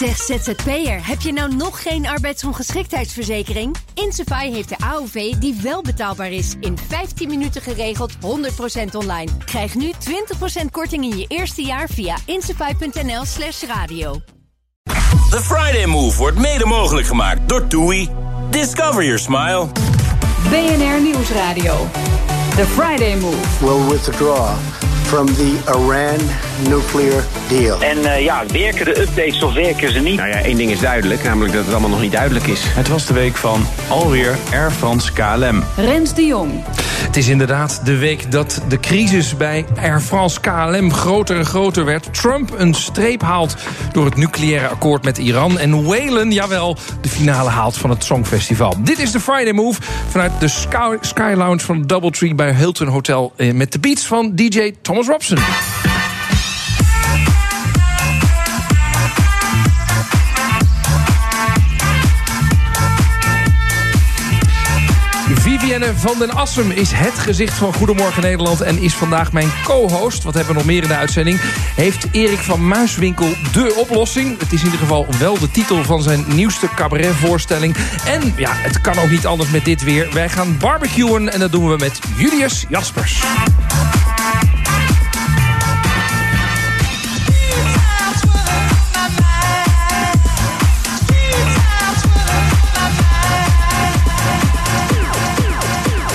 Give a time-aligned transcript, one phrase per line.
[0.00, 3.76] Zeg ZZP'er, heb je nou nog geen arbeidsongeschiktheidsverzekering?
[3.94, 6.54] Insafai heeft de AOV die wel betaalbaar is.
[6.60, 8.16] In 15 minuten geregeld, 100%
[8.92, 9.30] online.
[9.44, 9.92] Krijg nu
[10.62, 14.20] 20% korting in je eerste jaar via insafai.nl slash radio.
[15.30, 18.08] The Friday Move wordt mede mogelijk gemaakt door TUI.
[18.50, 19.66] Discover your smile.
[20.48, 21.86] BNR Nieuwsradio.
[22.56, 23.64] The Friday Move.
[23.64, 24.56] will withdraw
[25.02, 27.82] from the Iran nuclear deal.
[27.82, 30.16] En uh, ja, werken de updates of werken ze niet?
[30.16, 32.60] Nou ja, één ding is duidelijk, namelijk dat het allemaal nog niet duidelijk is.
[32.64, 35.64] Het was de week van alweer Air France KLM.
[35.76, 36.50] Rens de Jong.
[37.00, 41.84] Het is inderdaad de week dat de crisis bij Air France KLM groter en groter
[41.84, 42.14] werd.
[42.14, 43.56] Trump een streep haalt
[43.92, 45.58] door het nucleaire akkoord met Iran.
[45.58, 48.76] En Whalen, jawel, de finale haalt van het Songfestival.
[48.78, 53.32] Dit is de Friday Move vanuit de Sky, Sky Lounge van Doubletree bij Hilton Hotel.
[53.36, 55.38] eh, Met de beats van DJ Thomas Robson.
[65.80, 68.60] Van den Assem is het gezicht van Goedemorgen Nederland...
[68.60, 70.22] en is vandaag mijn co-host.
[70.22, 71.40] Wat hebben we nog meer in de uitzending?
[71.76, 74.38] Heeft Erik van Muiswinkel de oplossing?
[74.38, 77.76] Het is in ieder geval wel de titel van zijn nieuwste cabaretvoorstelling.
[78.06, 80.12] En ja, het kan ook niet anders met dit weer.
[80.12, 83.22] Wij gaan barbecuen en dat doen we met Julius Jaspers.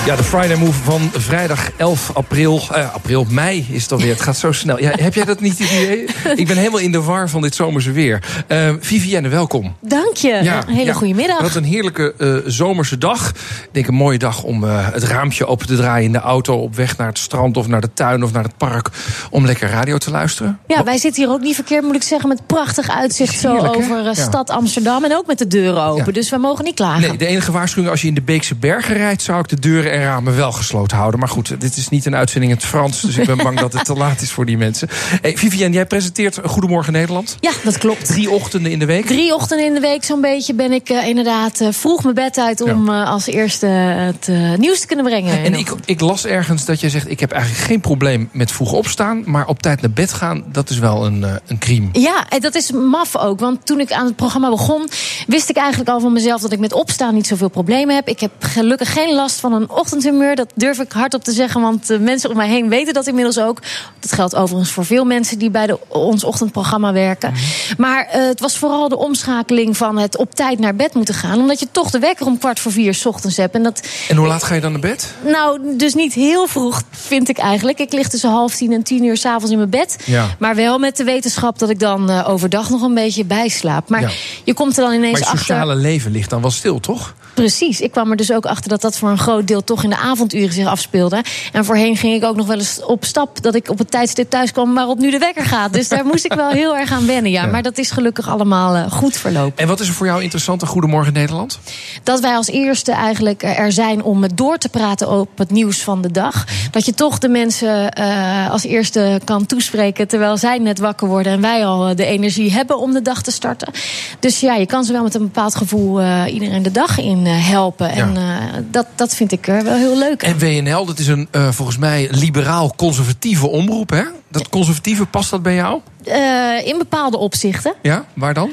[0.06, 2.62] Ja, de Friday Move van vrijdag 11 april.
[2.72, 4.10] eh, april, mei is het alweer.
[4.10, 4.80] Het gaat zo snel.
[4.80, 6.06] Ja, heb jij dat niet het idee?
[6.42, 8.22] Ik ben helemaal in de war van dit zomerse weer.
[8.46, 9.76] Eh, Vivienne, welkom.
[9.80, 10.32] Dank je.
[10.32, 10.92] een hele ja.
[10.92, 11.40] goede middag.
[11.40, 13.28] Wat een heerlijke eh, zomerse dag.
[13.30, 16.56] Ik denk een mooie dag om het raampje open te draaien in de auto...
[16.56, 18.88] op weg naar het strand of naar de tuin of naar het park...
[19.30, 20.58] om lekker radio te luisteren.
[20.66, 23.76] Ja, wij zitten hier ook niet verkeerd, moet ik zeggen, met prachtig uitzicht zo Heerlijk,
[23.76, 24.14] over Ja.
[24.14, 25.04] stad Amsterdam.
[25.04, 26.12] En ook met de deuren open.
[26.12, 27.00] Dus we mogen niet klagen.
[27.08, 29.22] Nee, de enige waarschuwing als je in de Beekse Bergen rijdt...
[29.22, 31.20] zou ik de deuren en ramen wel gesloten houden.
[31.20, 33.00] Maar goed, dit is niet een uitzending in het Frans...
[33.00, 34.88] dus ik ben bang dat het te laat is voor die mensen.
[35.20, 37.36] Hey, Vivienne, jij presenteert Goedemorgen Nederland.
[37.40, 38.06] Ja, dat klopt.
[38.06, 39.06] Drie ochtenden in de week.
[39.06, 42.38] Drie ochtenden in de week zo'n beetje ben ik eh, inderdaad eh, vroeg mijn bed
[42.38, 42.60] uit...
[42.60, 45.44] om eh, als eerste het nieuws te kunnen brengen.
[45.44, 47.10] En ik, ik las ergens dat je zegt...
[47.10, 49.22] ik heb eigenlijk geen probleem met vroeg opstaan...
[49.26, 51.88] maar op tijd naar bed gaan, dat is wel een, een crime.
[51.92, 53.40] Ja, en dat is maf ook.
[53.40, 54.88] Want toen ik aan het programma begon,
[55.26, 58.08] wist ik eigenlijk al van mezelf dat ik met opstaan niet zoveel problemen heb.
[58.08, 60.36] Ik heb gelukkig geen last van een ochtendhumeur.
[60.36, 63.38] Dat durf ik hardop te zeggen, want de mensen om mij heen weten dat inmiddels
[63.38, 63.58] ook.
[64.00, 67.32] Dat geldt overigens voor veel mensen die bij de, ons ochtendprogramma werken.
[67.78, 71.38] Maar eh, het was vooral de omschakeling van het op tijd naar bed moeten gaan.
[71.40, 73.54] Omdat je toch de wekker om kwart voor vier 's ochtends hebt.
[73.54, 75.12] En dat, En hoe laat ga je dan naar bed?
[75.24, 77.78] nou, dus niet heel vroeg, vind ik eigenlijk.
[77.78, 79.96] Ik lig tussen half tien en tien uur s'avonds in mijn bed.
[80.04, 80.26] Ja.
[80.38, 83.88] Maar wel met de wetenschap dat ik dan eh, overdag nog een beetje bijslaap.
[83.88, 84.08] Maar Ja.
[84.44, 85.38] je komt er dan ineens Maar je achter.
[85.38, 87.14] sociale leven ligt dan wel stil, toch?
[87.34, 87.80] Precies.
[87.80, 89.96] Ik kwam er dus ook achter dat dat voor een groot deel toch in de
[89.96, 91.24] avonduren zich afspeelde.
[91.52, 94.30] En voorheen ging ik ook nog wel eens op stap dat ik op het tijdstip
[94.30, 95.72] thuis kwam waarop nu de wekker gaat.
[95.72, 97.30] Dus daar moest ik wel heel erg aan wennen.
[97.30, 97.44] Ja.
[97.44, 97.50] Ja.
[97.50, 99.58] Maar dat is gelukkig allemaal eh, goed verlopen.
[99.58, 101.58] En wat is er voor jou interessant aan Goedemorgen Nederland?
[102.02, 106.02] dat wij als eerste eigenlijk er zijn om door te praten op het nieuws van
[106.02, 106.44] de dag.
[106.70, 111.32] Dat je toch de mensen eh, als eerste kan toespreken terwijl zij net wakker worden
[111.32, 113.72] en wij al eh, de energie hebben om de dag te starten.
[114.20, 117.26] Dus ja, je kan ze wel met een bepaald gevoel eh, iedereen de dag in
[117.26, 117.90] eh, helpen.
[117.90, 118.22] En eh,
[118.70, 120.22] dat, dat vind ik er wel heel leuk.
[120.22, 124.02] En WNL, dat is een eh, volgens mij liberaal-conservatieve omroep, hè?
[124.28, 125.80] Dat conservatieve, past dat bij jou?
[126.04, 127.74] Eh, in bepaalde opzichten.
[127.82, 128.50] Ja, waar dan?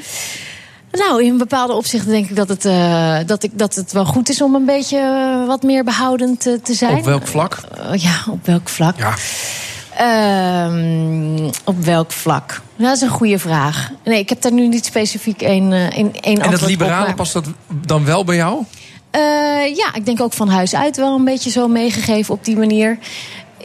[0.92, 4.28] Nou, in bepaalde opzichten denk ik dat het, eh, dat ik, dat het wel goed
[4.28, 4.98] is om een beetje
[5.46, 6.96] wat meer behoudend eh, te zijn.
[6.96, 7.58] Op welk vlak?
[7.92, 8.98] Ja, op welk vlak?
[8.98, 9.14] Ja.
[9.96, 12.60] Ehm, op welk vlak?
[12.76, 13.90] Dat is een goede vraag.
[14.04, 16.68] Nee, ik heb daar nu niet specifiek één, één, één En dat op.
[16.68, 17.46] liberale, maar- past dat
[17.86, 18.62] dan wel bij jou?
[19.14, 22.56] Eh, ja, ik denk ook van huis uit wel een beetje zo meegegeven op die
[22.56, 22.98] manier.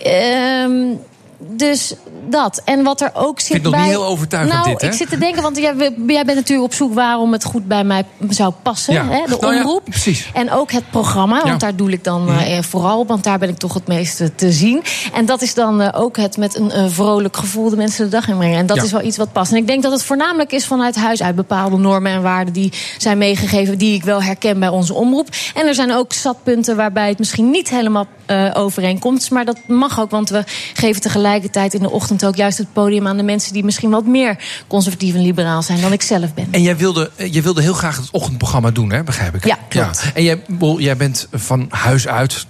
[0.03, 0.93] Ehm,
[1.39, 1.93] dus
[2.29, 2.61] dat.
[2.65, 3.81] En wat er ook zit het nog bij...
[3.81, 4.87] niet heel overtuigend nou, dit, hè?
[4.87, 5.75] ik zit te denken, want jij,
[6.07, 8.93] jij bent natuurlijk op zoek waarom het goed bij mij zou passen.
[8.93, 9.07] Ja.
[9.07, 9.23] Hè?
[9.25, 9.83] De Nou ja, omroep.
[9.83, 10.29] precies.
[10.33, 11.57] En ook het programma, want Ja.
[11.57, 13.07] daar doe ik dan eh, vooral op.
[13.07, 14.83] Want daar ben ik toch het meeste te zien.
[15.13, 18.27] En dat is dan eh, ook het met een vrolijk gevoel de mensen de dag
[18.27, 18.57] inbrengen.
[18.57, 19.51] En dat is wel iets wat past.
[19.51, 22.73] En ik denk dat het voornamelijk is vanuit huis uit bepaalde normen en waarden die
[22.97, 25.27] zijn meegegeven, die ik wel herken bij onze omroep.
[25.53, 29.29] En er zijn ook zatpunten waarbij het misschien niet helemaal eh, overeenkomt.
[29.29, 30.43] Maar dat mag ook, want we
[30.73, 34.05] geven tegelijkertijd in de ochtend ook juist het podium aan de mensen die misschien wat
[34.05, 34.37] meer
[34.67, 36.47] conservatief en liberaal zijn dan ik zelf ben.
[36.51, 39.03] En jij wilde, eh, jij wilde heel graag het ochtendprogramma doen, hè?
[39.03, 39.45] begrijp ik?
[39.45, 40.11] Ja, klopt.
[40.13, 40.41] En jij,
[40.77, 42.47] jij bent van huis uit,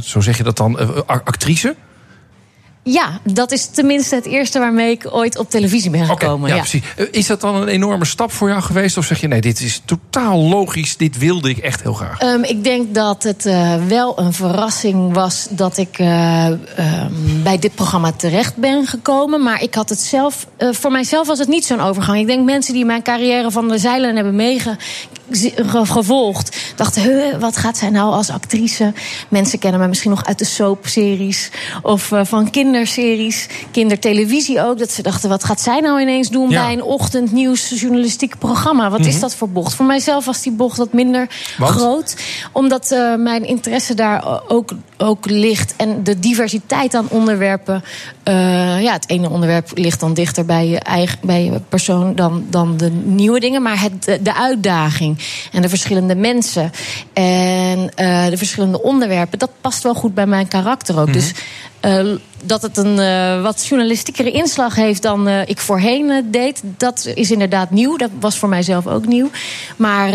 [0.00, 1.76] zo zeg je dat dan, eh, actrice?
[2.86, 6.48] Ja, dat is tenminste het eerste waarmee ik ooit op televisie ben gekomen.
[6.48, 6.60] ja, ja.
[6.60, 6.82] precies.
[6.96, 8.96] Eh, Is dat dan een enorme stap voor jou geweest?
[8.96, 12.18] Of zeg je nee, dit is totaal logisch, dit wilde ik echt heel graag?
[12.18, 16.56] Ehm, ik denk dat het eh, wel een verrassing was dat ik eh, ehm,
[17.42, 19.42] bij dit programma terecht ben gekomen.
[19.42, 22.18] Maar ik had het zelf, voor mijzelf was het niet zo'n overgang.
[22.18, 27.76] Ik denk mensen die mijn carrière van de zeilen hebben meegevolgd, dachten: "Huh, wat gaat
[27.76, 28.92] zij nou als actrice?
[29.28, 31.50] Mensen kennen mij misschien nog uit de soapseries
[31.82, 34.78] of van kinderseries, kindertelevisie ook.
[34.78, 36.64] Dat ze dachten: wat gaat zij nou ineens doen Ja.
[36.64, 38.90] bij een ochtendnieuws journalistiek programma?
[38.90, 39.74] Wat is dat voor bocht?
[39.74, 41.26] Voor mijzelf was die bocht wat minder
[41.58, 42.16] groot.
[42.52, 45.74] Omdat eh, mijn interesse daar ook, ook ligt.
[45.76, 47.82] En de diversiteit aan onderwerpen.
[48.22, 52.44] eh, ja, het ene onderwerp ligt dan dichter bij je eigen bij je persoon dan,
[52.50, 53.62] dan de nieuwe dingen.
[53.62, 55.18] Maar het, de- uitdaging
[55.52, 56.70] en de verschillende mensen.
[57.12, 59.38] En eh, de verschillende onderwerpen.
[59.38, 61.12] Dat past wel goed bij mijn karakter ook.
[61.12, 61.32] Dus.
[61.84, 62.14] Eh,
[62.44, 67.10] dat het een eh, wat journalistiekere inslag heeft dan eh, ik voorheen eh, deed, dat
[67.14, 67.96] is inderdaad nieuw.
[67.96, 69.30] Dat was voor mijzelf ook nieuw.
[69.76, 70.10] Maar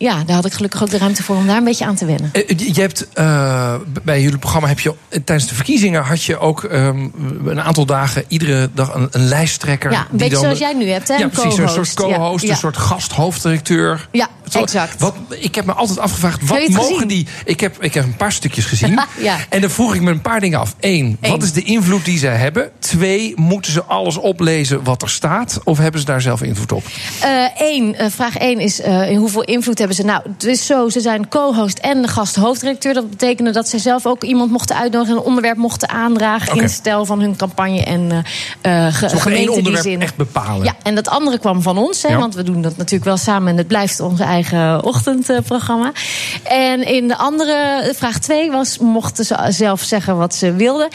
[0.00, 2.04] ja, daar had ik gelukkig ook de ruimte voor om daar een beetje aan te
[2.04, 2.30] wennen.
[2.32, 6.64] Eh, Je hebt eh, bij jullie programma heb je tijdens de verkiezingen had je ook
[6.64, 7.08] ehm,
[7.44, 9.90] een aantal dagen iedere dag een, een lijsttrekker.
[9.90, 11.14] Ja, een die beetje dan- zoals jij nu hebt, hè?
[11.14, 12.44] Ja, een precies, een soort co-host.
[12.44, 14.08] Ja, een soort gasthoofddirecteur.
[14.12, 15.00] Ja, Zo, exact.
[15.00, 17.08] Wat, ik heb me altijd afgevraagd, wat mogen gezien?
[17.08, 17.26] die...
[17.44, 18.98] Ik heb, ik heb een paar stukjes gezien.
[19.18, 19.36] Ja.
[19.48, 20.74] En dan vroeg ik me een paar dingen af.
[20.80, 21.30] Eén, Eén.
[21.30, 22.70] wat is de invloed die ze hebben?
[22.78, 25.60] Twee, moeten ze alles oplezen wat er staat?
[25.64, 26.84] Of hebben ze daar zelf invloed op?
[27.58, 30.04] Eén, eh, vraag 1 is in hoeveel invloed hebben ze?
[30.04, 32.94] Nou, het is zo, ze zijn co-host en de gasthoofddirecteur.
[32.94, 35.14] Dat betekende dat ze zelf ook iemand mochten uitnodigen...
[35.14, 36.62] en een onderwerp mochten aandragen Oké.
[36.62, 38.10] in stijl van hun campagne en
[38.60, 40.64] eh, ge- gemeente die onderwerp in- echt bepalen.
[40.64, 42.18] Ja, en dat andere kwam van ons, hè, Ja.
[42.18, 43.48] want we doen dat natuurlijk wel samen...
[43.52, 45.92] en het blijft ons eigen ochtendprogramma.
[46.42, 50.88] En in de andere, vraag 2 was, mochten ze zelf zeggen wat ze wilden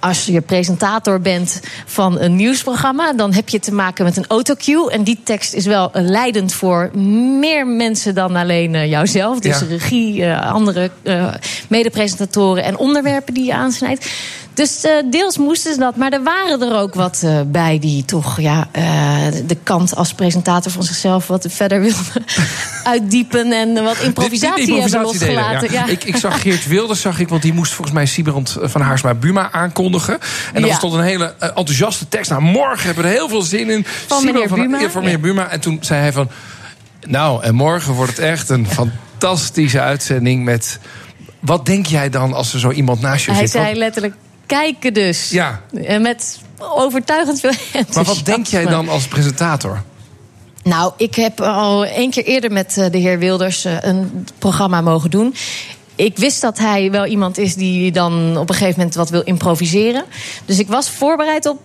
[0.00, 4.90] als je presentator bent van een nieuwsprogramma, dan heb je te maken met een autocue.
[4.90, 6.90] En die tekst is wel eh, leidend voor
[7.40, 9.38] meer mensen dan alleen eh, jouzelf.
[9.40, 9.66] Dus Ja.
[9.66, 11.34] regie, eh, andere eh,
[11.68, 14.06] medepresentatoren en onderwerpen die je aansnijdt.
[14.56, 18.04] Dus eh, deels moesten ze dat, maar er waren er ook wat eh, bij die
[18.04, 18.82] toch ja, eh,
[19.46, 22.24] de kant als presentator van zichzelf wat verder wilden
[22.84, 25.72] uitdiepen en wat improvisatie, losgelaten.
[25.72, 25.80] ja.
[25.86, 25.86] Ja.
[25.92, 29.14] Ik, ik zag Geert Wilders, zag ik, want die moest volgens mij Sieberend van Haarsma
[29.14, 30.18] Buma aankondigen.
[30.52, 30.74] En Ja.
[30.74, 32.30] stond een hele enthousiaste tekst.
[32.30, 33.84] Nou, morgen hebben we er heel veel zin in.
[34.06, 35.18] Van Buma, van meneer ja.
[35.18, 35.48] Buma.
[35.48, 36.28] En toen zei hij van,
[37.06, 40.78] nou, en morgen wordt het echt een fantastische uitzending met...
[41.40, 43.50] Wat denk jij dan als er zo iemand naast je Hij zit?
[43.50, 44.14] zei Wat- letterlijk,
[44.46, 45.30] kijken dus.
[45.30, 45.60] Ja.
[45.84, 47.52] En met overtuigend veel
[47.94, 49.82] maar wat denk jij dan als presentator?
[50.62, 54.80] Nou, ik heb al één keer eerder met eh, de heer Wilders eh, een programma
[54.80, 55.34] mogen doen.
[55.94, 59.22] Ik wist dat hij wel iemand is die dan op een gegeven moment wat wil
[59.22, 60.04] improviseren.
[60.44, 61.58] Dus ik was voorbereid op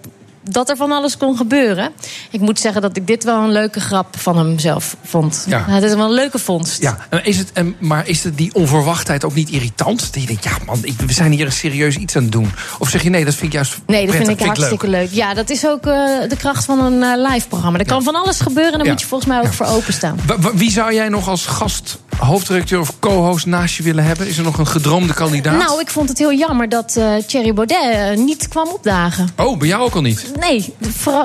[0.50, 1.90] dat er van alles kon gebeuren.
[2.32, 5.46] Ik moet zeggen dat ik dit wel een leuke grap van hem zelf vond.
[5.48, 5.66] Ja.
[5.68, 6.82] Het is wel een leuke vondst.
[6.82, 10.14] Ja, en is het, maar is het die onverwachtheid ook niet irritant?
[10.14, 12.52] Dat je denkt, ja man, we zijn hier een serieus iets aan het doen.
[12.80, 15.10] Of zeg je nee, dat vind ik juist Nee, dat vind ik hartstikke leuk.
[15.12, 15.94] Ja, dat is ook eh,
[16.30, 17.80] de kracht van een eh, live programma.
[17.80, 18.92] Er kan van alles gebeuren en daar Ja.
[18.92, 20.20] moet je volgens mij ook voor openstaan.
[20.54, 24.28] Wie zou jij nog als gast, hoofddirecteur of co-host naast je willen hebben?
[24.28, 25.58] Is er nog een gedroomde kandidaat?
[25.58, 29.30] Nou, ik vond het heel jammer dat eh Thierry Baudet niet kwam opdagen.
[29.36, 30.31] Oh, bij jou ook al niet?
[30.40, 30.74] Nee,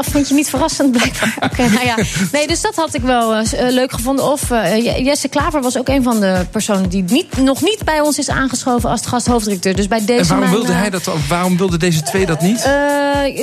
[0.01, 1.37] vind je niet verrassend blijkbaar.
[1.53, 1.97] Oké, nou ja.
[2.33, 4.33] Nee, dus dat had ik wel eh, eh, leuk gevonden.
[4.33, 8.01] Of eh, Jesse Klaver was ook een van de personen die niet, nog niet bij
[8.01, 9.77] ons is aangeschoven als gasthoofddirecteur.
[9.77, 11.11] Dus bij deze En waarom mijn, wilde hij dat?
[11.29, 12.69] Waarom wilden deze twee dat niet?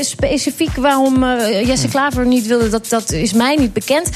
[0.01, 1.23] specifiek waarom
[1.65, 4.09] Jesse Klaver niet wilde, dat, dat is mij niet bekend.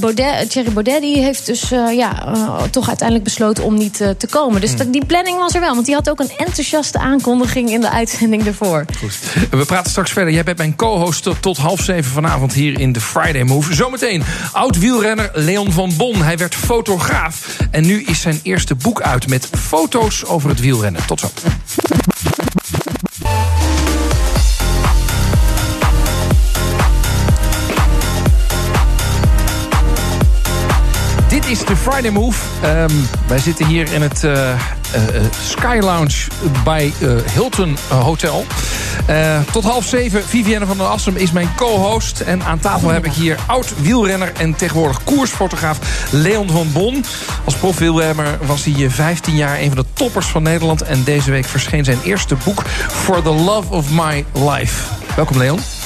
[0.00, 2.32] Baudet, Thierry Baudet die heeft dus ja,
[2.70, 4.60] toch uiteindelijk besloten om niet te komen.
[4.60, 5.74] Dus dat- die planning was er wel.
[5.74, 8.84] Want die had ook een enthousiaste aankondiging in de uitzending ervoor.
[8.98, 9.18] Goed.
[9.50, 10.32] We praten straks verder.
[10.32, 13.74] Jij bent mijn co-host tot, half zeven vanavond hier in de Friday Move.
[13.74, 14.22] Zometeen
[14.52, 16.22] oud-wielrenner Leon van Bon.
[16.22, 17.58] Hij werd fotograaf.
[17.70, 21.06] En nu is zijn eerste boek uit met foto's over het wielrennen.
[21.06, 21.28] Tot zo.
[31.48, 32.38] Is de Friday Move.
[32.62, 32.90] Ehm,
[33.26, 34.58] wij zitten hier in het eh, eh,
[34.92, 36.26] eh, Sky Lounge
[36.64, 36.92] bij
[37.32, 38.46] Hilton Hotel.
[39.52, 42.20] Tot half zeven, Vivienne van der Assem is mijn co-host.
[42.20, 45.78] En aan tafel heb ik hier oud-wielrenner en tegenwoordig koersfotograaf
[46.10, 47.04] Leon van Bon.
[47.44, 50.82] Als profwielrenner was hij eh, 15 jaar een van de toppers van Nederland.
[50.82, 54.82] En deze week verscheen zijn eerste boek For the Love of My Life.
[55.16, 55.77] Welkom Leon.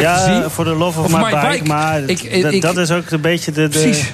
[0.00, 1.48] Ja, voor de love of, Of my, my bike.
[1.48, 1.64] bike.
[1.64, 3.68] Maar Ik- d- ik- dat is ook een beetje de...
[3.68, 4.10] de Precies.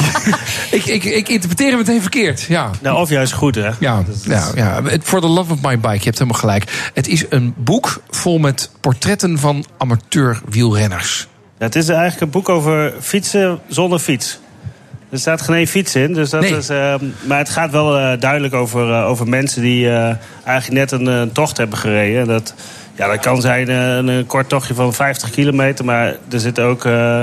[0.70, 2.40] ik, ik, ik interpreteer hem meteen verkeerd.
[2.42, 2.70] Ja.
[2.82, 3.70] Nou, of juist goed, hè?
[3.78, 4.82] Ja, ja, ja.
[5.02, 6.90] For the love of my bike, je hebt helemaal gelijk.
[6.94, 11.26] Het is een boek vol met portretten van amateur wielrenners.
[11.58, 14.38] Ja, het is eigenlijk een boek over fietsen zonder fiets.
[15.10, 16.12] Er staat geen één fiets in.
[16.12, 16.56] Dus dat Nee.
[16.56, 16.94] is, eh,
[17.26, 21.32] maar het gaat wel eh, duidelijk over, eh, over mensen die eh, eigenlijk net een,
[21.32, 22.26] tocht hebben gereden.
[22.26, 22.54] Dat,
[22.96, 25.84] ja, dat kan zijn eh, een, een kort tochtje van 50 kilometer.
[25.84, 27.22] Maar er zit ook eh,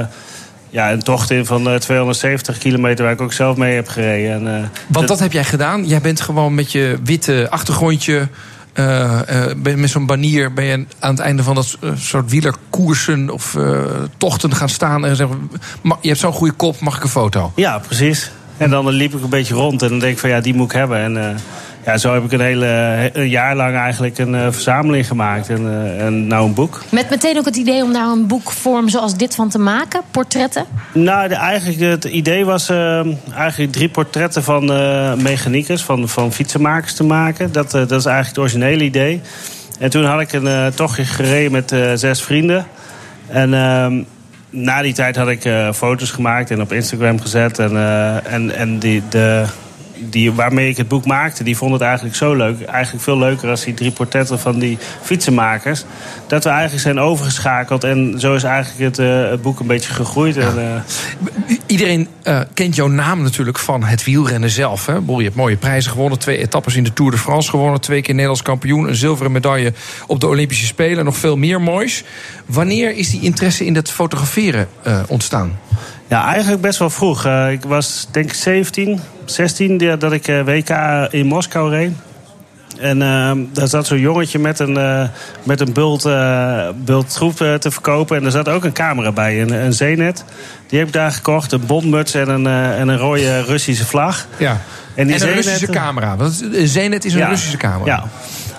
[0.69, 4.33] ja, een tocht in van eh, 270 kilometer waar ik ook zelf mee heb gereden.
[4.47, 5.85] En, eh, Want dat heb jij gedaan.
[5.87, 8.27] Jij bent gewoon met je witte achtergrondje.
[8.73, 13.29] eh, eh, met zo'n banier ben je aan het einde van dat eh, soort wielerkoersen
[13.29, 13.79] of eh,
[14.17, 15.49] tochten gaan staan en zeggen:
[15.81, 17.51] "Ma- Je hebt zo'n goede kop, mag ik een foto?
[17.55, 18.31] Ja, precies.
[18.57, 20.65] En dan liep ik een beetje rond en dan denk ik van ja, die moet
[20.71, 20.97] ik hebben.
[20.97, 21.35] En eh,
[21.85, 25.49] ja, zo heb ik een hele een jaar lang eigenlijk een eh, verzameling gemaakt.
[25.49, 26.83] En, eh, en nou een boek.
[26.89, 30.65] Met meteen ook het idee om daar een boekvorm zoals dit van te maken, portretten.
[30.93, 36.31] Nou, de, eigenlijk het idee was eh, eigenlijk drie portretten van eh mechaniekers, van, van
[36.31, 37.51] fietsenmakers te maken.
[37.51, 39.21] Dat, dat is eigenlijk het originele idee.
[39.79, 42.65] En toen had ik een tochtje gereden met zes vrienden.
[43.27, 44.03] En ehm,
[44.49, 47.59] na die tijd had ik foto's gemaakt en op Instagram gezet.
[47.59, 47.77] En,
[48.25, 49.45] en, en die, de,
[49.99, 52.61] die, waarmee ik het boek maakte, die vond het eigenlijk zo leuk.
[52.61, 55.83] Eigenlijk veel leuker als die drie portretten van die fietsenmakers.
[56.27, 57.83] Dat we eigenlijk zijn overgeschakeld.
[57.83, 60.37] En zo is eigenlijk het, eh, het boek een beetje gegroeid.
[60.37, 60.81] En, eh,
[61.65, 64.85] Iedereen eh, kent jouw naam natuurlijk van het wielrennen zelf.
[64.85, 64.93] Hè?
[64.93, 66.19] Je hebt mooie prijzen gewonnen.
[66.19, 67.81] Twee etappes in de Tour de France gewonnen.
[67.81, 68.87] Twee keer Nederlands kampioen.
[68.87, 69.73] Een zilveren medaille
[70.07, 70.97] op de Olympische Spelen.
[70.97, 72.03] En nog veel meer moois.
[72.45, 74.67] Wanneer is die interesse in het fotograferen
[75.07, 75.57] ontstaan?
[76.09, 77.25] Ja, eigenlijk best wel vroeg.
[77.25, 80.69] Eh, ik was denk ik 17, 16 die- dat ik eh, WK
[81.11, 81.91] in Moskou reed.
[82.79, 85.03] En eh, daar zat zo'n jongetje met een, eh,
[85.43, 86.03] met een bult,
[86.85, 88.17] bult troep te verkopen.
[88.17, 90.23] En er zat ook een camera bij, een, een Zenet.
[90.67, 94.27] Die heb ik daar gekocht, een bondmuts en een, en een rode Russische vlag.
[94.37, 94.51] Ja.
[94.51, 94.57] En,
[94.95, 96.15] En, die een Russische camera.
[96.15, 97.27] Want een Zenet is een Ja.
[97.27, 97.85] Russische camera.
[97.85, 98.03] Ja.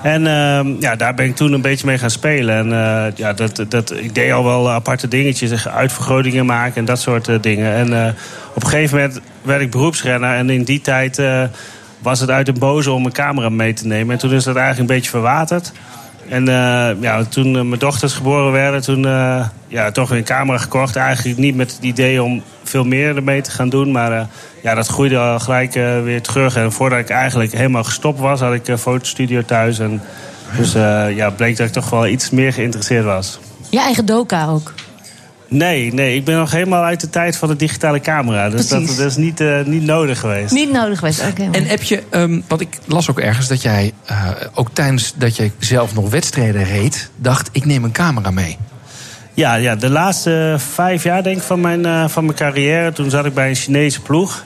[0.02, 2.56] En ehm, ja, daar ben ik toen een beetje mee gaan spelen.
[2.56, 7.00] En eh, ja, dat, dat, ik deed al wel aparte dingetjes, uitvergrotingen maken en dat
[7.00, 7.72] soort eh, dingen.
[7.72, 8.12] En eh,
[8.54, 10.34] op een gegeven moment werd ik beroepsrenner.
[10.34, 11.22] En in die tijd
[11.98, 14.12] was het uit een boze om een camera mee te nemen.
[14.12, 15.72] En toen is dat eigenlijk een beetje verwaterd.
[16.28, 16.44] En
[17.00, 19.02] ja, toen mijn dochters geboren werden, toen
[19.68, 20.96] ja, toch weer een camera gekocht.
[20.96, 23.90] Eigenlijk niet met het idee om veel meer ermee te gaan doen.
[23.90, 24.28] Maar
[24.62, 26.56] ja, dat groeide al gelijk eh, weer terug.
[26.56, 29.78] En voordat ik eigenlijk helemaal gestopt was, had ik een fotostudio thuis.
[29.78, 30.02] En
[30.56, 33.38] dus eh, ja, bleek dat ik toch wel iets meer geïnteresseerd was.
[33.70, 34.72] Je eigen doka ook.
[35.50, 38.50] Nee, nee, ik ben nog helemaal uit de tijd van de digitale camera.
[38.50, 40.52] Dus dat, is niet, eh, niet nodig geweest.
[40.52, 41.22] Niet nodig geweest.
[41.30, 41.48] Oké.
[41.52, 45.36] En heb je, ehm, want ik las ook ergens dat jij, eh, ook tijdens dat
[45.36, 48.56] jij zelf nog wedstrijden reed, dacht: ik neem een camera mee.
[49.34, 52.92] Ja, ja, de laatste vijf jaar denk ik van mijn, eh, van mijn carrière.
[52.92, 54.44] Toen zat ik bij een Chinese ploeg.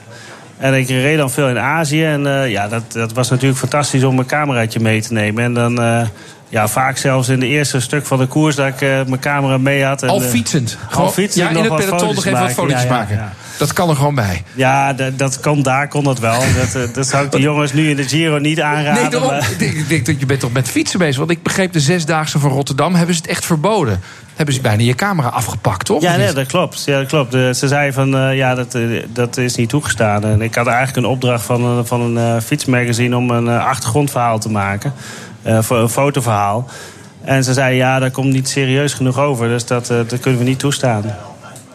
[0.57, 2.05] En ik reed dan veel in Azië.
[2.05, 5.43] En eh, ja, dat, dat was natuurlijk fantastisch om een cameraatje mee te nemen.
[5.43, 6.07] En dan eh,
[6.49, 9.57] ja, vaak zelfs in de eerste stuk van de koers dat ik eh, mijn camera
[9.57, 10.03] mee had.
[10.03, 10.77] En, Al eh, fietsend.
[10.91, 13.15] Al fietsend ja, in nog het peloton foto's nog even wat Ja, ja, maken.
[13.15, 13.33] ja.
[13.57, 14.43] Dat kan er gewoon bij.
[14.53, 16.39] Ja, dat, dat kon, daar kon dat wel.
[16.39, 19.01] Dat, eh, dat zou ik de jongens nu in de Giro niet aanraden.
[19.01, 19.29] Nee, daarom.
[19.29, 21.17] maar- Ik denk, dat je bent toch met fietsen bezig.
[21.17, 23.99] Want ik begreep de zesdaagse van Rotterdam hebben ze het echt verboden.
[24.35, 26.01] Hebben ze bijna je camera afgepakt, toch?
[26.01, 26.83] Ja, nee, dat klopt.
[26.85, 27.31] Ja, dat klopt.
[27.33, 28.77] Ze zei van, ja, dat,
[29.13, 30.23] dat is niet toegestaan.
[30.23, 33.17] En ik had eigenlijk een opdracht van een, van een fietsmagazine...
[33.17, 34.93] om een achtergrondverhaal te maken.
[35.45, 36.67] Eh, voor een fotoverhaal.
[37.21, 39.47] En ze zei, ja, dat komt niet serieus genoeg over.
[39.47, 41.03] Dus dat, eh, dat kunnen we niet toestaan.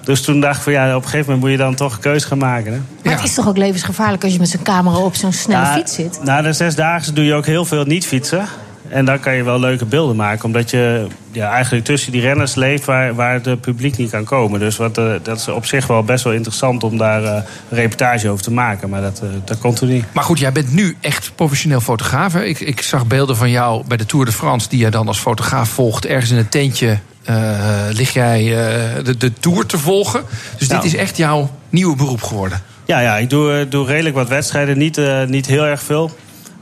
[0.05, 2.01] Dus toen dacht ik van, ja, op een gegeven moment moet je dan toch een
[2.01, 2.73] keuze gaan maken.
[2.73, 2.81] Hè?
[3.05, 5.73] Maar het is toch ook levensgevaarlijk als je met zo'n camera op zo'n snelle Ja,
[5.75, 6.21] fiets zit?
[6.25, 8.45] Na de zesdaagse doe je ook heel veel niet fietsen.
[8.91, 10.45] En dan kan je wel leuke beelden maken.
[10.45, 14.61] Omdat je ja, eigenlijk tussen die renners leeft waar, waar het publiek niet kan komen.
[14.61, 17.33] Dus wat, eh, dat is op zich wel best wel interessant om daar eh,
[17.69, 18.89] een reportage over te maken.
[18.89, 20.05] Maar dat, eh, dat kon toen niet.
[20.13, 22.33] Maar goed, jij bent nu echt professioneel fotograaf.
[22.33, 22.45] hè?
[22.45, 24.69] Ik, ik zag beelden van jou bij de Tour de France...
[24.69, 26.07] die jij dan als fotograaf volgt.
[26.07, 26.99] Ergens in een tentje
[27.91, 28.45] lig jij
[29.05, 30.23] de, de Tour te volgen.
[30.59, 30.85] Dus dit Ja.
[30.85, 32.63] is echt jouw nieuwe beroep geworden.
[32.87, 34.79] Ja, ja ik doe, doe redelijk wat wedstrijden.
[34.79, 36.11] Niet, niet heel erg veel.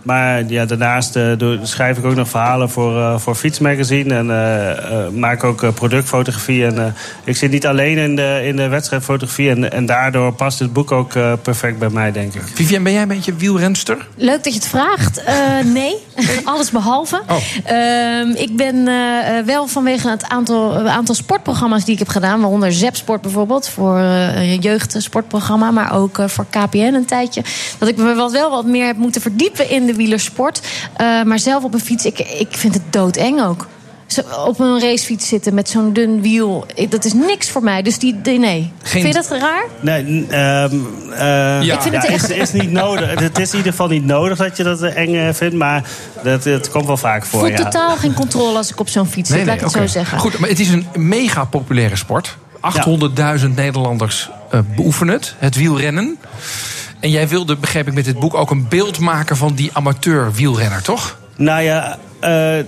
[0.02, 4.14] Maar ja, daarnaast eh, schrijf ik ook nog verhalen voor, eh voor Fietsmagazine.
[4.14, 6.64] En eh, eh, maak ook productfotografie.
[6.64, 6.92] En eh,
[7.24, 9.50] ik zit niet alleen in de, in de wedstrijdfotografie.
[9.50, 12.42] En, en daardoor past het boek ook eh, perfect bij mij, denk ik.
[12.54, 14.06] Vivienne, ben jij een beetje wielrenster?
[14.14, 15.22] Leuk dat je het vraagt.
[15.22, 15.94] Eh, nee,
[16.44, 17.22] alles behalve.
[17.28, 17.36] Oh.
[17.64, 18.84] Ehm, ik ben
[19.46, 22.40] wel vanwege het aantal, aantal sportprogramma's die ik heb gedaan...
[22.40, 25.70] waaronder ZEP-sport bijvoorbeeld, voor eh, een jeugdsportprogramma...
[25.70, 27.42] maar ook voor KPN een tijdje...
[27.78, 30.60] dat ik me wat, wel wat meer heb moeten verdiepen in de wielersport.
[30.96, 33.66] Eh, maar zelf op een fiets, ik, ik vind het doodeng ook.
[34.06, 36.66] zo op een racefiets zitten met zo'n dun wiel.
[36.74, 37.82] Ik- Dat is niks voor mij.
[37.82, 38.72] Dus die, die- nee.
[38.82, 39.64] Geen- Vind je dat raar?
[39.80, 40.76] Nee, ehm,
[41.12, 43.20] eh, Ik vind het echt- is, is niet nodig.
[43.20, 45.82] Het is in ieder geval niet nodig dat je dat eh, eng vindt, maar
[46.22, 47.40] dat, het komt wel vaak voor.
[47.40, 47.56] voel ja.
[47.56, 49.46] totaal geen controle als ik op zo'n fiets zit.
[49.46, 50.18] laat ik het zo zeggen.
[50.18, 52.36] Goed, maar het is een mega populaire sport.
[52.60, 56.18] 800.000 Nederlanders eh, beoefenen het, het wielrennen.
[57.00, 60.32] En jij wilde, begrijp ik met dit boek, ook een beeld maken van die amateur
[60.32, 61.18] wielrenner, toch?
[61.36, 62.64] Nou ja, eh,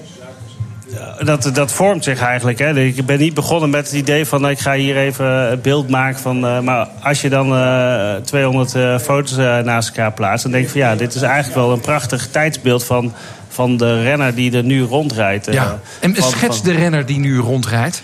[1.24, 2.58] dat, dat vormt zich eigenlijk.
[2.58, 2.80] Hè.
[2.80, 5.88] Ik ben niet begonnen met het idee van nou, ik ga hier even het beeld
[5.88, 6.46] maken van.
[6.46, 10.70] eh, maar als je dan eh 200 eh, foto's naast elkaar plaatst, dan denk ik
[10.70, 13.14] van ja, dit is eigenlijk wel een prachtig tijdsbeeld van,
[13.48, 15.52] van de renner die er nu rondrijdt.
[15.52, 15.78] Ja.
[16.00, 18.02] En schets de renner die nu rondrijdt.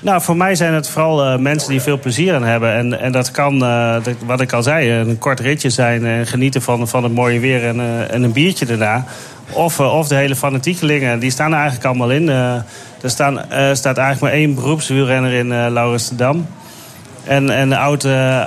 [0.00, 2.72] Nou, voor mij zijn het vooral eh, mensen die veel plezier aan hebben.
[2.72, 6.62] En, en dat kan, eh, wat ik al zei, een kort ritje zijn en genieten
[6.62, 9.04] van, van het mooie weer en, eh, en een biertje daarna.
[9.50, 12.28] Of, of de hele fanatiekelingen, die staan er eigenlijk allemaal in.
[12.28, 13.34] Er staan,
[13.72, 16.46] staat eigenlijk maar één beroepswielrenner in, de Dam.
[17.24, 18.04] En, en oud,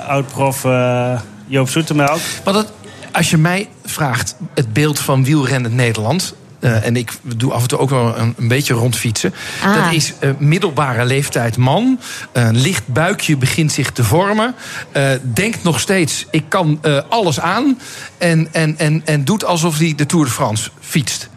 [0.08, 2.18] oud-prof eh, Joop Zoetemelk.
[2.44, 2.72] Het,
[3.12, 6.34] als je mij vraagt, het beeld van wielrennen Nederland.
[6.62, 9.34] Eh, en ik doe af en toe ook wel een, een beetje rondfietsen.
[9.64, 9.74] Ah.
[9.74, 12.00] Dat is eh, middelbare leeftijd man.
[12.32, 14.54] Een licht buikje begint zich te vormen.
[14.92, 17.78] eh, denkt nog steeds, ik kan eh, alles aan.
[18.18, 21.30] En, en, en, en doet alsof hij de Tour de France fietst.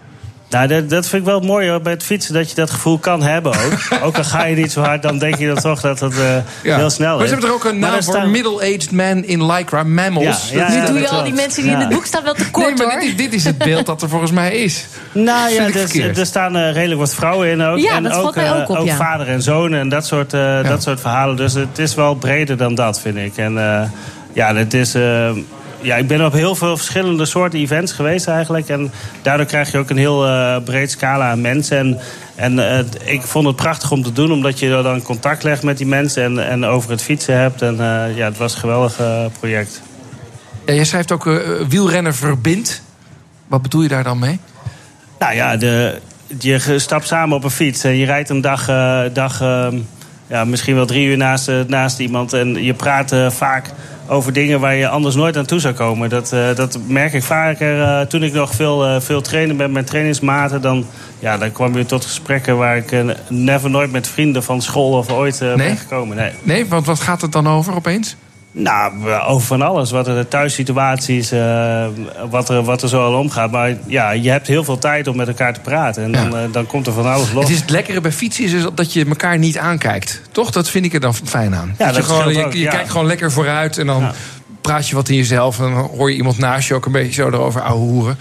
[0.49, 2.97] Nou, dat, dat vind ik wel mooi hoor, bij het fietsen, dat je dat gevoel
[2.97, 3.73] kan hebben ook.
[4.05, 6.37] ook al ga je niet zo hard, dan denk je dan toch dat het eh,
[6.75, 7.29] heel snel maar is.
[7.29, 8.13] ze hebben er ook een Maar naam voor.
[8.13, 10.49] staan- Middle-aged man in Lycra, mammals.
[10.51, 12.23] Ja, ja, Dat- ja, Nu doe je al die mensen die in het boek staan
[12.23, 12.99] wel te Nee, kort maar hoor.
[12.99, 14.85] dit, dit is het beeld dat er volgens mij is.
[15.13, 17.77] Nou ja, dus, er staan eh, redelijk wat vrouwen in ook.
[17.79, 18.95] Ja, en dat ook, valt mij eh, ook op, ja.
[18.95, 21.35] vader en zoon en dat soort, eh, dat soort verhalen.
[21.35, 23.37] Dus het is wel breder dan dat, vind ik.
[23.37, 23.81] En eh,
[24.33, 24.95] ja, het is...
[25.85, 28.69] ja, ik ben op heel veel verschillende soorten events geweest eigenlijk.
[28.69, 31.77] En daardoor krijg je ook een heel eh, breed scala aan mensen.
[31.77, 31.99] En,
[32.35, 35.77] en eh, ik vond het prachtig om te doen, omdat je dan contact legt met
[35.77, 37.61] die mensen en, en over het fietsen hebt.
[37.61, 38.99] En eh, ja, het was een geweldig
[39.39, 39.81] project.
[40.65, 41.23] Ja, je schrijft ook
[41.69, 42.81] wielrenner verbindt.
[43.47, 44.39] Wat bedoel je daar dan mee?
[45.19, 45.99] Nou ja, de,
[46.39, 48.65] je stapt samen op een fiets en je rijdt een dag,
[49.13, 49.67] dag eh,
[50.27, 52.33] ja, misschien wel drie uur naast, naast iemand.
[52.33, 53.71] En je praat vaak
[54.07, 56.09] over dingen waar je anders nooit aan toe zou komen.
[56.09, 59.71] Dat, eh, dat merk ik vaker eh, toen ik nog veel, eh, veel trainen ben
[59.71, 60.61] met trainingsmaten.
[60.61, 60.85] Dan,
[61.19, 62.95] ja, dan kwam je tot gesprekken waar ik
[63.29, 65.55] never nooit met vrienden van school of ooit Nee?
[65.55, 66.17] ben gekomen.
[66.17, 66.31] Nee.
[66.43, 68.15] Nee, want wat gaat het dan over opeens?
[68.57, 69.91] Nou, over van alles.
[69.91, 71.85] Wat er de thuissituaties, eh,
[72.29, 73.51] wat, er, wat er zo al omgaat.
[73.51, 76.03] Maar ja, je hebt heel veel tijd om met elkaar te praten.
[76.03, 77.43] En dan, eh, dan komt er van alles los.
[77.43, 80.21] Het is het lekkere bij fietsen is dat je elkaar niet aankijkt.
[80.31, 80.51] Toch?
[80.51, 81.75] Dat vind ik er dan fijn aan.
[81.77, 82.69] Ja, je dat gewoon, scheelt je, ook, je ja.
[82.69, 84.11] kijkt gewoon lekker vooruit en dan
[84.65, 85.59] praat je wat in jezelf.
[85.59, 88.17] En dan hoor je iemand naast je ook een beetje zo erover ouwe hoeren.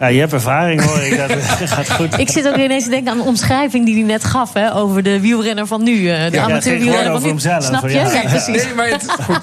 [0.00, 0.98] Ja, je hebt ervaring hoor.
[0.98, 1.30] Ik, dat
[1.70, 2.18] gaat goed.
[2.18, 5.02] Ik zit ook ineens te denken aan de omschrijving die hij net gaf hè, over
[5.02, 5.92] de wielrenner van nu.
[6.10, 7.28] eh, De Ja, amateur ging gewoon wielrenner van nu.
[7.28, 7.90] hemzelf, Snap je?
[7.94, 8.12] ja.
[8.12, 8.64] Ja, precies.
[8.64, 9.40] Nee, maar het, goed,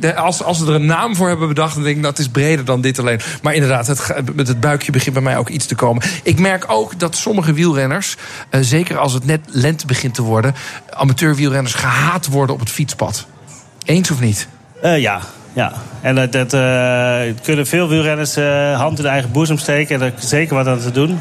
[0.00, 2.28] de- als, als ze er een naam voor hebben bedacht, dan denk ik dat is
[2.28, 3.20] breder dan dit alleen.
[3.42, 6.02] Maar inderdaad, het, met het buikje begint bij mij ook iets te komen.
[6.22, 8.16] Ik merk ook dat sommige wielrenners,
[8.50, 10.54] eh, zeker als het net lente begint te worden,
[10.90, 13.26] amateurwielrenners gehaat worden op het fietspad.
[13.84, 14.48] Eens of niet?
[14.82, 15.20] Eh, ja,
[15.52, 15.72] ja.
[16.00, 19.94] En dat, dat eh, kunnen veel wielrenners eh, hand in de eigen boezem steken.
[19.94, 21.18] En daar is zeker wat aan te doen.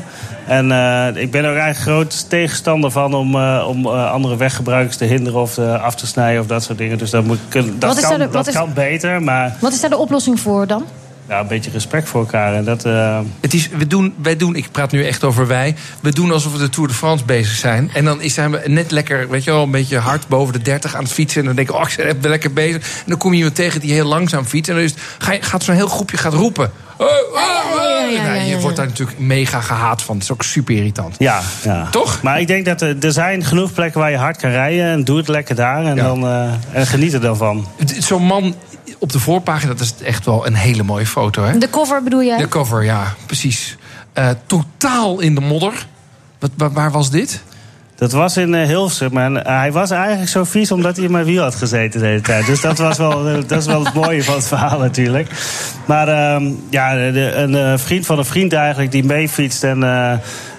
[0.47, 5.39] En eh, ik ben er eigenlijk groot tegenstander van om, om andere weggebruikers te hinderen
[5.41, 6.97] of af te snijden of dat soort dingen.
[6.97, 7.39] Dus dat, moet,
[7.79, 10.83] dat, kan, de- dat is- kan beter, maar Wat is daar de oplossing voor dan?
[11.31, 12.53] Ja, een beetje respect voor elkaar.
[12.53, 15.75] En dat, eh, Het is, we doen, wij doen, ik praat nu echt over wij.
[16.01, 17.89] We doen alsof we de Tour de France bezig zijn.
[17.93, 20.61] En dan is- zijn we net lekker, weet je wel, een beetje hard boven de
[20.61, 21.39] 30 aan het fietsen.
[21.39, 22.75] En dan denk ik, oh, ik ben lekker bezig.
[22.81, 24.69] En dan kom je iemand tegen die heel langzaam fietst.
[24.69, 26.71] En dan is het, ga je, gaat zo'n heel groepje gaat roepen.
[26.97, 27.81] Oh, oh, oh.
[27.81, 30.15] ja, ja, Nou, ja, je wordt daar natuurlijk mega gehaat van.
[30.15, 31.15] Het is ook super irritant.
[31.19, 31.87] ja, ja.
[31.91, 32.21] Toch?
[32.21, 34.85] Maar ik denk dat er, er zijn genoeg plekken waar je hard kan rijden.
[34.85, 36.03] En doe het lekker daar en, Ja.
[36.03, 37.67] dan, eh, en geniet er dan van.
[37.99, 38.55] Zo'n man
[39.01, 41.57] op de voorpagina, dat is echt wel een hele mooie foto, hè?
[41.57, 42.37] De cover bedoel jij?
[42.37, 43.77] De cover, ja, precies.
[44.13, 45.87] Eh, totaal in de modder.
[46.39, 47.43] Wat, waar, waar was dit?
[48.01, 49.17] Dat was in eh, Hilversum.
[49.17, 52.05] En eh, hij was eigenlijk zo vies omdat hij in mijn wiel had gezeten de
[52.05, 52.45] hele tijd.
[52.45, 55.31] Dus dat was wel, eh, dat is wel het mooie van het verhaal natuurlijk.
[55.85, 59.63] Maar ehm, ja, een vriend van een vriend eigenlijk die meefietst.
[59.63, 59.83] En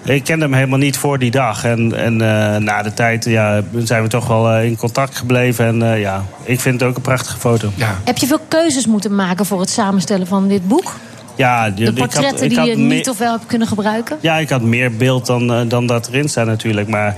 [0.03, 1.65] ik kende hem helemaal niet voor die dag.
[1.65, 2.17] En, en
[2.63, 5.65] na de tijd ja, zijn we toch wel in contact gebleven.
[5.65, 7.71] En ja, ik vind het ook een prachtige foto.
[7.75, 7.97] Ja.
[8.03, 10.91] Heb je veel keuzes moeten maken voor het samenstellen van dit boek?
[11.35, 13.67] Ja, De ik portretten had, ik die had je me- niet of wel hebt kunnen
[13.67, 14.17] gebruiken?
[14.21, 16.87] Ja, ik had meer beeld dan, eh, dan dat erin staat natuurlijk.
[16.87, 17.15] Maar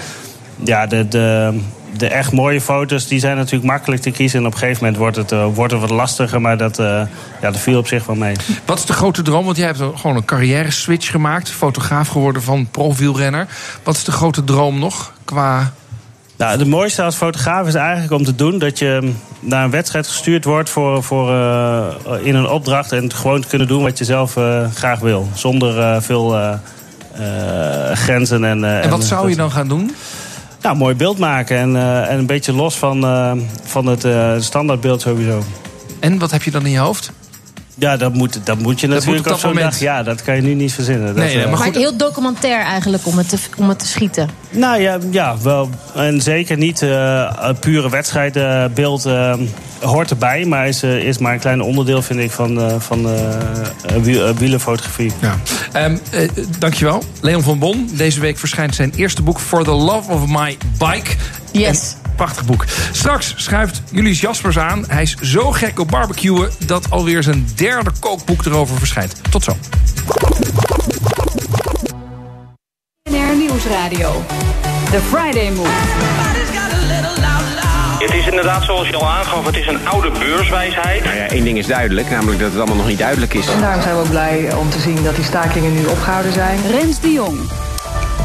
[0.63, 1.59] ja, de, de,
[1.97, 4.39] de echt mooie foto's die zijn natuurlijk makkelijk te kiezen.
[4.39, 6.41] En op een gegeven moment wordt het, uh, wordt het wat lastiger.
[6.41, 6.85] Maar dat, uh,
[7.41, 8.35] ja, dat viel op zich wel mee.
[8.65, 9.45] Wat is de grote droom?
[9.45, 11.49] Want jij hebt gewoon een carrière switch gemaakt.
[11.49, 13.47] Fotograaf geworden van profielrenner.
[13.83, 15.73] Wat is de grote droom nog qua
[16.37, 20.07] nou, het mooiste als fotograaf is eigenlijk om te doen dat je naar een wedstrijd
[20.07, 21.87] gestuurd wordt voor, voor, uh,
[22.21, 25.27] in een opdracht en gewoon te kunnen doen wat je zelf uh, graag wil.
[25.33, 26.59] Zonder uh, veel
[27.93, 28.43] grenzen.
[28.43, 29.95] En, en wat zou je dan gaan doen?
[30.61, 31.75] Nou, mooi beeld maken en,
[32.07, 33.01] en een beetje los van,
[33.63, 34.07] van het
[34.43, 35.43] standaardbeeld sowieso.
[35.99, 37.11] En wat heb je dan in je hoofd?
[37.77, 39.79] Ja, dat moet, dat moet je natuurlijk op, op zo'n dag.
[39.79, 41.05] Ja, dat kan je nu niet verzinnen.
[41.07, 41.75] Dat, nee, maar, goed.
[41.75, 44.29] heel documentair eigenlijk om het te, om het te schieten.
[44.49, 45.69] Nou ja, ja wel.
[45.95, 49.33] En zeker niet uh, een pure wedstrijdbeeld uh,
[49.79, 50.45] hoort erbij.
[50.45, 53.07] Maar is, uh, is maar een klein onderdeel, vind ik, van, van
[54.37, 55.11] wielenfotografie.
[55.21, 55.35] Ja.
[55.85, 55.99] Um,
[56.59, 57.03] dankjewel.
[57.21, 57.89] Leon van Bon.
[57.93, 59.39] Deze week verschijnt zijn eerste boek...
[59.39, 61.11] For the Love of My Bike.
[61.51, 61.95] Yes.
[62.15, 62.65] Prachtig boek.
[62.91, 64.83] Straks schuift Julius Jaspers aan.
[64.87, 69.15] Hij is zo gek op barbecuen dat alweer zijn derde kookboek erover verschijnt.
[69.29, 69.57] Tot zo.
[73.09, 74.23] BNR Nieuwsradio.
[74.91, 75.69] The Friday Move.
[77.99, 81.03] Het is inderdaad, zoals je al aangaf, het is een oude beurswijsheid.
[81.03, 83.47] Nou ja, één ding is duidelijk, namelijk dat het allemaal nog niet duidelijk is.
[83.47, 86.59] En daarom zijn we ook blij om te zien dat die stakingen nu opgehouden zijn.
[86.71, 87.39] Rens de Jong.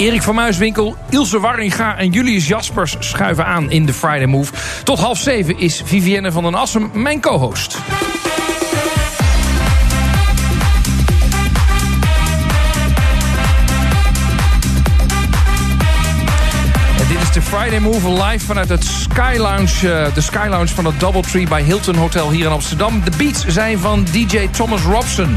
[0.01, 4.53] Erik van Muiswinkel, Ilse Warringa en Julius Jaspers schuiven aan in de Friday Move.
[4.85, 7.79] Tot half zeven is Vivienne van den Assem mijn co-host.
[17.33, 21.49] de Friday Move live vanuit het Sky Lounge, uh, de Sky Lounge van het Doubletree
[21.49, 23.05] bij Hilton Hotel hier in Amsterdam.
[23.05, 25.37] De beats zijn van DJ Thomas Robson.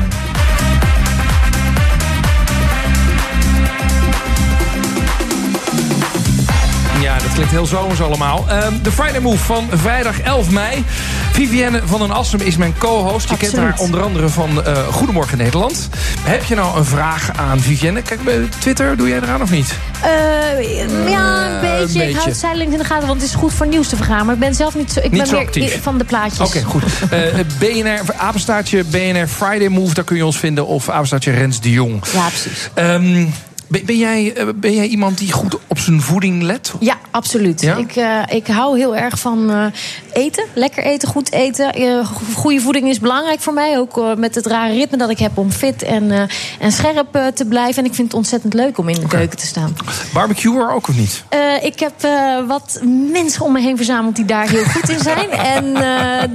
[7.34, 8.46] Het klinkt heel zomers allemaal.
[8.50, 10.84] Uh, de Friday Move van vrijdag 11 mei.
[11.32, 13.30] Vivienne van den Assem is mijn co-host.
[13.30, 15.90] Je kent haar onder andere van uh, Goedemorgen Nederland.
[16.22, 18.02] Heb je nou een vraag aan Vivienne?
[18.02, 19.76] Kijk, bij Twitter, doe jij eraan of niet?
[20.04, 21.78] Uh, ja, een beetje.
[21.78, 22.10] een beetje.
[22.10, 24.26] Ik hou het zijdelings in de gaten, want het is goed voor nieuws te vergaan.
[24.26, 25.82] Maar ik ben zelf niet zo, ik niet ben zo meer actief.
[25.82, 26.48] van de plaatjes.
[26.48, 26.84] Oké, okay, goed.
[27.14, 30.68] Uh, BNR, apenstaartje BNR Friday Move, daar kun je ons vinden.
[30.68, 32.04] Of apenstaartje Rens de Jong.
[32.14, 32.70] Ja, precies.
[32.76, 33.34] Um,
[33.74, 36.74] ben, ben, jij, ben jij iemand die goed op zijn voeding let?
[36.80, 37.62] Ja, absoluut.
[37.62, 37.76] Ja?
[37.76, 39.66] Ik, uh, ik hou heel erg van uh,
[40.14, 40.46] eten.
[40.54, 41.82] Lekker eten, goed eten.
[41.82, 43.78] Uh, goede voeding is belangrijk voor mij.
[43.78, 47.84] Ook met het rare ritme dat ik heb om fit en, en scherp te blijven.
[47.84, 49.20] En ik vind het ontzettend leuk om in de okay.
[49.20, 49.76] keuken te staan.
[50.14, 51.24] Barbecue ook of niet?
[51.62, 51.94] ik heb
[52.48, 52.80] wat
[53.12, 55.30] mensen om me heen verzameld die daar heel goed in zijn.
[55.56, 55.74] en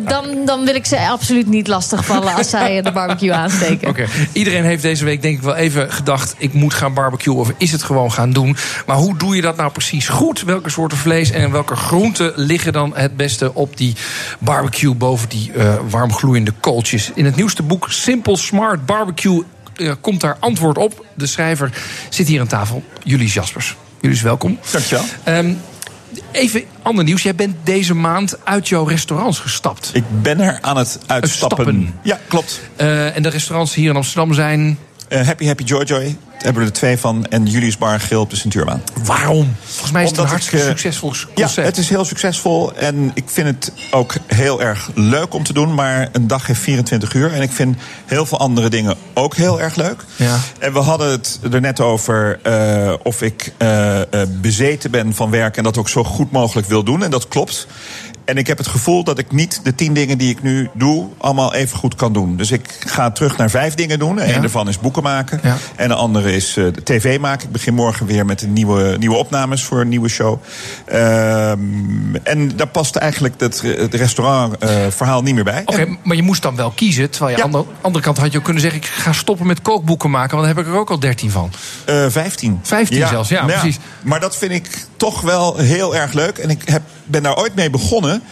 [0.04, 3.88] dan, dan wil ik ze absoluut niet lastigvallen als zij de barbecue aansteken.
[3.88, 4.02] Oké.
[4.02, 4.28] Okay.
[4.32, 6.34] Iedereen heeft deze week denk ik wel even gedacht...
[6.38, 6.94] ik moet gaan
[7.34, 8.56] barbecuen of is het gewoon gaan doen?
[8.86, 10.42] Maar hoe doe je dat nou precies goed?
[10.42, 13.94] Welke soorten vlees en welke groenten liggen dan het beste op die
[14.38, 17.10] barbecue boven die uh, warmgloeiende kooltjes?
[17.14, 19.42] In het nieuwste boek Simple Smart Barbecue
[19.76, 21.06] uh, komt daar antwoord op.
[21.14, 21.70] De schrijver
[22.08, 23.76] zit hier aan tafel, Jullie Jaspers.
[24.00, 24.58] Jullie is welkom.
[24.70, 25.04] Dankjewel.
[25.24, 25.60] Um,
[26.32, 27.22] Even ander nieuws.
[27.22, 29.90] Jij bent deze maand uit jouw restaurants gestapt.
[29.92, 31.64] Ik ben er aan het uitstappen.
[31.64, 31.94] Stappen.
[32.02, 32.60] Ja, klopt.
[32.76, 34.78] Uh, en de restaurants hier in Amsterdam zijn...
[35.08, 36.16] Uh, Happy Happy Joy Joy.
[36.38, 37.26] Daar hebben we er twee van.
[37.26, 38.82] En Julius Bar Grill op de Centuurbaan.
[39.04, 39.56] Waarom?
[39.64, 41.54] Volgens mij is het een hartstikke ik, succesvol concept.
[41.54, 42.74] Ja, het is heel succesvol.
[42.74, 45.74] En ik vind het ook heel erg leuk om te doen.
[45.74, 47.32] Maar een dag heeft 24 uur.
[47.32, 50.04] En ik vind heel veel andere dingen ook heel erg leuk.
[50.16, 50.38] Ja.
[50.58, 55.56] En we hadden het er net over uh, of ik uh, bezeten ben van werk.
[55.56, 57.02] En dat ook zo goed mogelijk wil doen.
[57.02, 57.66] En dat klopt.
[58.28, 61.06] En ik heb het gevoel dat ik niet de tien dingen die ik nu doe,
[61.18, 62.36] allemaal even goed kan doen.
[62.36, 64.20] Dus ik ga terug naar vijf dingen doen.
[64.20, 65.40] Een daarvan is boeken maken.
[65.42, 65.56] Ja.
[65.76, 67.46] En de andere is uh, tv maken.
[67.46, 70.42] Ik begin morgen weer met een nieuwe, nieuwe opnames voor een nieuwe show.
[70.92, 75.60] Um, en daar past eigenlijk het, het restaurantverhaal uh, niet meer bij.
[75.60, 77.10] Oké, okay, maar je moest dan wel kiezen.
[77.10, 78.80] Terwijl je aan de andere kant had je ook kunnen zeggen...
[78.80, 81.50] ik ga stoppen met kookboeken maken, want dan heb ik er ook al dertien van.
[81.88, 82.60] Uh, vijftien.
[82.62, 83.78] Vijftien zelfs, ja, precies.
[84.02, 86.38] Maar dat vind ik toch wel heel erg leuk.
[86.38, 88.22] En ik heb, ben daar ooit mee begonnen,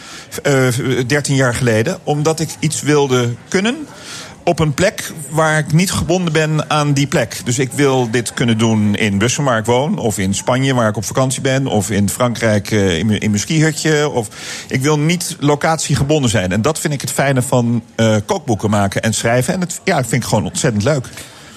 [0.43, 0.67] uh,
[1.07, 3.87] 13 jaar geleden, omdat ik iets wilde kunnen
[4.47, 7.41] op een plek waar ik niet gebonden ben aan die plek.
[7.43, 10.89] Dus ik wil dit kunnen doen in Bussen, waar ik woon, of in Spanje, waar
[10.89, 14.09] ik op vakantie ben, of in Frankrijk uh, in, in mijn skihutje.
[14.09, 14.27] Of
[14.67, 16.51] ik wil niet locatiegebonden zijn.
[16.51, 19.53] En dat vind ik het fijne van uh, kookboeken maken en schrijven.
[19.53, 21.07] En het, ja, ik vind ik gewoon ontzettend leuk.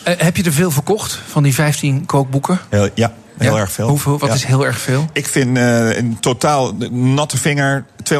[0.02, 2.60] Heb je er veel verkocht van die 15 kookboeken?
[2.94, 3.12] Ja.
[3.40, 3.60] Heel ja?
[3.60, 3.88] erg veel.
[3.88, 4.18] Hoeveel?
[4.18, 4.34] Wat ja.
[4.34, 5.06] is heel erg veel?
[5.12, 8.18] Ik vind uh, in totaal natte vinger 250.000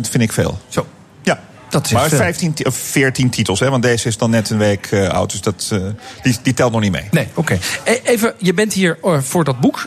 [0.00, 0.58] vind ik veel.
[0.68, 0.86] Zo.
[1.22, 1.40] Ja.
[1.68, 2.18] Dat is maar veel.
[2.18, 5.30] 15 of 14 titels, hè, want deze is dan net een week uh, oud.
[5.30, 5.80] Dus dat, uh,
[6.22, 7.08] die, die telt nog niet mee.
[7.10, 7.58] Nee, oké.
[7.84, 8.00] Okay.
[8.04, 9.86] Even, je bent hier voor dat boek,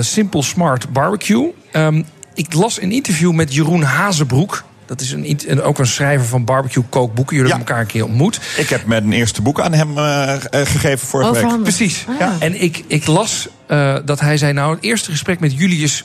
[0.00, 1.54] Simple Smart Barbecue.
[1.72, 4.64] Um, ik las een interview met Jeroen Hazebroek.
[4.88, 7.36] Dat is een, ook een schrijver van barbecue kookboeken.
[7.36, 8.40] Jullie hebben elkaar een keer ontmoet.
[8.56, 11.62] Ik heb mijn eerste boek aan hem eh, eh, gegeven vorige week.
[11.62, 12.04] Precies.
[12.18, 12.36] Ja.
[12.38, 14.52] En ik, ik las eh, dat hij zei...
[14.52, 16.04] nou, het eerste gesprek met Julius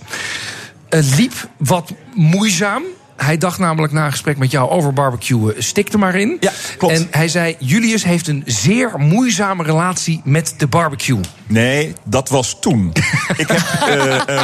[0.89, 2.84] eh, liep wat moeizaam.
[3.15, 5.63] Hij dacht namelijk na een gesprek met jou over barbecuen...
[5.63, 6.38] stik er maar in.
[6.39, 6.93] Ja, klopt.
[6.93, 11.19] En hij zei, Julius heeft een zeer moeizame relatie met de barbecue.
[11.47, 12.91] Nee, dat was toen.
[13.38, 14.41] ik heb, eh,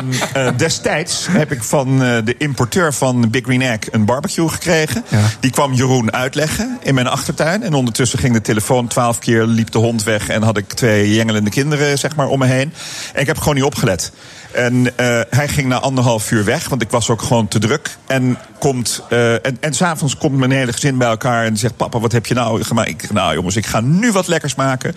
[0.47, 5.05] eh, destijds heb ik van eh, de importeur van Big Green Egg een barbecue gekregen.
[5.39, 7.63] Die kwam Jeroen uitleggen in mijn achtertuin.
[7.63, 10.29] En ondertussen ging de telefoon twaalf keer, liep de hond weg...
[10.29, 12.73] en had ik twee jengelende kinderen zeg maar, om me heen.
[13.13, 14.11] En ik heb gewoon niet opgelet.
[14.51, 14.93] En
[15.29, 17.97] hij ging na anderhalf uur weg, want ik was ook gewoon te druk.
[18.07, 21.99] En, komt, eh, en, en s'avonds komt mijn hele gezin bij elkaar en zegt: Papa,
[21.99, 22.89] wat heb je nou gemaakt?
[22.89, 24.95] Ik, nou jongens, ik ga nu wat lekkers maken.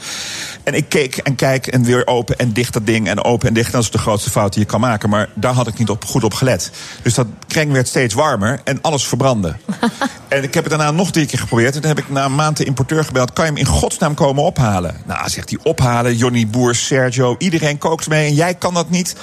[0.64, 3.54] En ik keek en kijk en weer open en dicht dat ding en open en
[3.54, 3.72] dicht.
[3.72, 5.08] Dat is de grootste fout die je kan maken.
[5.08, 6.70] Maar daar had ik niet op, goed op gelet.
[7.02, 9.56] Dus dat kreng werd steeds warmer en alles verbrandde.
[10.28, 11.74] en ik heb het daarna nog drie keer geprobeerd.
[11.74, 14.14] En toen heb ik na een maand de importeur gebeld: Kan je hem in godsnaam
[14.14, 14.96] komen ophalen?
[15.06, 19.16] Nou, zegt hij: Ophalen, Johnny Boer, Sergio, iedereen kookt mee en jij kan dat niet.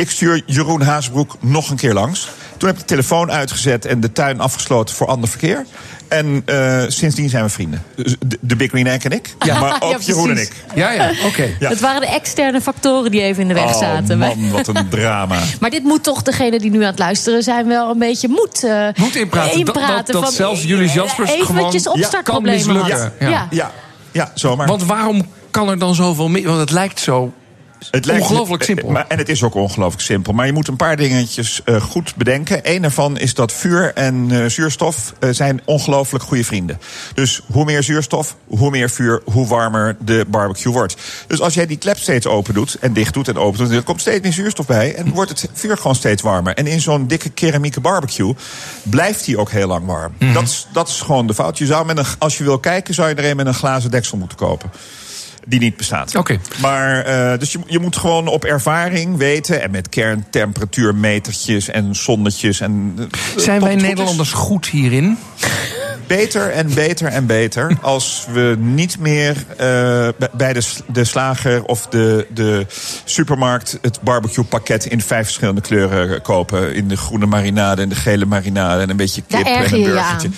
[0.00, 2.28] Ik stuur Jeroen Haasbroek nog een keer langs.
[2.56, 5.66] Toen heb ik de telefoon uitgezet en de tuin afgesloten voor ander verkeer.
[6.08, 7.82] En eh, sindsdien zijn we vrienden.
[7.96, 9.34] Dus de, de Big Green Egg en ik.
[9.40, 9.60] Ja.
[9.60, 10.52] Maar ook Ja, Jeroen en ik.
[10.74, 11.48] Ja, ja, oké.
[11.60, 11.68] Ja.
[11.68, 14.18] Het waren de externe factoren die even in de weg Oh, zaten.
[14.18, 15.38] man, wat een drama.
[15.60, 18.64] Maar dit moet toch degene die nu aan het luisteren zijn wel een beetje moed,
[18.64, 19.64] eh Moet inpraten.
[19.64, 22.82] Dat- dat- dat van, zelfs Julius Jaspers eventjes gewoon kan opstartproblemen had.
[22.88, 23.12] mislukken.
[23.20, 23.28] Ja.
[23.28, 23.46] Ja.
[23.50, 23.70] Ja,
[24.12, 24.66] ja zomaar.
[24.66, 26.46] Want waarom kan er dan zoveel meer?
[26.46, 27.32] Want het lijkt zo
[27.90, 28.90] Het lijkt- ongelooflijk simpel.
[28.90, 30.32] Maar, en het is ook ongelooflijk simpel.
[30.32, 32.60] Maar je moet een paar dingetjes eh, goed bedenken.
[32.62, 36.80] Eén daarvan is dat vuur en eh, zuurstof eh, zijn ongelooflijk goede vrienden.
[37.14, 40.96] Dus hoe meer zuurstof, hoe meer vuur, hoe warmer de barbecue wordt.
[41.26, 43.70] Dus als jij die klep steeds open doet en dicht doet en open doet...
[43.70, 46.54] er komt steeds meer zuurstof bij en wordt het vuur gewoon steeds warmer.
[46.54, 48.34] En in zo'n dikke keramieke barbecue
[48.82, 50.12] blijft die ook heel lang warm.
[50.32, 51.58] dat, is, dat is gewoon de fout.
[51.58, 53.90] Je zou met een, als je wil kijken, zou je er een met een glazen
[53.90, 54.70] deksel moeten kopen
[55.46, 56.14] die niet bestaat.
[56.14, 56.38] Oké.
[56.60, 62.60] Maar eh, dus je, je moet gewoon op ervaring weten en met kerntemperatuurmetertjes en zonnetjes
[62.60, 62.94] en.
[62.98, 63.04] eh,
[63.36, 65.18] Zijn wij goed Nederlanders goed hierin?
[66.06, 71.86] Beter en beter en beter als we niet meer eh, bij- de, de slager of
[71.86, 72.66] de, de
[73.04, 76.74] supermarkt het barbecue pakket in vijf verschillende kleuren kopen.
[76.74, 79.70] In de groene marinade en de gele marinade en een beetje Daar kip en een
[79.70, 80.28] je je burgertje.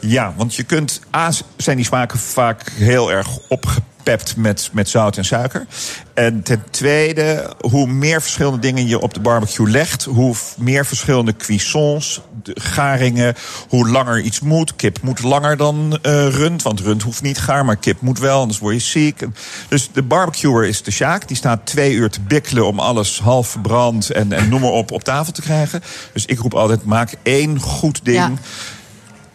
[0.00, 1.00] Ja, want je kunt.
[1.16, 5.66] A, zijn die smaken vaak heel erg opgepept met, met zout en suiker.
[6.14, 11.36] En ten tweede, hoe meer verschillende dingen je op de barbecue legt, hoe meer verschillende
[11.36, 12.20] cuissons,
[12.54, 13.34] garingen,
[13.68, 14.76] hoe langer iets moet.
[14.76, 18.40] Kip moet langer dan eh, rund, want rund hoeft niet gaar, maar kip moet wel,
[18.40, 19.26] anders word je ziek.
[19.68, 21.28] Dus de barbecuer is de Sjaak.
[21.28, 24.90] Die staat twee uur te bikkelen om alles half verbrand en, en noem maar op
[24.90, 25.82] op tafel te krijgen.
[26.12, 28.38] Dus ik roep altijd, maak één goed ding.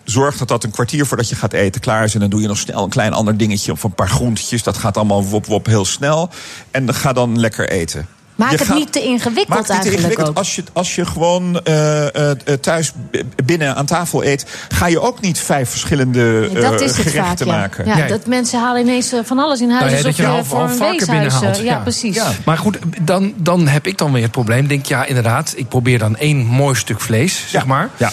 [0.04, 2.14] Zorg dat dat een kwartier voordat je gaat eten klaar is.
[2.14, 4.64] En dan doe je nog snel een klein ander dingetje of een paar groentjes.
[4.64, 6.30] Dat gaat allemaal wop wop heel snel.
[6.72, 8.08] En dan ga dan lekker eten.
[8.36, 10.36] Maak Je het gaat- niet te ingewikkeld Maak het niet te ingewikkeld.
[10.38, 12.92] Als je, als je gewoon eh, eh, eh, thuis
[13.46, 14.46] binnen aan tafel eet...
[14.70, 17.52] ga je ook niet vijf verschillende Ja, dat eh, is het vaak, gerechten ja.
[17.52, 17.86] maken.
[17.86, 19.82] Ja, dat mensen halen ineens van alles in huis.
[19.82, 21.40] Nou ja, alsof dat je je half, voor half een varken weeshuis...
[21.40, 21.58] binnenhaalt.
[21.58, 22.22] ja, precies.
[22.46, 24.68] Maar goed, dan, dan heb ik dan weer het probleem.
[24.68, 27.90] Denk, ja, inderdaad, ik probeer dan één mooi stuk vlees, zeg maar.
[27.98, 28.12] Ja.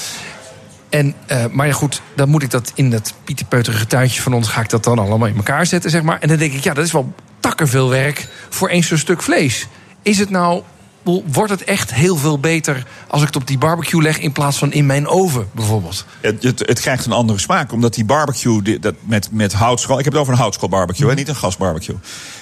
[0.90, 4.48] En, eh, maar ja, goed, dan moet ik dat in dat pieterpeuterige tuintje van ons...
[4.48, 6.18] ga ik dat dan allemaal in elkaar zetten, zeg maar.
[6.20, 9.66] En dan denk ik, ja, dat is wel takkenveel werk voor één zo'n stuk vlees.
[10.03, 10.62] Is het nou...
[11.03, 14.19] Wordt het echt heel veel beter als ik het op die barbecue leg...
[14.19, 16.05] in plaats van in mijn oven, bijvoorbeeld?
[16.21, 19.99] Het, het, het krijgt een andere smaak, omdat die barbecue die- dat met, met houtskool...
[19.99, 21.97] Ik heb het over een houtskool barbecue, hè, niet een gasbarbecue.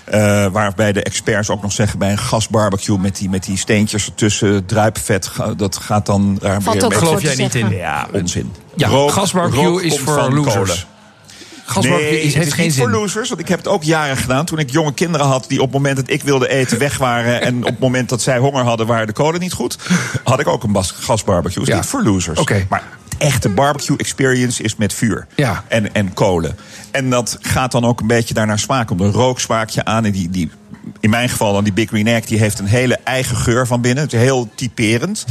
[0.05, 2.99] Eh, waarbij de experts ook nog zeggen bij een gasbarbecue...
[2.99, 6.39] met die, met die steentjes ertussen, druipvet, dat gaat dan...
[6.41, 7.71] Daar Valt weer een Geloof jij niet in?
[7.71, 8.53] Ja, onzin.
[8.75, 10.55] Ja, Rook- gasbarbecue rook is voor losers.
[10.55, 10.77] kolen.
[11.69, 12.83] Gasbarbecue nee, is, heeft het is geen niet zin.
[12.83, 13.29] voor losers.
[13.29, 14.45] Want ik heb het ook jaren gedaan.
[14.45, 17.43] Toen ik jonge kinderen had die op het moment dat ik wilde eten weg waren.
[17.43, 19.79] en op het moment dat zij honger hadden, waren de kolen niet goed.
[20.25, 21.63] Had ik ook een gasbarbecue.
[21.63, 21.77] Is Ja.
[21.77, 22.39] niet voor losers.
[22.41, 22.67] Oké.
[22.69, 25.27] Maar de echte barbecue experience is met vuur.
[25.35, 25.65] Ja.
[25.69, 26.57] En, en kolen.
[26.91, 28.99] En dat gaat dan ook een beetje daarnaar smaken.
[28.99, 30.05] Om een rooksmaakje aan.
[30.05, 30.51] En die, die,
[31.01, 32.25] in mijn geval dan die Big Green Egg.
[32.25, 34.05] Die heeft een hele eigen geur van binnen.
[34.05, 35.25] Het is heel typerend.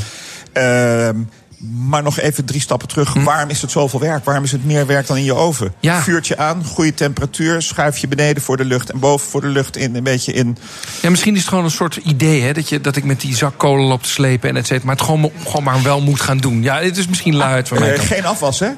[0.54, 1.15] Ehm,
[1.58, 3.13] maar nog even drie stappen terug.
[3.13, 4.26] Waarom is het zoveel werk?
[4.26, 5.67] Waarom is het meer werk dan in je oven?
[5.67, 5.74] Hm.
[5.80, 6.02] Ja.
[6.02, 7.62] Vuurtje aan, goede temperatuur.
[7.62, 9.96] Schuif je beneden voor de lucht en boven voor de lucht in.
[9.96, 10.58] Een beetje in.
[11.02, 12.54] Ja, misschien is het gewoon een soort idee, hè?
[12.54, 14.86] Dat, je, dat ik met die zak kolen loop te slepen en et cetera.
[14.86, 16.63] Maar het gewoon, gewoon maar wel moet gaan doen.
[16.63, 17.93] Ja, dit is misschien luid van mij.
[17.93, 18.70] Eh, geen afwas, hè?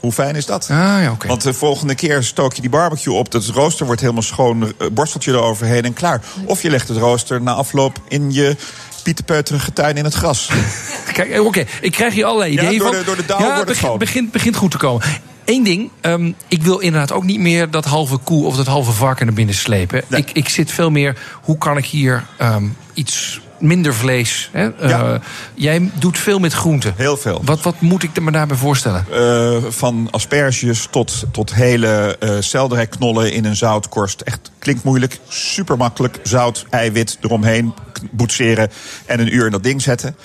[0.00, 0.68] Hoe fijn is dat?
[0.70, 1.26] Ah, ja, oké.
[1.26, 3.30] Want de volgende keer stook je die barbecue op.
[3.30, 4.62] Dat rooster wordt helemaal schoon.
[4.78, 6.20] eh, Borsteltje eroverheen en klaar.
[6.44, 8.56] Of je legt het rooster na afloop in je
[9.02, 10.50] pieterpeuterige tuin in het gras.
[11.12, 12.98] Kijk, eh, oké, ik krijg hier allerlei Ja, ideeën door van.
[12.98, 15.06] de- door de dauw ja, wordt het begint, begint goed te komen.
[15.44, 18.92] Eén ding, ehm, ik wil inderdaad ook niet meer dat halve koe of dat halve
[18.92, 20.02] varken naar binnen slepen.
[20.08, 24.50] Ik, ik zit veel meer, hoe kan ik hier ehm, iets minder vlees.
[24.52, 24.72] Hè?
[24.72, 25.14] Eh,
[25.54, 26.94] jij doet veel met groenten.
[26.96, 27.40] Heel veel.
[27.44, 29.06] Wat, wat moet ik me daarbij voorstellen?
[29.12, 34.20] Eh, van asperges tot, tot hele eh selderijknollen in een zoutkorst.
[34.20, 36.18] Echt klinkt moeilijk, super makkelijk.
[36.22, 37.74] Zout, eiwit eromheen
[38.10, 38.70] boetseren
[39.06, 40.16] en een uur in dat ding zetten.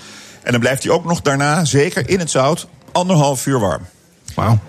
[0.44, 3.82] En dan blijft hij ook nog daarna, zeker in het zout, anderhalf uur warm.
[4.36, 4.60] Wauw.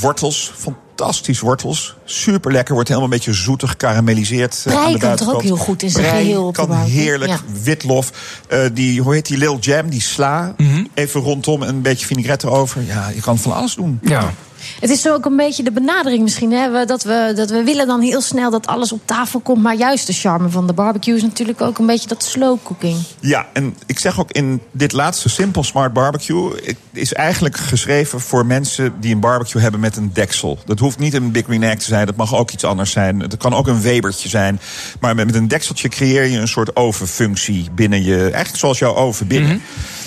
[0.00, 1.96] Wortels, fantastisch wortels.
[2.08, 4.62] Super lekker, wordt helemaal een beetje zoetig gekarameliseerd.
[4.66, 7.30] eh, Prei aan de kan toch ook heel goed in zijn geheel op kan heerlijk.
[7.30, 7.38] Ja.
[7.62, 8.10] Witlof,
[8.48, 10.54] eh, die, hoe heet die Lil Jam, die sla.
[10.56, 10.84] Mhm.
[10.94, 12.82] Even rondom en een beetje vinaigrette erover.
[12.82, 13.98] Ja, je kan van alles doen.
[14.02, 14.32] Ja.
[14.80, 16.52] Het is zo ook een beetje de benadering misschien.
[16.52, 16.70] Hè?
[16.70, 19.62] we- Dat, we, dat we willen dan heel snel dat alles op tafel komt.
[19.62, 22.96] Maar juist de charme van de barbecue is natuurlijk ook een beetje dat slow cooking.
[23.20, 26.50] Ja, en ik zeg ook in dit laatste Simple Smart Barbecue...
[26.64, 30.58] het is eigenlijk geschreven voor mensen die een barbecue hebben met een deksel.
[30.66, 33.20] Dat hoeft niet een Big Green Egg te zijn, dat mag ook iets anders zijn.
[33.20, 34.60] Het kan ook een Webertje zijn.
[35.00, 38.20] Maar met met een dekseltje creëer je een soort ovenfunctie binnen je...
[38.22, 39.62] eigenlijk zoals jouw oven binnen.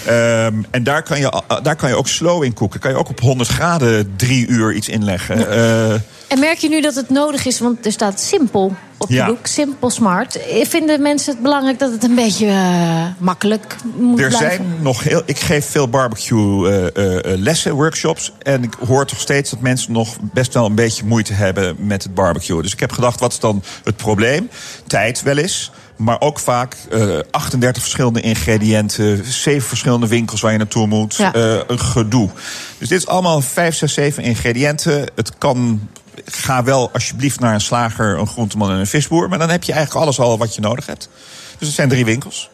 [0.05, 2.79] Ehm, en daar kan, je, al- daar kan je ook slow in koken.
[2.79, 5.49] Kan je ook op 100 graden drie uur iets inleggen.
[5.51, 5.95] Eh,
[6.29, 9.25] En merk je nu dat het nodig is, want er staat simpel op je Ja.
[9.25, 10.35] boek, simpel smart.
[10.47, 14.49] Eh, Vinden mensen het belangrijk dat het een beetje eh, makkelijk moet Er blijven?
[14.49, 15.21] zijn nog heel.
[15.25, 18.31] Ik geef veel barbecue eh, lessen, workshops.
[18.41, 22.03] En ik hoor toch steeds dat mensen nog best wel een beetje moeite hebben met
[22.03, 22.61] het barbecue.
[22.61, 24.49] Dus ik heb gedacht, wat is dan het probleem?
[24.87, 25.71] Tijd wel eens.
[25.95, 31.15] Maar ook vaak eh 38 verschillende ingrediënten, 7 verschillende winkels waar je naartoe moet.
[31.15, 31.33] Ja.
[31.67, 32.29] een gedoe.
[32.77, 35.05] Dus dit is allemaal 5, 6, 7 ingrediënten.
[35.15, 35.87] Het kan.
[36.25, 39.29] Ga wel alsjeblieft naar een slager, een groenteman en een visboer.
[39.29, 41.09] Maar dan heb je eigenlijk alles al wat je nodig hebt.
[41.57, 42.49] Dus het zijn drie winkels.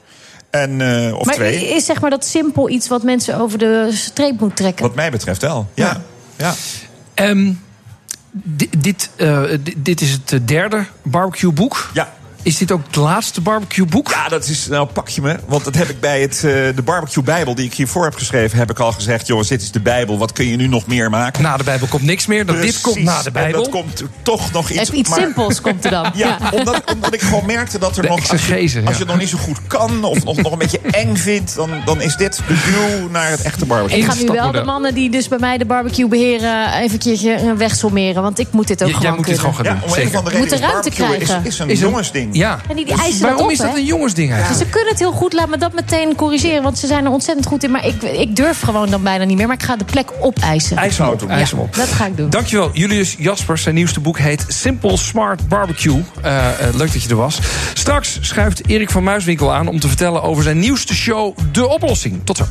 [0.50, 1.68] En, eh, of maar twee.
[1.68, 4.86] is zeg maar dat simpel iets wat mensen over de streep moet trekken?
[4.86, 5.70] Wat mij betreft wel.
[5.74, 6.02] Ja.
[6.36, 6.54] ja.
[7.14, 7.52] Ehm,
[8.32, 11.90] di- dit, eh, di- dit is het eh, derde barbecue boek.
[11.94, 12.14] Ja.
[12.46, 14.10] Is dit ook het laatste barbecue boek?
[14.12, 15.36] Ja, dat is, nou pak je me.
[15.48, 16.42] Want dat heb ik bij het, eh,
[16.76, 18.58] de barbecue bijbel die ik hiervoor heb geschreven...
[18.58, 20.18] heb ik al gezegd, jongens, dit is de bijbel.
[20.18, 21.44] Wat kun je nu nog meer maken?
[21.44, 22.46] Na de Bijbel komt niks meer.
[22.46, 23.62] Dat dit komt na de En Bijbel.
[23.64, 24.80] dat komt toch nog iets...
[24.82, 26.12] Even iets maar- simpels komt er dan.
[26.16, 28.32] Ja, Omdat, omdat ik gewoon merkte dat er De nog...
[28.32, 28.62] Als je, ja.
[28.62, 31.56] als je het nog niet zo goed kan of nog, nog een beetje eng vindt...
[31.56, 33.98] Dan, dan is dit de duw naar het echte barbecue.
[33.98, 36.74] Ik ga nu wel de mannen die dus bij mij de barbecue beheren...
[36.74, 39.40] even een keertje eh, wegsommeren, want ik moet dit ook J- jij gewoon moet dit
[39.40, 39.84] gewoon gaan Ja, doen.
[39.84, 40.18] om zeker.
[40.18, 41.22] andere Moet reden er ruimte is krijgen.
[41.44, 42.35] Is, is een Is een- jongensding.
[42.38, 42.60] Ja.
[42.70, 44.64] En die, eisen Waarom op, is dat een jongensding eigenlijk?
[44.64, 46.64] ze kunnen het heel goed, laat me dat meteen corrigeren.
[46.64, 47.72] Want ze zijn er ontzettend goed in.
[47.72, 49.48] Maar ik, ik durf gewoon dan bijna niet meer.
[49.48, 50.78] Maar ik ga de plek opeisen.
[50.78, 51.20] IJs hem op.
[51.20, 51.30] doen.
[51.30, 51.76] Ja, op.
[51.76, 52.30] dat ga ik doen.
[52.30, 53.62] Dankjewel, Julius Jaspers.
[53.62, 56.04] Zijn nieuwste boek heet Simple Smart Barbecue.
[56.22, 57.40] Eh, eh, leuk dat je er was.
[57.74, 62.22] Straks schuift Erik van Muiswinkel aan om te vertellen over zijn nieuwste show De Oplossing.
[62.24, 62.46] Tot zo.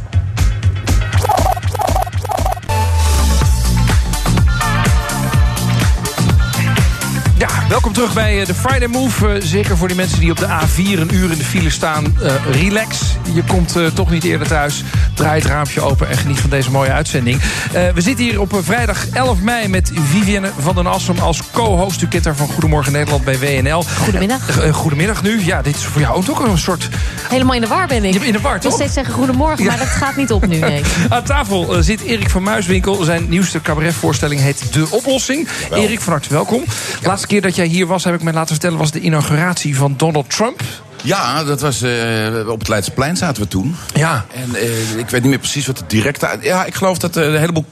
[7.69, 9.29] Welkom terug bij eh, de Friday Move.
[9.29, 12.17] Eh, zeker voor die mensen die op de A4 een uur in de file staan.
[12.23, 12.99] Eh, relax,
[13.35, 14.83] je komt eh, toch niet eerder thuis.
[15.15, 17.41] Draai het raampje open en geniet van deze mooie uitzending.
[17.73, 21.19] Eh, we zitten hier op vrijdag 11 mei met Vivienne van den Assem...
[21.19, 22.03] als co-host.
[22.03, 23.85] U kent haar van Goedemorgen Nederland bij WNL.
[24.03, 24.73] Goedemiddag.
[24.73, 25.45] Goedemiddag nu.
[25.45, 26.89] Ja, dit is voor jou ook een soort...
[27.29, 28.15] Helemaal in de war ben ik.
[28.15, 28.81] In de war, Ik wil toch?
[28.81, 30.59] steeds zeggen goedemorgen, maar dat gaat niet op nu.
[30.59, 30.83] Nee.
[31.09, 33.03] Aan tafel zit Erik van Muiswinkel.
[33.03, 35.49] Zijn nieuwste cabaretvoorstelling heet De Oplossing.
[35.71, 36.65] Erik, van harte welkom.
[37.03, 38.79] Laatste keer dat jij hier was, heb ik mij laten vertellen...
[38.79, 40.63] was de inauguratie van Donald Trump.
[41.05, 43.77] Ja, dat was eh, op het Leidseplein zaten we toen.
[43.95, 44.25] Ja.
[44.33, 46.39] En eh, ik weet niet meer precies wat het directe...
[46.41, 47.65] Ja, ik geloof dat eh, een heleboel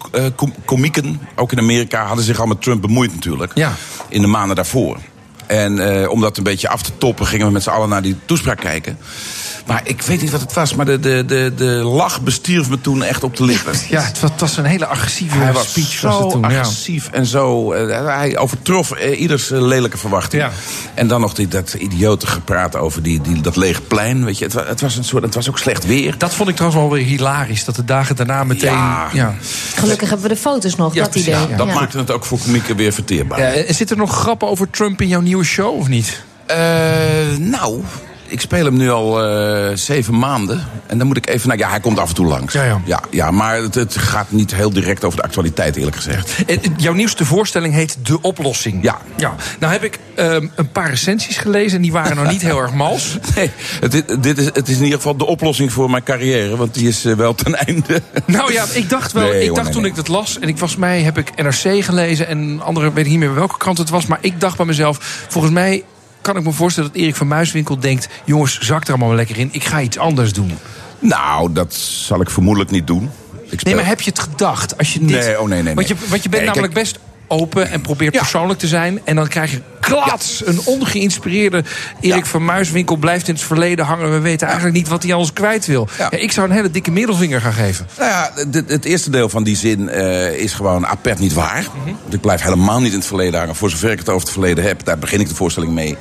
[0.65, 2.07] komieken, ook in Amerika...
[2.07, 3.53] hadden zich al met Trump bemoeid natuurlijk.
[3.55, 3.73] Ja.
[4.09, 4.99] In de maanden daarvoor.
[5.47, 7.27] En om dat een beetje af te toppen...
[7.27, 8.99] gingen we met z'n allen naar die toespraak kijken.
[9.67, 12.81] Maar ik weet niet wat het was, maar de, de, de, de lach bestierf me
[12.81, 13.73] toen echt op de lippen.
[13.89, 15.87] Ja, het was, het was een hele agressieve Hij was speech.
[15.87, 16.47] zo was het toen, ja.
[16.61, 17.73] agressief en zo.
[17.73, 20.43] eh, hij overtrof eh, ieders eh, lelijke verwachting.
[20.43, 20.51] Ja.
[20.95, 24.25] En dan nog die, dat idiote gepraat over die, die, dat lege plein.
[24.25, 26.15] Weet je, het, het, was een soort, het was ook slecht weer.
[26.19, 27.65] Dat vond ik trouwens wel weer hilarisch.
[27.65, 28.73] Dat de dagen daarna meteen...
[28.73, 29.09] Ja.
[29.13, 29.35] ja.
[29.75, 31.35] Gelukkig hebben we de foto's nog, Ja, dat idee.
[31.35, 31.75] Ja, Dat Ja.
[31.75, 33.39] maakte het ook voor komieken weer verteerbaar.
[33.39, 36.23] Eh, zit er nog grappen over Trump in jouw nieuwe show, of niet?
[36.47, 36.57] Eh,
[37.39, 37.81] nou,
[38.33, 40.67] ik speel hem nu al eh, zeven maanden.
[40.87, 41.49] En dan moet ik even...
[41.49, 42.55] Nou ja, hij komt af en toe langs.
[42.55, 42.81] Ja, ja.
[42.85, 46.45] ja, ja, maar het, het gaat niet heel direct over de actualiteit, eerlijk gezegd.
[46.47, 48.83] En, eh, jouw nieuwste voorstelling heet De Oplossing.
[48.83, 48.99] Ja.
[49.17, 49.35] ja.
[49.59, 51.77] Nou heb ik ehm, een paar recensies gelezen...
[51.77, 53.11] en die waren nou niet heel erg mals.
[53.35, 56.57] Nee, het, dit is, het is in ieder geval de oplossing voor mijn carrière.
[56.57, 58.03] Want die is eh, wel ten einde.
[58.27, 59.29] Nou ja, ik dacht wel.
[59.29, 59.91] Nee, ik dacht toen nee.
[59.91, 60.39] ik dat las.
[60.39, 62.27] En ik volgens mij heb ik NRC gelezen.
[62.27, 64.07] En andere weet ik niet meer welke krant het was.
[64.07, 65.25] Maar ik dacht bij mezelf.
[65.29, 65.85] Volgens mij
[66.23, 68.09] kan ik me voorstellen dat Erik van Muiswinkel denkt...
[68.25, 70.53] jongens, zak er allemaal wel lekker in, ik ga iets anders doen.
[70.99, 73.11] Nou, dat zal ik vermoedelijk niet doen.
[73.63, 74.79] Nee, maar heb je het gedacht?
[74.79, 76.09] Als je dit, Nee, oh, nee, nee, Want je, nee.
[76.09, 76.99] want je bent Nee, namelijk kijk- best
[77.33, 79.01] open en probeert persoonlijk te zijn.
[79.05, 80.43] En dan krijg je klats.
[80.47, 81.65] Een ongeïnspireerde
[82.01, 84.11] Erik van Muiswinkel blijft in het verleden hangen.
[84.13, 85.89] We weten eigenlijk niet wat hij anders kwijt wil.
[86.11, 87.87] Ik zou een hele dikke middelvinger gaan geven.
[87.99, 88.31] Nou ja,
[88.67, 91.67] het eerste deel van die zin eh, is gewoon apert niet waar.
[92.03, 93.57] Want ik blijf helemaal niet in het verleden hangen.
[93.57, 95.97] Voor zover ik het over het verleden heb, daar begin ik de voorstelling mee.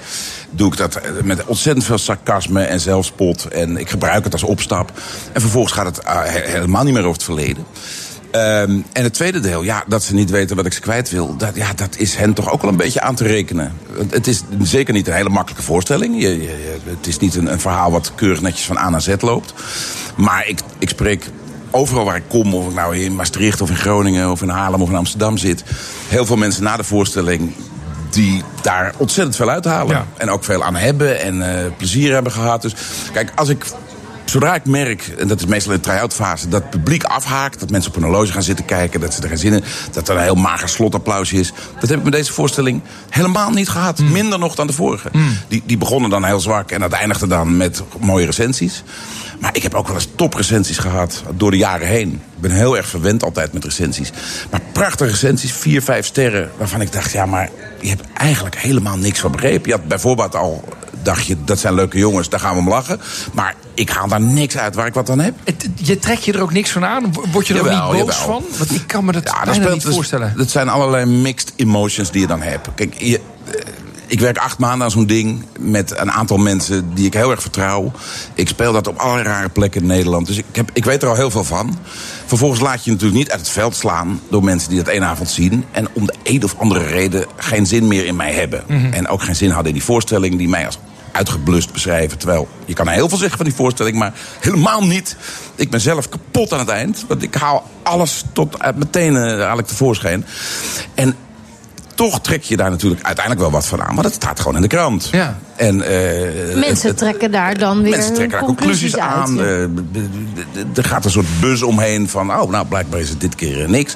[0.49, 3.45] Doe ik dat eh, met ontzettend veel sarcasme en zelfspot.
[3.47, 4.91] En ik gebruik het als opstap.
[5.34, 7.65] En vervolgens gaat het eh, he- helemaal niet meer over het verleden.
[8.32, 11.36] Ehm, en het tweede deel, ja, dat ze niet weten wat ik ze kwijt wil...
[11.38, 13.73] Dat, ja, dat is hen toch ook wel een beetje aan te rekenen.
[14.09, 16.21] Het is zeker niet een hele makkelijke voorstelling.
[16.21, 19.01] Je, je- je- het is niet een, een verhaal wat keurig netjes van A naar
[19.01, 19.53] Z loopt.
[20.15, 21.25] Maar ik, ik spreek
[21.71, 24.82] overal waar ik kom, of ik nou in Maastricht of in Groningen of in Haarlem
[24.82, 25.63] of in Amsterdam zit,
[26.07, 27.53] heel veel mensen na de voorstelling
[28.09, 30.05] die daar ontzettend veel uithalen.
[30.17, 32.61] En ook veel aan hebben en eh, plezier hebben gehad.
[32.61, 32.73] Dus
[33.13, 33.65] kijk, als ik.
[34.32, 37.59] Zodra ik merk, en dat is meestal in de try-out fase, dat het publiek afhaakt,
[37.59, 40.09] dat mensen op een horloge gaan zitten kijken, dat ze er geen zin in, dat
[40.09, 41.53] er een heel mager slotapplausje is.
[41.79, 43.99] Dat heb ik met deze voorstelling helemaal niet gehad.
[43.99, 45.09] Minder nog dan de vorige.
[45.47, 48.84] Die, die begonnen dan heel zwak en dat eindigde dan met mooie recensies.
[49.39, 52.11] Maar ik heb ook wel eens toprecensies gehad door de jaren heen.
[52.11, 54.11] Ik ben heel erg verwend altijd met recensies.
[54.51, 56.51] Maar prachtige recensies, vier, vijf sterren.
[56.57, 57.49] Waarvan ik dacht, ja, maar
[57.82, 59.69] je hebt eigenlijk helemaal niks van begrepen.
[59.69, 60.63] Je had bijvoorbeeld al,
[61.03, 62.99] dacht je, dat zijn leuke jongens, daar gaan we om lachen.
[63.34, 65.34] Maar ik haal daar niks uit waar ik wat aan heb.
[65.76, 67.13] Je trekt je er ook niks van aan?
[67.32, 68.13] Word je er ook niet boos jawel.
[68.13, 68.43] van?
[68.57, 70.34] Want ik kan me dat Ja, dat bijna speelt niet dus- voorstellen.
[70.38, 72.67] Dat zijn allerlei mixed emotions die je dan hebt.
[72.76, 73.53] Kijk, je, eh,
[74.07, 77.41] ik werk acht maanden aan zo'n ding met een aantal mensen die ik heel erg
[77.41, 77.91] vertrouw.
[78.34, 80.28] Ik speel dat op allerlei rare plekken in Nederland.
[80.28, 81.78] Dus ik, heb, ik weet er al heel veel van.
[82.26, 85.03] Vervolgens laat je je natuurlijk niet uit het veld slaan door mensen die dat één
[85.03, 85.65] avond zien.
[85.72, 88.63] En om de een of andere reden geen zin meer in mij hebben.
[88.67, 88.93] Mhm.
[88.93, 90.78] En ook geen zin hadden in die voorstelling die mij als
[91.12, 92.18] uitgeblust beschrijven.
[92.18, 95.16] Terwijl je kan heel veel zeggen van die voorstelling, maar helemaal niet.
[95.55, 97.05] Ik ben zelf kapot aan het eind.
[97.07, 98.57] Want ik haal alles tot
[98.89, 100.26] tenen haal ik tevoorschijn.
[100.93, 101.16] En
[101.95, 103.93] toch trek je daar natuurlijk uiteindelijk wel wat van aan.
[103.93, 105.09] Maar dat staat gewoon in de krant.
[105.12, 105.38] Ja.
[105.62, 109.39] En, eh, Mensen het- trekken daar dan weer Mensen trekken daar conclusies, uit, aan.
[109.39, 109.62] Eh,
[110.76, 112.32] Er gaat een soort buzz omheen van...
[112.32, 113.95] oh, nou, blijkbaar is het dit keer eh, niks.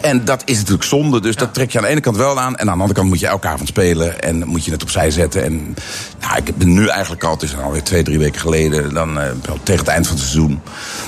[0.00, 1.20] En dat is natuurlijk zonde.
[1.20, 2.56] Dus dat trek je aan de ene kant wel aan.
[2.56, 4.20] En aan de andere kant moet je elke avond spelen.
[4.20, 5.44] En moet je het opzij zetten.
[5.44, 5.74] En
[6.20, 7.32] nou, ik ben nu eigenlijk al...
[7.32, 8.94] het is alweer twee, drie weken geleden...
[8.94, 9.26] Dan, eh,
[9.62, 10.60] tegen het eind van het seizoen...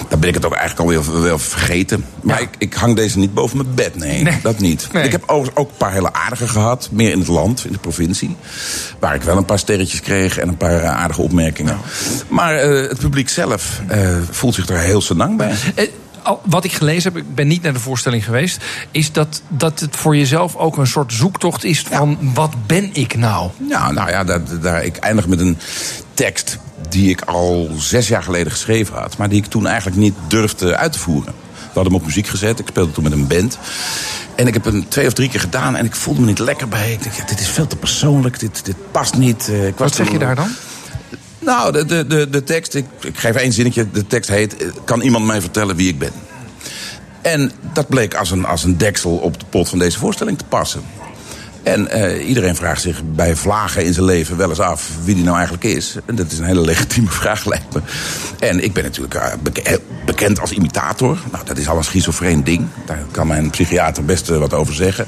[0.09, 2.05] dan ben ik het ook eigenlijk alweer wel vergeten.
[2.23, 3.95] Maar ik, ik hang deze niet boven mijn bed.
[3.97, 4.89] Nee, dat niet.
[4.93, 5.05] Nee.
[5.05, 6.89] Ik heb overigens ook een paar hele aardige gehad.
[6.93, 8.37] Meer in het land, in de provincie.
[8.99, 11.79] Waar ik wel een paar sterretjes kreeg en een paar aardige opmerkingen.
[12.29, 15.55] Maar eh, het publiek zelf eh, voelt zich er heel senang bij.
[15.75, 15.85] Eh,
[16.43, 18.65] Wat ik gelezen heb, ik ben niet naar de voorstelling geweest...
[18.91, 22.19] is dat, dat het voor jezelf ook een soort zoektocht is van...
[22.35, 23.51] wat ben ik nou?
[23.69, 25.59] Ja, nou ja, daar, daar, ik eindig met een
[26.15, 26.59] tekst
[26.89, 29.17] die ik al zes jaar geleden geschreven had...
[29.17, 31.35] maar die ik toen eigenlijk niet durfde uit te voeren.
[31.69, 33.59] We hadden hem op muziek gezet, ik speelde toen met een band...
[34.39, 36.69] En ik heb hem twee of drie keer gedaan en ik voelde me niet lekker
[36.69, 36.93] bij.
[36.93, 39.49] Ik dacht, ja, dit is veel te persoonlijk, dit, dit past niet.
[39.49, 40.49] Eh, ik Wat zeg je daar dan?
[41.39, 43.91] Nou, de, de, de, de tekst, ik, ik geef één zinnetje.
[43.91, 46.13] De tekst heet, eh, kan iemand mij vertellen wie ik ben?
[47.23, 50.45] En dat bleek als een, als een deksel op de pot van deze voorstelling te
[50.45, 50.83] passen.
[51.63, 55.25] En eh, iedereen vraagt zich bij vlagen in zijn leven wel eens af wie die
[55.25, 55.97] nou eigenlijk is.
[56.07, 57.81] En dat is een hele legitieme vraag, lijkt me.
[58.39, 59.75] En ik ben natuurlijk eh,
[60.07, 61.19] bekend als imitator.
[61.33, 62.67] Nou, dat is al een schizofreen ding.
[62.87, 65.07] Daar kan mijn psychiater best eh, wat over zeggen.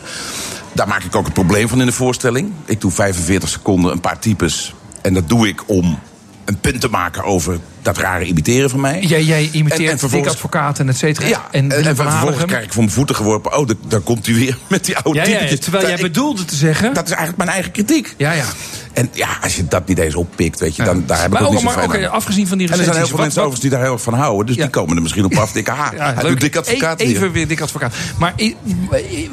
[0.72, 2.52] Daar maak ik ook een probleem van in de voorstelling.
[2.64, 4.74] Ik doe 45 seconden een paar types.
[5.02, 5.98] En dat doe ik om
[6.44, 9.00] een punt te maken over dat rare imiteren van mij.
[9.00, 11.26] Jij, jij imiteert En- en vervolgens- Advocaat en et cetera.
[11.26, 13.56] Ja, en, vervolgens krijg ik voor mijn voeten geworpen.
[13.58, 15.60] Oh, da- daar komt hij weer met die oude Ja, ja, ja, typetjes.
[15.60, 16.94] terwijl jij Ik- bedoelde te zeggen...
[16.94, 18.14] Dat is eigenlijk mijn eigen kritiek.
[18.16, 18.44] Ja, ja.
[18.92, 21.42] En ja, als je dat niet eens oppikt, weet je, dan daar heb ik Maar
[21.42, 23.20] ook ook- niet maar oké, afgezien van die En er zijn heel recensies, veel wat-
[23.20, 24.46] mensen wat- overigens die daar heel erg van houden.
[24.46, 25.52] Dus die komen er misschien op af.
[25.52, 27.16] Dikke ha, Ja, hij doet dik advocaat hier.
[27.16, 27.94] Even weer dik advocaat.
[28.18, 28.34] Maar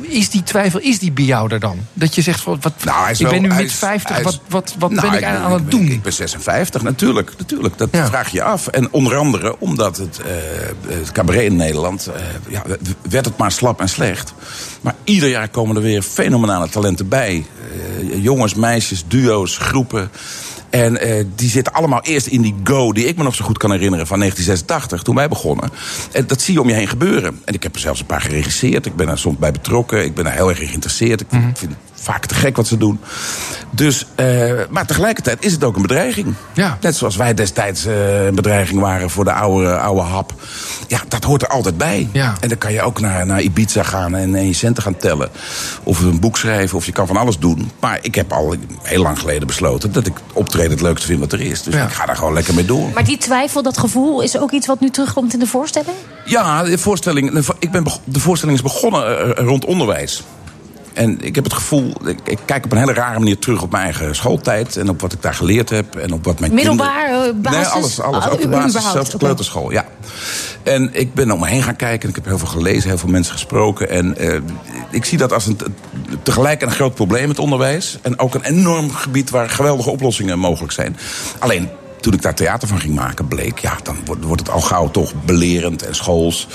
[0.01, 1.77] is die twijfel, is die bij jou er dan?
[1.93, 4.23] Dat je zegt, van, wat, Nou, hij is ik ben nu is- 50, hij is-
[4.25, 5.85] wat, wat, wat Nou, ben ik aan het doen?
[5.87, 7.31] Ik ben 56, natuurlijk.
[7.37, 7.77] natuurlijk.
[7.77, 8.67] Dat vraag je af.
[8.67, 10.21] En onder andere omdat het,
[10.87, 12.07] het cabaret in Nederland...
[12.07, 12.63] eh, ja,
[13.09, 14.33] werd het maar slap en slecht.
[14.81, 17.45] Maar ieder jaar komen er weer fenomenale talenten bij.
[17.99, 20.09] Eh, jongens, meisjes, duo's, groepen.
[20.69, 20.99] En
[21.35, 24.07] die zitten allemaal eerst in die go die ik me nog zo goed kan herinneren
[24.07, 25.69] van 1986, toen wij begonnen.
[26.11, 27.41] En dat zie je om je heen gebeuren.
[27.45, 28.85] En ik heb er zelfs een paar geregisseerd.
[28.85, 30.03] Ik ben er soms bij betrokken.
[30.03, 31.21] Ik ben er heel erg in geïnteresseerd.
[31.21, 32.99] Ik vind, vind vaak te gek wat ze doen.
[33.71, 36.33] Dus, eh, maar tegelijkertijd is het ook een bedreiging.
[36.53, 36.77] Ja.
[36.81, 40.33] Net zoals wij destijds eh, een bedreiging waren voor de oude, oude hap.
[40.87, 42.09] Ja, dat hoort er altijd bij.
[42.11, 42.35] Ja.
[42.39, 45.29] En dan kan je ook naar, naar Ibiza gaan en, en je centen gaan tellen.
[45.83, 47.71] Of een boek schrijven, of je kan van alles doen.
[47.79, 51.31] Maar ik heb al heel lang geleden besloten dat ik optreden het leukste vind wat
[51.33, 51.63] er is.
[51.63, 51.83] Dus Ja.
[51.83, 52.89] ik ga daar gewoon lekker mee door.
[52.93, 55.95] Maar die twijfel, dat gevoel, is ook iets wat nu terugkomt in de voorstelling?
[56.25, 60.23] Ja, de voorstelling, ik ben, de voorstelling is begonnen eh, rond onderwijs.
[60.97, 63.71] En ik heb het gevoel, ik, ik kijk op een hele rare manier terug op
[63.71, 64.77] mijn eigen schooltijd.
[64.77, 65.95] En op wat ik daar geleerd heb.
[65.95, 67.35] En op wat mijn Middelbaar, kinderen...
[67.35, 67.59] eh, basis?
[67.59, 68.01] Nee, alles.
[68.01, 69.85] alles Oh, ook de basis, zelfs de kleuterschool, ja.
[70.63, 72.01] En ik ben om me heen gaan kijken.
[72.01, 73.89] En ik heb heel veel gelezen, heel veel mensen gesproken.
[73.89, 74.39] En eh,
[74.91, 75.57] ik zie dat als een,
[76.23, 77.97] tegelijk een groot probleem, het onderwijs.
[78.01, 80.97] En ook een enorm gebied waar geweldige oplossingen mogelijk zijn.
[81.39, 81.69] Alleen,
[82.01, 83.59] toen ik daar theater van ging maken, bleek...
[83.59, 86.47] ja, dan wordt, wordt het al gauw toch belerend en schools.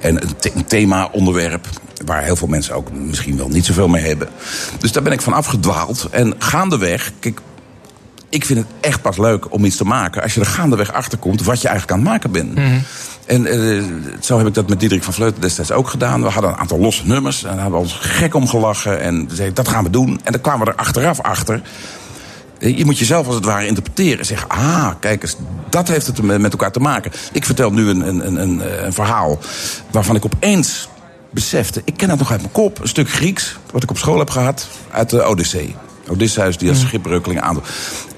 [0.00, 1.66] En een, the- een thema-onderwerp
[2.04, 4.28] waar heel veel mensen ook misschien wel niet zoveel mee hebben.
[4.78, 6.08] Dus daar ben ik van afgedwaald.
[6.10, 7.40] En gaandeweg, kijk,
[8.28, 10.22] ik vind het echt pas leuk om iets te maken...
[10.22, 12.58] als je er gaandeweg achter komt wat je eigenlijk aan het maken bent.
[13.26, 13.82] En eh,
[14.20, 16.22] zo heb ik dat met Diederik van Vleuten destijds ook gedaan.
[16.22, 19.00] We hadden een aantal losse nummers en daar hebben we ons gek om gelachen.
[19.00, 20.20] En toen zei ik, dat gaan we doen.
[20.24, 21.62] En dan kwamen we er achteraf achter...
[22.58, 24.18] Je moet jezelf als het ware interpreteren.
[24.18, 25.36] En zeggen, ah, kijk eens,
[25.68, 27.12] dat heeft het met elkaar te maken.
[27.32, 29.38] Ik vertel nu een, een, een, een, een verhaal
[29.90, 30.88] waarvan ik opeens
[31.30, 31.82] besefte...
[31.84, 33.58] ik ken dat nog uit mijn kop, een stuk Grieks...
[33.70, 35.76] wat ik op school heb gehad, uit de Odyssee.
[36.08, 37.62] Odysseus die als schipbreukeling aan.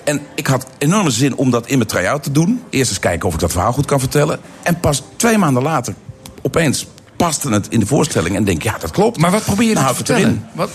[0.04, 2.62] En ik had enorme zin om dat in mijn try-out te doen.
[2.70, 4.40] Eerst eens kijken of ik dat verhaal goed kan vertellen.
[4.62, 5.94] En pas twee maanden later,
[6.42, 6.86] opeens
[7.16, 8.36] paste het in de voorstelling.
[8.36, 9.18] En denk, ja, dat klopt.
[9.18, 10.48] Maar wat probeer je nou, te vertellen?
[10.52, 10.70] Wat?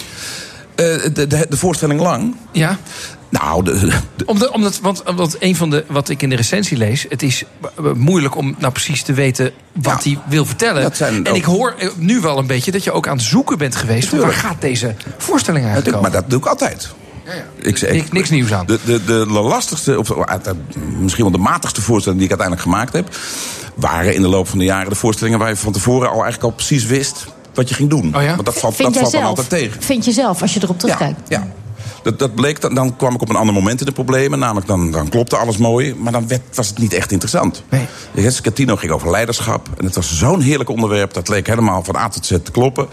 [0.76, 2.36] Eh, de, de, de voorstelling lang.
[2.52, 2.78] Ja.
[3.42, 3.92] Nou, de,
[4.26, 7.06] Omdat, omdat, want, want een van de, wat ik in de recensie lees...
[7.10, 10.82] het is eh, moeilijk om nou precies te weten wat hij wil vertellen.
[10.82, 13.18] dat zijn en ook- ik hoor eh, nu wel een beetje dat je ook aan
[13.18, 14.10] het zoeken bent geweest...
[14.10, 16.22] van waar gaat deze voorstelling eigenlijk maar over?
[16.22, 16.94] dat doe ik altijd.
[17.56, 18.66] Ik zeg, Niks- niks nieuws aan.
[18.66, 20.36] De, de, de lastigste, of eh,
[21.00, 23.16] misschien wel de matigste voorstellingen die ik uiteindelijk gemaakt heb,
[23.76, 26.44] waren in de loop van de jaren de voorstellingen waar je van tevoren al eigenlijk
[26.44, 28.16] al precies wist wat je ging doen.
[28.16, 28.34] Oh ja?
[28.34, 29.82] Want dat valt, Vind dat valt dan altijd tegen.
[29.82, 31.20] Vind je zelf, als je erop terugkijkt?
[31.30, 31.48] Ja.
[32.06, 34.40] Dat, dat bleek, dan, dan kwam ik op een ander moment in de problemen.
[34.40, 35.96] Namelijk, dan, dan klopte alles mooi.
[35.96, 37.64] Maar dan werd, was het niet echt interessant.
[37.70, 37.88] Nee.
[38.14, 39.70] De hele Scatino ging over leiderschap.
[39.78, 41.14] En het was zo'n heerlijk onderwerp.
[41.14, 42.88] Dat leek helemaal van A tot Z te kloppen.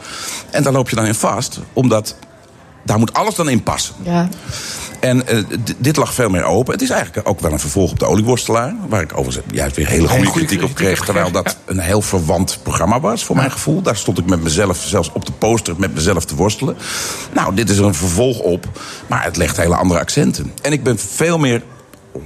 [0.50, 1.60] En daar loop je dan in vast.
[1.72, 2.16] Omdat
[2.82, 3.94] daar moet alles dan in passen.
[4.02, 4.28] Ja.
[5.02, 5.38] En eh,
[5.78, 6.72] dit lag veel meer open.
[6.72, 8.74] Het is eigenlijk ook wel een vervolg op de olieworstelaar.
[8.88, 11.04] Waar ik overigens juist weer hele goede kritiek op kreeg.
[11.04, 13.82] Terwijl dat een heel verwant programma was, voor mijn gevoel.
[13.82, 16.76] Daar stond ik met mezelf, zelfs op de poster, met mezelf te worstelen.
[17.32, 18.66] Nou, dit is er een vervolg op.
[19.06, 20.52] Maar het legt hele andere accenten.
[20.62, 21.62] En ik ben veel meer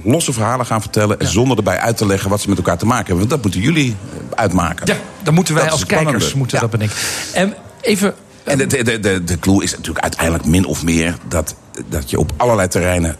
[0.03, 1.17] losse verhalen gaan vertellen.
[1.19, 3.27] Zonder erbij uit te leggen wat ze met elkaar te maken hebben.
[3.27, 4.87] Want dat moeten jullie eh, uitmaken.
[4.87, 6.61] Ja, dan moeten wij Dat als kijkers moeten Ja.
[6.61, 6.97] dat bedenken.
[7.33, 8.13] En even...
[8.47, 11.55] En de, de, de, de, clue is natuurlijk uiteindelijk min of meer dat,
[11.89, 13.15] dat je op allerlei terreinen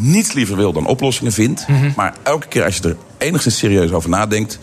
[0.00, 1.68] niets liever wil dan oplossingen vindt.
[1.68, 1.90] Mhm.
[1.96, 4.58] Maar elke keer als je er enigszins serieus over nadenkt,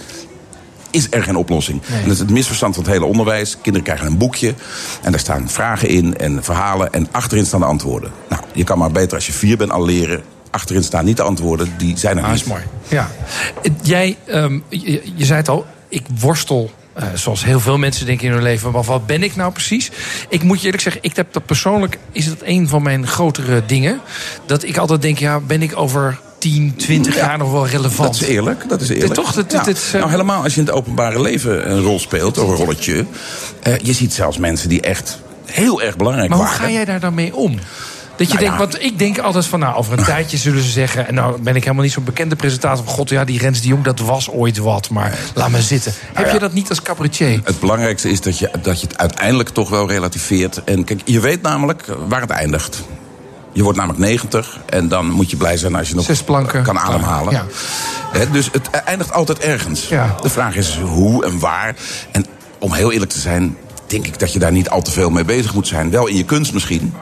[0.91, 1.81] is er geen oplossing.
[1.85, 3.57] En dat is het misverstand van het hele onderwijs.
[3.61, 4.53] Kinderen krijgen een boekje
[5.01, 8.11] en daar staan vragen in en verhalen en achterin staan de antwoorden.
[8.29, 10.23] Nou, je kan maar beter als je vier bent al leren.
[10.49, 12.39] Achterin staan niet de antwoorden, die zijn er Ah, niet.
[12.39, 12.61] is mooi.
[12.87, 13.09] Ja.
[13.81, 16.71] Jij, ehm, je, je zei het al, ik worstel.
[16.93, 19.91] Eh, zoals heel veel mensen denken in hun leven, maar wat ben ik nou precies?
[20.29, 23.63] Ik moet je eerlijk zeggen, ik heb dat persoonlijk, is het een van mijn grotere
[23.65, 24.01] dingen.
[24.45, 28.13] Dat ik altijd denk, ja, ben ik over 10, 20 jaar nog wel relevant?
[28.13, 29.13] Dat is eerlijk, dat is eerlijk.
[29.13, 29.63] Toch, dat- Ja.
[29.63, 33.05] dat nou, helemaal als je in het openbare leven een rol speelt, of een rolletje.
[33.61, 36.61] eh, je ziet zelfs mensen die echt heel erg belangrijk Maar hoe waren.
[36.65, 37.59] ga jij daar dan mee om?
[38.15, 38.57] Dat je Nou denkt, ja.
[38.57, 41.07] want ik denk altijd van, nou, over een tijdje zullen ze zeggen...
[41.07, 42.93] en nou ben ik helemaal niet zo'n bekende presentator van...
[42.93, 45.93] god, ja, die Rens de Jong, dat was ooit wat, maar laat me zitten.
[46.13, 46.33] Heb Nou ja.
[46.33, 47.41] je dat niet als cabaretier?
[47.43, 50.63] Het belangrijkste is dat je, dat je het uiteindelijk toch wel relativeert.
[50.63, 52.83] En kijk, je weet namelijk waar het eindigt.
[53.51, 56.63] Je wordt namelijk 90 en dan moet je blij zijn als je nog Zes planken.
[56.63, 57.33] kan ademhalen.
[57.33, 57.45] Ja.
[58.31, 59.87] Dus het eindigt altijd ergens.
[59.87, 60.15] Ja.
[60.21, 61.75] De vraag is hoe en waar.
[62.11, 62.25] En
[62.59, 63.57] om heel eerlijk te zijn,
[63.87, 65.89] denk ik dat je daar niet al te veel mee bezig moet zijn.
[65.89, 66.93] Wel in je kunst misschien.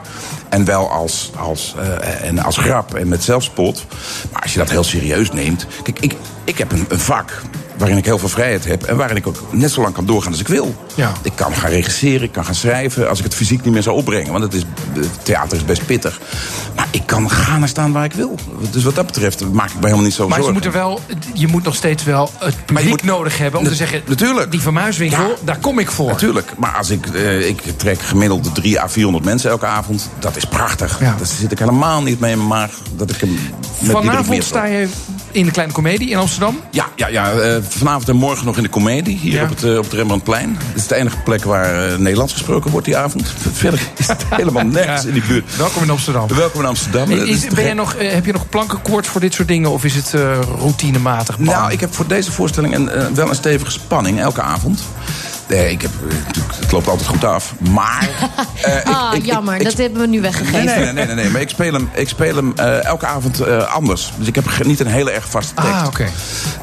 [0.52, 3.84] En wel als, als, eh, en als grap en met zelfspot.
[4.32, 5.66] Maar als je dat heel serieus neemt.
[5.82, 7.42] Kijk, ik, ik heb een, een vak
[7.82, 8.82] waarin ik heel veel vrijheid heb.
[8.82, 10.74] En waarin ik ook net zo lang kan doorgaan als ik wil.
[10.94, 11.12] Ja.
[11.22, 13.08] Ik kan gaan regisseren, ik kan gaan schrijven.
[13.08, 14.32] Als ik het fysiek niet meer zou opbrengen.
[14.32, 16.20] Want het, is, het theater is best pittig.
[16.76, 18.34] Maar ik kan gaan en staan waar ik wil.
[18.70, 20.52] Dus wat dat betreft maak ik me helemaal niet zo Maar zorgen.
[20.52, 21.00] moeten wel,
[21.34, 24.02] je moet nog steeds wel het publiek nodig hebben om te zeggen...
[24.06, 24.50] Natuurlijk.
[24.50, 26.08] Die Van Muiswinkel, daar kom ik voor.
[26.08, 30.36] Natuurlijk, maar als ik, eh, ik trek gemiddeld 3 à 400 mensen elke avond, dat
[30.36, 30.98] is prachtig.
[30.98, 33.38] Daar zit ik helemaal niet mee in mijn maag dat ik hem
[33.78, 34.88] met Vanavond sta je
[35.32, 36.60] in de Kleine Comedie in Amsterdam.
[36.70, 39.42] Ja, ja, ja eh, vanavond en morgen nog in de comedie hier Ja.
[39.42, 40.58] op, het, eh, op het Rembrandtplein.
[40.72, 43.34] Dit is de enige plek waar eh, Nederlands gesproken wordt die avond.
[43.52, 45.56] Verder is het helemaal nergens in die buurt.
[45.56, 46.28] Welkom in Amsterdam.
[46.28, 47.10] Welkom in Amsterdam.
[47.10, 47.74] Is- ben je gek.
[47.74, 50.14] nog, heb je nog plankenkoord voor dit soort dingen of is het
[50.58, 51.38] routinematig?
[51.38, 54.82] Nou, ik heb voor deze voorstelling een, wel een stevige spanning elke avond.
[55.48, 56.16] Nee, ik heb, eh,
[56.60, 57.54] het loopt altijd goed af.
[57.70, 58.08] Maar.
[58.62, 60.64] eh, ik- ah, ik- jammer, ik- dat hebben we nu weggegeven.
[60.64, 63.40] nee, nee, nee, nee, nee, maar ik speel hem, ik speel hem eh, elke avond
[63.40, 64.12] eh, anders.
[64.18, 65.70] Dus ik heb niet een hele erg vaste tekst.
[65.70, 66.06] Ah, oké.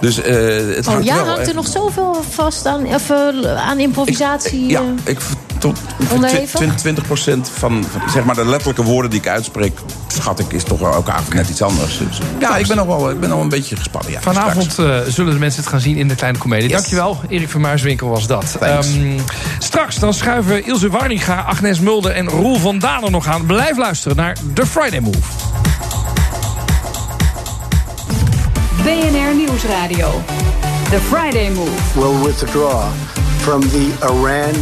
[0.02, 0.36] Dus eh,
[0.76, 3.12] het Oh hangt ja, wel hangt er nog zoveel vast aan, of,
[3.58, 4.68] aan improvisatie?
[4.70, 5.20] Ja, ik
[5.60, 5.80] tot
[6.12, 6.50] Onderhevig?
[6.50, 10.64] 20, 20 van, van zeg maar de letterlijke woorden die ik uitspreek, schat ik, is
[10.64, 11.98] toch wel elke avond net iets anders.
[11.98, 14.12] Dus, ja, ik ben nog wel, ik ben nog wel een beetje gespannen.
[14.12, 16.70] Ja, Vanavond eh, zullen de mensen het gaan zien in de Kleine Comedie.
[16.70, 18.58] Dankjewel, Erik van Muiswinkel was dat.
[18.60, 19.20] Ehm,
[19.60, 23.46] straks dan schuiven Ilse Warninga, Agnes Mulder en Roel van Dalen nog aan.
[23.46, 25.18] Blijf luisteren naar The Friday Move.
[28.84, 30.22] BNR Nieuwsradio.
[30.90, 32.00] The Friday Move.
[32.00, 32.84] will withdraw
[33.50, 34.54] from the Iran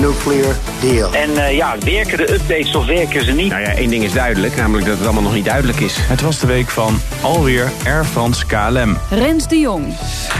[0.00, 1.12] nuclear deal.
[1.12, 3.50] En eh, ja, werken de updates of werken ze niet?
[3.50, 5.96] Nou ja, één ding is duidelijk, namelijk dat het allemaal nog niet duidelijk is.
[5.98, 8.98] Het was de week van alweer Air France KLM.
[9.10, 9.94] Rens de Jong.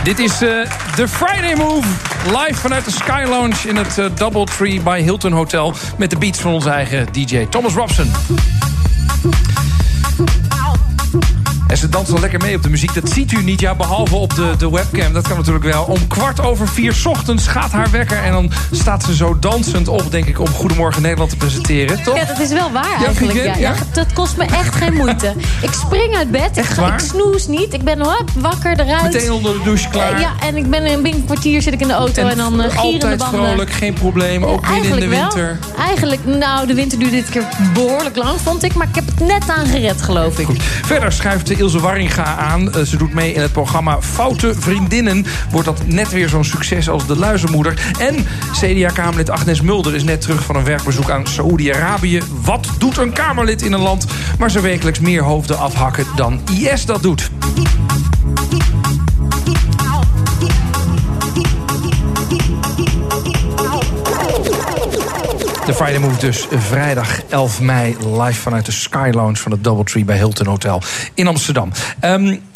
[0.05, 1.89] Dit is eh The Friday Move.
[2.27, 5.75] Live vanuit de Sky Lounge in het eh, Doubletree by Hilton Hotel.
[5.97, 8.11] Met de beats van onze eigen DJ Thomas Robson.
[11.67, 12.95] En ze danst al lekker mee op de muziek.
[12.95, 15.13] Dat ziet u niet, ja, behalve op de, de webcam.
[15.13, 15.85] Dat kan natuurlijk wel.
[15.85, 18.19] Om kwart over vier 's ochtends gaat haar wekker.
[18.23, 22.03] En dan staat ze zo dansend op, denk ik, om Goedemorgen Nederland te presenteren.
[22.03, 22.17] Toch?
[22.17, 23.57] Ja, dat is wel waar Ja, eigenlijk.
[23.57, 25.35] Ja, dat kost me echt geen moeite.
[25.61, 26.93] Ik spring uit bed, ik, Echt ga, waar?
[26.93, 27.73] ik snoes niet.
[27.75, 29.03] Ik ben hop, wakker eruit.
[29.13, 30.21] Meteen onder de douche klaar.
[30.21, 32.77] Ja, en ik ben in een kwartier zit ik in de auto en, dan uh,
[32.77, 34.45] altijd vrolijk, geen probleem.
[34.45, 35.21] Ook midden in de Eigenlijk wel.
[35.21, 35.59] winter.
[35.79, 37.45] Eigenlijk, nou, de winter duurde dit keer
[37.75, 38.75] behoorlijk lang, vond ik.
[38.75, 40.47] Maar ik heb het net aan gered, geloof ik.
[40.85, 42.73] Verder schuift Ilse Warringa aan.
[42.73, 45.27] Eh, ze doet mee in het programma Foute Vriendinnen.
[45.51, 47.95] Wordt dat net weer zo'n succes als De Luizenmoeder.
[47.99, 52.23] En CDA-Kamerlid Agnes Mulder is net terug van een werkbezoek aan Saoedi-Arabië.
[52.43, 54.07] Wat doet een Kamerlid in een land
[54.39, 57.31] waar ze wekelijks meer hoofden afhakken dan IS dat doet?
[65.67, 70.05] De Friday Move dus vrijdag 11 mei live vanuit de Sky Lounge van het Doubletree
[70.05, 70.83] bij Hilton Hotel
[71.15, 71.73] in Amsterdam.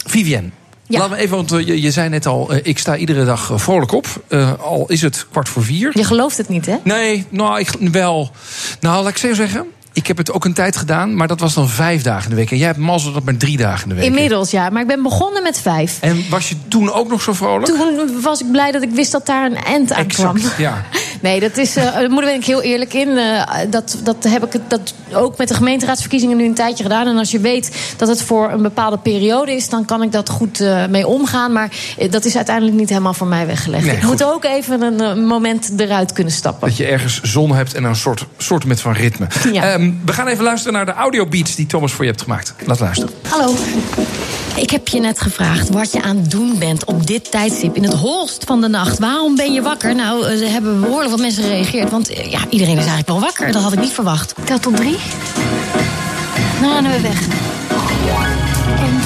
[0.06, 0.50] Vivienne.
[0.86, 3.50] Laten we even, want eh, je, je zei net al, eh, ik sta iedere dag
[3.50, 4.06] eh, vrolijk op.
[4.60, 5.90] Al is het kwart voor vier.
[5.94, 6.76] Je gelooft het niet, hè?
[6.84, 8.30] Nee, nou, ik, wel.
[8.80, 9.66] Nou, laat ik zo zeggen.
[10.00, 12.36] Ik heb het ook een tijd gedaan, maar dat was dan vijf dagen in de
[12.36, 12.50] week.
[12.50, 14.04] En jij hebt mazzel dat maar drie dagen in de week.
[14.04, 14.70] Inmiddels, ja.
[14.70, 15.98] Maar ik ben begonnen met vijf.
[16.00, 17.66] En was je toen ook nog zo vrolijk?
[17.66, 20.36] Toen was ik blij dat ik wist dat daar een eind aan kwam.
[20.58, 20.84] Ja.
[21.20, 23.08] Nee, dat is, uh, daar ben ik heel eerlijk in.
[23.08, 27.06] Uh, dat, dat heb ik dat ook met de gemeenteraadsverkiezingen nu een tijdje gedaan.
[27.06, 30.28] En als je weet dat het voor een bepaalde periode is, dan kan ik dat
[30.28, 31.52] goed uh, mee omgaan.
[31.52, 31.70] Maar
[32.10, 33.84] dat is uiteindelijk niet helemaal voor mij weggelegd.
[33.84, 34.10] Nee, ik goed.
[34.10, 36.68] moet ook even een moment eruit kunnen stappen.
[36.68, 39.26] Dat je ergens zon hebt en een soort, soort met van ritme.
[39.52, 39.74] Ja.
[39.74, 42.54] Um, we gaan even luisteren naar de audiobeats die Thomas voor je hebt gemaakt.
[42.66, 43.14] Laat luisteren.
[43.28, 43.54] Hallo.
[44.56, 47.82] Ik heb je net gevraagd wat je aan het doen bent op dit tijdstip in
[47.82, 48.98] het holst van de nacht.
[48.98, 49.94] Waarom ben je wakker?
[49.94, 51.90] Nou, er hebben behoorlijk wat mensen gereageerd.
[51.90, 53.52] Want ja, iedereen is eigenlijk wel wakker.
[53.52, 54.34] Dat had ik niet verwacht.
[54.44, 54.96] Tel tot drie.
[56.60, 57.20] Nou, dan zijn we weg.
[58.80, 59.00] En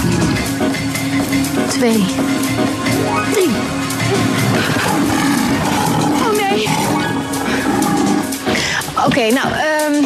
[1.68, 2.05] twee.
[3.32, 3.51] Drie.
[6.22, 6.68] Oh nee.
[8.97, 10.05] Oké, okay, nou, um,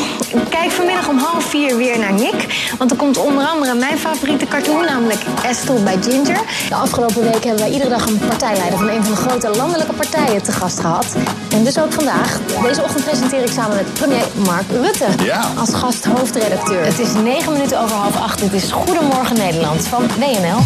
[0.48, 2.70] kijk vanmiddag om half vier weer naar Nick.
[2.78, 6.40] Want er komt onder andere mijn favoriete cartoon, namelijk Estel bij Ginger.
[6.68, 9.92] De afgelopen week hebben wij iedere dag een partijleider van een van de grote landelijke
[9.92, 11.16] partijen te gast gehad.
[11.50, 12.40] En dus ook vandaag.
[12.62, 15.50] Deze ochtend presenteer ik samen met premier Mark Rutte Ja.
[15.56, 16.84] als gast hoofdredacteur.
[16.84, 18.38] Het is negen minuten over half acht.
[18.38, 20.60] Dit is Goedemorgen Nederland van WNL.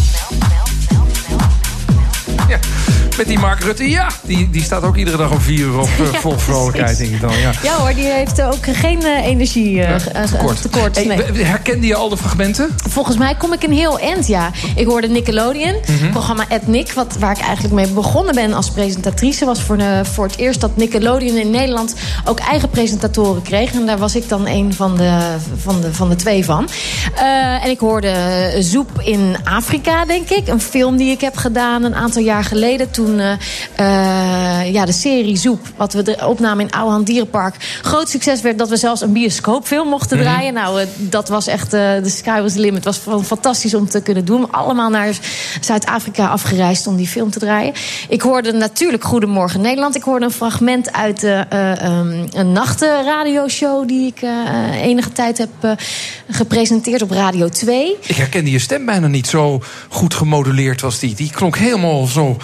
[2.48, 2.58] Ja,
[3.16, 5.88] met die Mark Rutte, ja, die, die staat ook iedere dag om vier uur op
[6.00, 7.38] uh, Ja, vol vrolijkheid, denk ik dan.
[7.38, 7.50] Ja.
[7.62, 9.96] Ja hoor, die heeft ook geen uh, energie uh,
[10.30, 10.62] tekort.
[10.62, 11.44] tekort Hey, nee.
[11.44, 12.68] herkende je al de fragmenten?
[12.88, 14.50] Volgens mij kom ik een heel eind, ja.
[14.76, 16.10] Ik hoorde Nickelodeon, mm -hmm.
[16.10, 16.92] programma Ed Nick...
[16.92, 19.44] Wat, waar ik eigenlijk mee begonnen ben als presentatrice...
[19.44, 21.94] was voor, de, voor het eerst dat Nickelodeon in Nederland...
[22.24, 23.72] ook eigen presentatoren kreeg.
[23.72, 26.68] En daar was ik dan een van de, van de, van de twee van.
[27.14, 28.14] Uh, en ik hoorde
[28.58, 30.48] Zoep in Afrika, denk ik.
[30.48, 32.90] Een film die ik heb gedaan een aantal jaar geleden...
[32.90, 33.32] toen toen eh,
[33.76, 38.58] eh, ja, de serie Zoep, wat we de opnamen in Ouwehand Dierenpark, groot succes werd
[38.58, 40.26] dat we zelfs een bioscoopfilm mochten Mhm.
[40.26, 40.54] draaien.
[40.54, 42.84] Nou, eh, dat was echt, de sky was the limit.
[42.84, 44.52] Het was fantastisch om te kunnen doen.
[44.52, 45.14] Allemaal naar
[45.60, 47.72] Zuid-Afrika afgereisd om die film te draaien.
[48.08, 49.96] Ik hoorde natuurlijk Goedemorgen Nederland.
[49.96, 54.28] Ik hoorde een fragment uit de, ehm, een nachtradioshow die ik
[54.82, 55.76] enige tijd heb
[56.30, 57.96] gepresenteerd op Radio 2.
[58.00, 59.26] Ik herkende je stem bijna niet.
[59.26, 61.14] Zo goed gemoduleerd was die.
[61.14, 62.36] Die klonk helemaal zo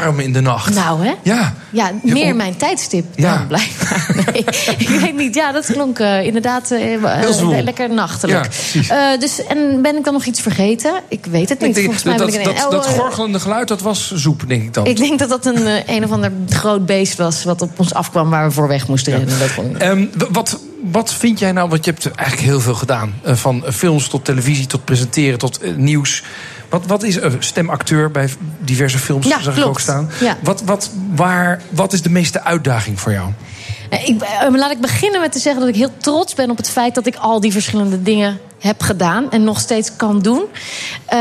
[0.00, 0.74] warm in de nacht.
[0.74, 1.12] Nou, hè?
[1.22, 1.54] Ja.
[1.70, 3.36] Ja, meer mijn tijdstip Ja.
[3.36, 4.24] dan blijkbaar.
[4.32, 4.44] Nee,
[4.78, 5.34] ik weet niet.
[5.34, 7.62] Ja, dat klonk eh, inderdaad Heel zwoel.
[7.62, 8.48] lekker nachtelijk.
[8.72, 10.92] Ja, dus, en ben ik dan nog iets vergeten?
[11.08, 11.68] Ik weet het niet.
[11.68, 14.44] Ik denk, Volgens mij dat, ben ik dat, dat, eh, gorgelende geluid, dat was zoep,
[14.48, 14.86] denk ik dan.
[14.86, 17.44] ik denk dat dat een, een of ander groot beest was...
[17.44, 19.38] wat op ons afkwam waar we voor weg moesten rennen.
[19.38, 20.58] Dat Ehm, wat,
[20.90, 23.14] wat vind jij nou, want je hebt eigenlijk heel veel gedaan.
[23.24, 26.22] Van films tot televisie, tot presenteren, tot nieuws.
[26.74, 30.10] Wat, wat is een stemacteur bij diverse films, Ja, zag ik ook staan.
[30.20, 30.36] Ja.
[30.42, 33.30] Wat, wat, waar, wat is de meeste uitdaging voor jou?
[33.90, 36.56] Eh, Ik, eh, laat ik beginnen met te zeggen dat ik heel trots ben op
[36.56, 40.42] het feit dat ik al die verschillende dingen heb gedaan en nog steeds kan doen.
[41.06, 41.18] Eh,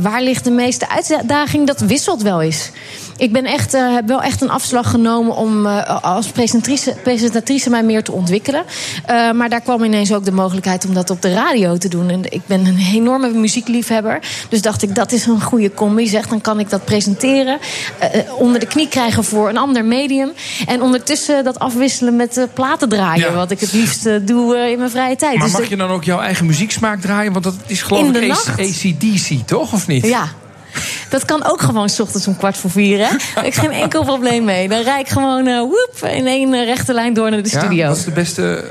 [0.00, 1.66] waar ligt de meeste uitdaging?
[1.66, 2.70] Dat wisselt wel eens.
[3.18, 7.70] Ik ben echt, eh, heb wel echt een afslag genomen om eh, als presentatrice, presentatrice
[7.70, 8.64] mij meer te ontwikkelen.
[9.06, 12.10] Eh, maar daar kwam ineens ook de mogelijkheid om dat op de radio te doen.
[12.10, 14.18] En ik ben een enorme muziekliefhebber.
[14.48, 16.08] Dus dacht ik, dat is een goede combi.
[16.08, 17.58] Zeg, dan kan ik dat presenteren.
[18.38, 20.32] onder de knie krijgen voor een ander medium.
[20.66, 23.30] En ondertussen dat afwisselen met platen draaien.
[23.30, 23.32] Ja.
[23.32, 25.36] Wat ik het liefst doe in mijn vrije tijd.
[25.36, 27.32] Maar Dus mag je dan ook jouw eigen muzieksmaak draaien?
[27.32, 28.60] Want dat is geloof ik AC-?
[28.60, 29.72] ACDC, toch?
[29.72, 30.06] Of niet?
[30.06, 30.28] Ja.
[31.08, 32.98] Dat kan ook gewoon 's ochtends om kwart voor vier.
[32.98, 33.08] Hè?
[33.10, 34.68] Daar heb ik geen enkel probleem mee.
[34.68, 37.88] Dan rijd ik gewoon woep, in één eh, rechte lijn door naar de Ja, studio.
[37.88, 38.70] wat is de beste...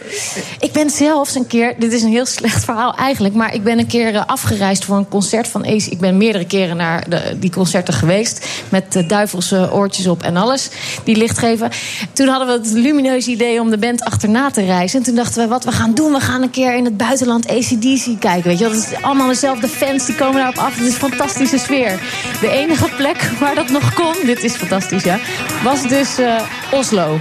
[0.60, 3.80] Ik ben zelfs een keer, dit is een heel slecht verhaal eigenlijk, maar ik ben
[3.80, 5.82] een keer eh, afgereisd voor een concert van AC.
[5.82, 10.70] Ik ben meerdere keren naar de, die concerten geweest met duivelse oortjes op en alles,
[11.04, 11.70] die licht geven.
[12.14, 15.00] Toen hadden we het lumineuze idee om de band achterna te reizen.
[15.00, 17.48] En toen dachten we, wat we gaan doen, we gaan een keer in het buitenland
[17.50, 18.44] ACDC kijken.
[18.50, 20.76] Weet je, dat is allemaal dezelfde fans, die komen daarop af.
[20.76, 21.95] Het is een fantastische sfeer.
[22.40, 25.20] De enige plek waar dat nog kon, dit is fantastisch ja,
[25.64, 26.42] was dus eh,
[26.72, 27.20] Oslo.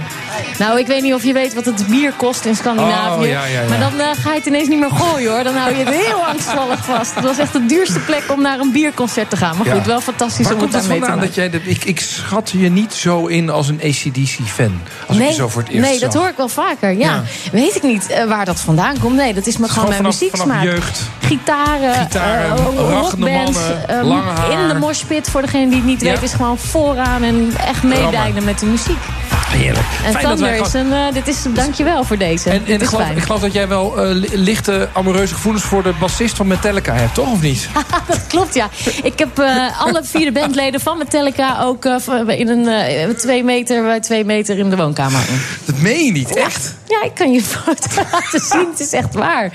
[0.59, 3.21] Nou, ik weet niet of je weet wat het bier kost in Scandinavië.
[3.23, 3.69] Oh, ja, ja, ja.
[3.69, 5.43] Maar dan eh, ga je het ineens niet meer gooien hoor.
[5.43, 7.15] Dan hou je het heel angstvallig vast.
[7.15, 9.57] Het was echt de duurste plek om naar een bierconcert te gaan.
[9.57, 11.25] Maar goed, wel fantastisch Waar om het daar mee te vandaan maken.
[11.27, 11.49] dat jij...
[11.49, 14.81] Dat, ik, ik schat je niet zo in als een ACDC-fan.
[15.07, 16.21] Als ik je zo voor het eerst nee, dat zag.
[16.21, 16.91] hoor ik wel vaker.
[16.97, 17.23] Ja.
[17.51, 19.15] Weet ik niet eh, waar dat vandaan komt.
[19.15, 20.63] Nee, dat is maar gewoon, Gewoon mijn vanaf muzieksmaak.
[20.63, 21.01] jeugd.
[21.19, 24.51] Gitaren, Gitaren, eh, rockbands, eh, lange haar.
[24.61, 28.43] in de moshpit, voor degene die het niet weet, is gewoon vooraan en echt meedijnen
[28.43, 28.97] met de muziek.
[29.45, 29.85] Heerlijk.
[30.05, 32.49] En Fijn dat wij gewoon- een, eh, dit is, dankjewel voor deze.
[32.49, 35.83] En, en ik, geloof, ik geloof dat jij wel eh, li- lichte amoureuze gevoelens voor
[35.83, 37.31] de bassist van Metallica hebt, toch?
[37.31, 37.67] Of niet?
[38.07, 38.69] dat klopt, ja.
[39.03, 41.85] Ik heb eh, alle vier de bandleden van Metallica ook
[42.27, 45.19] in een twee meter bij twee meter in de woonkamer.
[45.65, 46.73] Dat meen je niet, echt?
[46.87, 48.67] Ja, ik kan je foto laten zien.
[48.71, 49.51] Het is echt waar.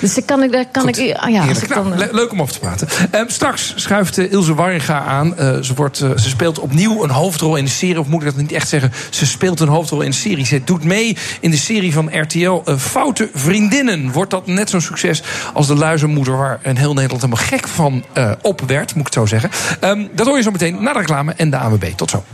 [0.00, 2.32] Dus dan kan ik, daar kan ik, ah ja, als ik dan, Nou, le- leuk
[2.32, 2.88] om over te praten.
[3.10, 5.34] Ehm, straks schuift Ilse Warringa aan.
[5.62, 8.00] Ze, wordt, ze speelt opnieuw een hoofdrol in de serie.
[8.00, 8.92] Of moet ik dat niet echt zeggen?
[9.10, 10.46] Ze speelt een hoofdrol in de serie.
[10.46, 14.12] Ze doet mee in de serie van RTL eh, Foute Vriendinnen.
[14.12, 15.22] Wordt dat net zo'n succes
[15.54, 16.36] als de luizenmoeder...
[16.36, 19.50] waar een heel Nederland helemaal gek van eh, op werd, moet ik het zo zeggen.
[19.80, 21.84] Ehm, dat hoor je zo meteen na de reclame en de ANWB.
[21.84, 22.24] Tot zo.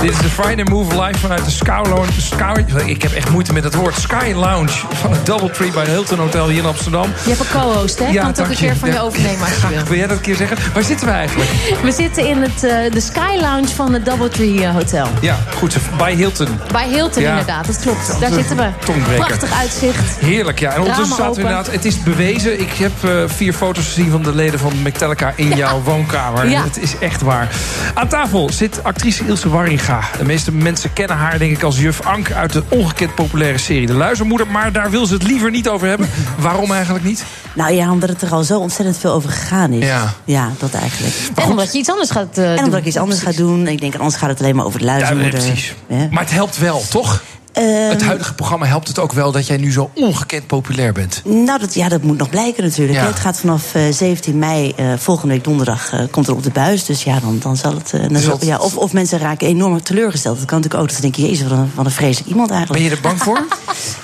[0.00, 2.10] Dit is de Friday Move live vanuit de Sky Lounge.
[2.20, 3.94] Sky, ik heb echt moeite met het woord.
[3.98, 7.12] Sky Lounge van het Doubletree bij Hilton Hotel hier in Amsterdam.
[7.24, 8.06] je hebt een co-host, hè?
[8.06, 9.00] Ik kan het ook een keer van je Ja.
[9.00, 9.84] overnemen als je wil.
[9.84, 10.56] Wil jij dat een keer zeggen?
[10.74, 11.50] Waar zitten we eigenlijk?
[11.84, 15.06] We zitten in het, eh, de Sky Lounge van het Doubletree eh, Hotel.
[15.20, 15.76] Ja, goed.
[15.98, 16.48] Bij Hilton.
[16.72, 17.30] Bij Hilton Ja.
[17.30, 18.20] inderdaad, dat klopt.
[18.20, 18.68] Daar zitten we.
[19.16, 20.18] Prachtig uitzicht.
[20.20, 20.72] Heerlijk, ja.
[20.72, 21.40] En ondertussen we open.
[21.42, 21.70] inderdaad...
[21.70, 22.60] Het is bewezen.
[22.60, 26.48] Ik heb eh, vier foto's gezien van de leden van Metallica in jouw woonkamer.
[26.48, 26.62] Ja.
[26.62, 27.48] Het is echt waar.
[27.94, 29.88] Aan tafel zit actrice Ilse Warringa.
[30.18, 32.32] De meeste mensen kennen haar denk ik als juf Ank...
[32.32, 34.46] uit de ongekend populaire serie De Luizenmoeder.
[34.46, 36.08] Maar daar wil ze het liever niet over hebben.
[36.38, 37.24] Waarom eigenlijk niet?
[37.54, 39.84] Nou ja, omdat het er al zo ontzettend veel over gegaan is.
[39.84, 40.14] Ja.
[40.24, 41.14] Ja, dat eigenlijk.
[41.34, 42.64] En omdat je iets anders gaat eh, En doen.
[42.64, 43.66] omdat ik iets anders ga doen.
[43.66, 45.40] Ik denk, anders gaat het alleen maar over de luizenmoeder.
[45.40, 45.74] Ja, precies.
[45.86, 46.06] Ja.
[46.10, 47.22] Maar het helpt wel, toch?
[47.52, 51.22] Ehm, het huidige programma helpt het ook wel dat jij nu zo ongekend populair bent.
[51.24, 52.98] Nou, dat, ja, dat moet nog blijken natuurlijk.
[52.98, 53.06] Ja.
[53.06, 56.50] Het gaat vanaf eh, 17 mei, eh, volgende week donderdag, eh, komt er op de
[56.50, 56.84] buis.
[56.84, 57.92] Dus ja, dan, dan zal het...
[57.94, 60.36] eh, dan zal- dat- ja, of, of mensen raken enorm teleurgesteld.
[60.38, 60.88] Dat kan natuurlijk ook.
[60.88, 62.80] Dat ze denken, jezus, wat een, wat een vreselijk iemand eigenlijk.
[62.82, 63.46] Ben je er bang voor?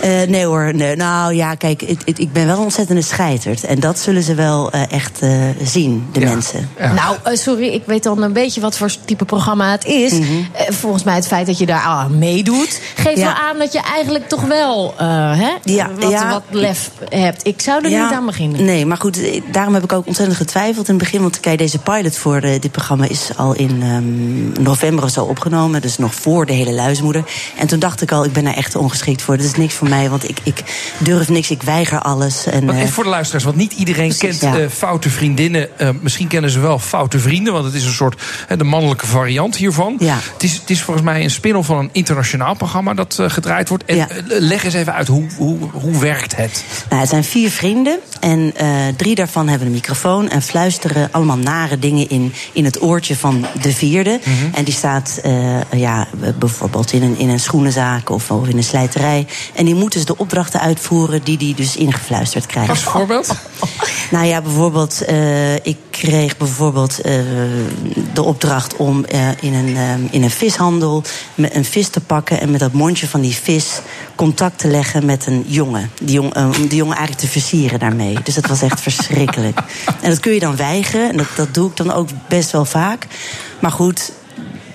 [0.01, 0.97] Eh, nee hoor, nee.
[0.97, 3.64] nou ja, kijk, ik ben wel een ontzettende scheiterd.
[3.64, 5.30] En dat zullen ze wel eh, echt eh,
[5.62, 6.68] zien, de mensen.
[6.78, 10.12] Nou, eh, sorry, ik weet dan een beetje wat voor type programma het is.
[10.12, 10.22] Mhm.
[10.53, 12.80] Eh, volgens mij het feit dat je daar aan meedoet...
[12.97, 13.24] geeft Ja.
[13.24, 15.07] wel aan dat je eigenlijk toch wel eh,
[15.39, 16.30] hè, Ja, wat, ja.
[16.30, 17.47] wat lef hebt.
[17.47, 18.64] Ik zou er Ja, niet aan beginnen.
[18.64, 21.20] Nee, maar goed, eh, daarom heb ik ook ontzettend getwijfeld in het begin.
[21.20, 25.24] Want kijk, deze pilot voor eh, dit programma is al in ehm, november of zo
[25.24, 25.80] opgenomen.
[25.82, 27.24] Dus nog voor de hele luismoeder.
[27.59, 29.37] En toen dacht ik al, ik ben daar echt ongeschikt voor.
[29.37, 30.62] Dit is niks voor mij, want ik, ik
[30.99, 32.47] durf niks, ik weiger alles.
[32.47, 34.57] En, Maar even voor de luisteraars, want niet iedereen kent ja.
[34.57, 35.78] eh, foute vriendinnen.
[35.78, 39.07] Eh, misschien kennen ze wel foute vrienden, want het is een soort hè, de mannelijke
[39.07, 39.97] variant hiervan.
[39.99, 40.18] Ja.
[40.32, 43.84] Het, is, het is volgens mij een spin-off van een internationaal programma dat gedraaid wordt.
[43.84, 44.08] En Ja.
[44.08, 46.64] eh, leg eens even uit, hoe, hoe, hoe werkt het?
[46.88, 51.36] Nou, het zijn vier vrienden en eh, drie daarvan hebben een microfoon en fluisteren allemaal
[51.36, 54.20] nare dingen in, in het oortje van de vierde.
[54.54, 55.32] En die staat eh,
[55.72, 56.06] ja,
[56.38, 59.26] bijvoorbeeld in een, in een schoenenzaak of, of in een slijterij.
[59.54, 62.70] En die moeten dus de opdrachten uitvoeren die die dus ingefluisterd krijgt.
[62.70, 63.34] Als voorbeeld?
[64.10, 67.12] Nou ja, bijvoorbeeld, eh, ik kreeg bijvoorbeeld eh,
[68.12, 71.02] de opdracht om eh, in, een, eh, in een vishandel
[71.34, 73.80] met een vis te pakken en met dat mondje van die vis
[74.14, 75.90] contact te leggen met een jongen.
[76.02, 78.18] Die jong, eh, die jongen eigenlijk te versieren daarmee.
[78.22, 79.58] Dus dat was echt verschrikkelijk.
[80.00, 81.10] En dat kun je dan weigeren.
[81.10, 83.06] En dat, dat doe ik dan ook best wel vaak.
[83.60, 84.12] Maar goed,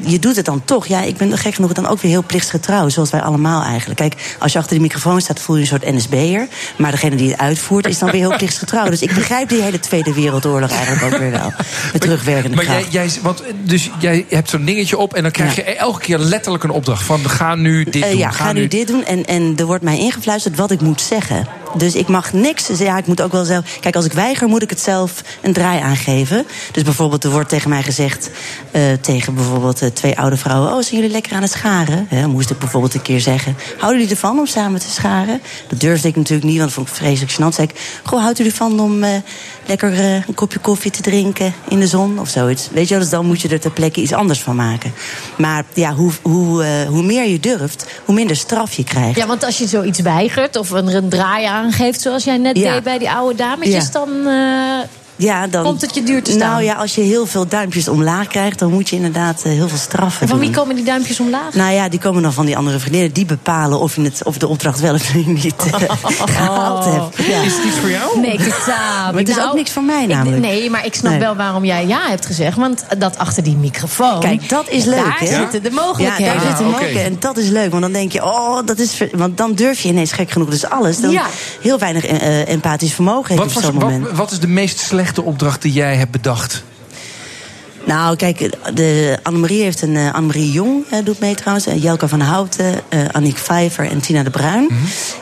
[0.05, 0.85] je doet het dan toch.
[0.87, 2.89] Ja, ik ben gek genoeg dan ook weer heel plichtsgetrouw.
[2.89, 3.99] Zoals wij allemaal eigenlijk.
[3.99, 6.47] Kijk, als je achter de microfoon staat, voel je een soort NSB'er.
[6.77, 8.89] Maar degene die het uitvoert, is dan weer heel plichtsgetrouw.
[8.89, 11.53] Dus ik begrijp die hele Tweede Wereldoorlog eigenlijk ook weer wel.
[11.93, 12.91] Met terugwerkende Maar kracht.
[12.91, 16.17] jij, jij, want, dus jij hebt zo'n dingetje op en dan krijg je elke keer
[16.17, 18.17] letterlijk een opdracht van ga nu dit Eh, doen.
[18.17, 19.05] ja, ga nu dit doen.
[19.05, 21.47] En, en er wordt mij ingefluisterd wat ik moet zeggen.
[21.78, 22.67] Dus ik mag niks.
[22.78, 23.78] Ja, ik moet ook wel zelf.
[23.80, 26.45] Kijk, als ik weiger, moet ik het zelf een draai aangeven.
[26.72, 28.30] Dus bijvoorbeeld, er wordt tegen mij gezegd.
[28.72, 30.69] eh, tegen bijvoorbeeld eh, twee oude vrouwen.
[30.74, 32.07] Oh, zijn jullie lekker aan het scharen?
[32.30, 33.57] Moest ik bijvoorbeeld een keer zeggen.
[33.78, 35.41] Houden jullie ervan om samen te scharen?
[35.67, 37.55] Dat durfde ik natuurlijk niet, want dat vond ik vreselijk gênant.
[37.55, 39.09] Zei ik, goh, houdt u ervan om eh,
[39.66, 42.68] lekker eh, een kopje koffie te drinken in de zon of zoiets?
[42.72, 44.93] Weet je wel, dus dan moet je er ter plekke iets anders van maken.
[45.38, 49.18] Maar ja, hoe, hoe, eh, hoe meer je durft, hoe minder straf je krijgt.
[49.18, 52.01] Ja, want als je zoiets weigert of een draai aangeeft...
[52.01, 52.74] zoals jij net Ja.
[52.74, 53.86] deed bij die oude dametjes...
[53.86, 53.91] Ja.
[53.91, 54.88] dan eh,
[55.22, 56.49] Ja, dan, komt het je duur te staan.
[56.51, 59.67] Nou ja, als je heel veel duimpjes omlaag krijgt, dan moet je inderdaad eh, heel
[59.67, 61.53] veel straffen En van wie komen die duimpjes omlaag?
[61.53, 63.13] Nou ja, die komen dan van die andere vriendinnen.
[63.13, 65.74] Die bepalen of je het, of de opdracht wel of niet eh,
[66.09, 67.28] gehaald hebt.
[67.28, 67.41] Ja.
[67.41, 68.19] Is het iets voor jou?
[68.19, 69.13] Nee, totaal.
[69.22, 70.41] Het is ook niks voor mij ik- namelijk.
[70.41, 71.19] nee, maar ik snap Nee.
[71.19, 72.57] wel waarom jij ja hebt gezegd.
[72.57, 74.19] Want dat achter die microfoon...
[74.19, 75.26] Kijk, dat is leuk, Daar hè?
[75.36, 76.34] zitten de Ja, mogelijkheden.
[76.34, 77.03] daar zitten mogelijkheden.
[77.11, 78.93] En dat is leuk, want dan denk je, oh, dat is.
[78.93, 80.49] ver- Want dan durf je ineens gek genoeg.
[80.49, 80.99] Dus alles.
[81.01, 81.26] Dan Ja.
[81.61, 84.03] heel weinig eh, empathisch vermogen heeft Wat, op zo'n moment.
[84.07, 86.64] wat, wat is de meest slechte opdracht die jij hebt bedacht?
[87.91, 89.95] Nou, kijk, de Annemarie heeft een.
[89.95, 91.67] eh, Annemarie Jong eh, doet mee trouwens.
[91.67, 92.81] eh, Jelka van Houten,
[93.11, 94.63] Annick Vijver en Tina de Bruin.
[94.63, 94.75] Mhm.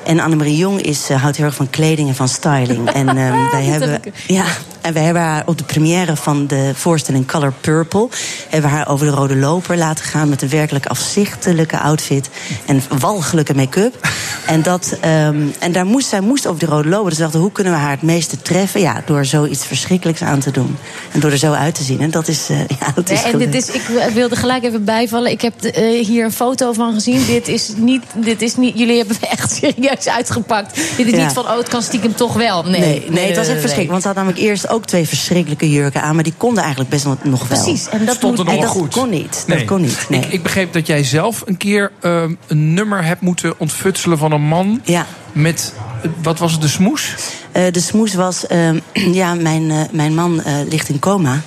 [0.03, 2.89] En Annemarie Jong is, houdt heel erg van kleding en van styling.
[3.01, 4.01] en ehm, wij hebben.
[4.28, 4.43] Ja,
[4.82, 8.07] en wij hebben haar op de première van de voorstelling Color Purple.
[8.49, 12.30] hebben we haar over de rode loper laten gaan met een werkelijk afzichtelijke outfit.
[12.65, 14.07] En walgelijke make-up.
[14.45, 17.09] en, dat, ehm, en daar moest, zij moest over de rode loper.
[17.09, 18.82] Dus we dachten, hoe kunnen we haar het meeste treffen?
[18.82, 20.78] Ja, door zoiets verschrikkelijks aan te doen.
[21.11, 21.99] En door er zo uit te zien.
[22.01, 22.49] En dat is.
[22.80, 23.82] ja, dat is Nee, en dit is, ik
[24.14, 25.32] wilde gelijk even bijvallen.
[25.32, 27.26] Ik heb de, eh, hier een foto van gezien.
[27.26, 28.78] Dit is niet, dit is niet.
[28.80, 30.76] Jullie hebben me echt serieus uitgepakt.
[30.97, 31.24] Dit is Ja.
[31.24, 32.64] niet van, oh, het kan stiekem toch wel.
[32.64, 33.89] Nee, Nee, nee, het was echt verschrikkelijk.
[33.89, 36.16] Want ze had namelijk eerst ook twee verschrikkelijke jurken aan.
[36.16, 37.64] Maar die konden eigenlijk best wel nog wel.
[37.64, 38.93] Precies, en dat Stond er nog en dat goed?
[38.93, 39.43] kon niet.
[39.47, 39.57] Nee.
[39.57, 40.05] Dat kon niet.
[40.10, 40.20] Nee.
[40.20, 44.32] Ik, ik begreep dat jij zelf een keer ehm, een nummer hebt moeten ontfutselen van
[44.32, 44.82] een man.
[44.84, 45.05] Ja.
[45.32, 45.74] Met,
[46.22, 47.14] wat was het, de smoes?
[47.51, 48.80] Eh, de smoes was, ehm,
[49.22, 51.41] ja, mijn, eh, mijn man ligt in coma.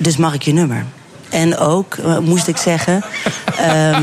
[0.00, 0.84] Dus mag ik je nummer?
[1.28, 3.02] En ook, eh, moest ik zeggen...
[3.56, 4.02] ehm,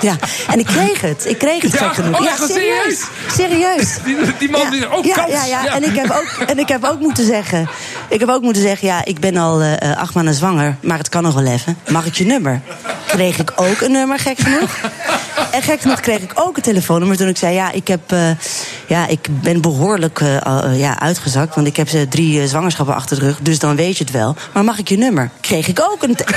[0.10, 0.16] ja,
[0.50, 1.24] en ik kreeg het.
[1.26, 2.18] Ik kreeg het Ja, gek genoeg.
[2.18, 3.00] oh, ja, serieus.
[3.36, 3.96] Serieus.
[4.04, 5.32] Die, die man Ja, die ook ja, kans.
[5.32, 5.62] ja, ja.
[5.64, 5.74] Ja.
[5.74, 7.68] En, ik heb ook, en ik heb ook moeten zeggen...
[8.08, 10.76] Ik heb ook moeten zeggen, ja, ik ben al eh, acht maanden zwanger...
[10.80, 11.78] maar het kan nog wel even.
[11.88, 12.60] Mag ik je nummer?
[13.06, 14.70] Kreeg ik ook een nummer, gek genoeg.
[15.50, 17.54] En gek genoeg kreeg ik ook een telefoonnummer toen ik zei...
[17.54, 18.30] ja, ik, heb, eh,
[18.86, 21.54] ja, ik ben behoorlijk eh, eh, ja, uitgezakt...
[21.54, 24.36] want ik heb ze drie zwangerschappen achter de rug, dus dan weet je het wel.
[24.52, 25.30] Maar mag ik je nummer?
[25.40, 26.16] Kreeg ik ook een...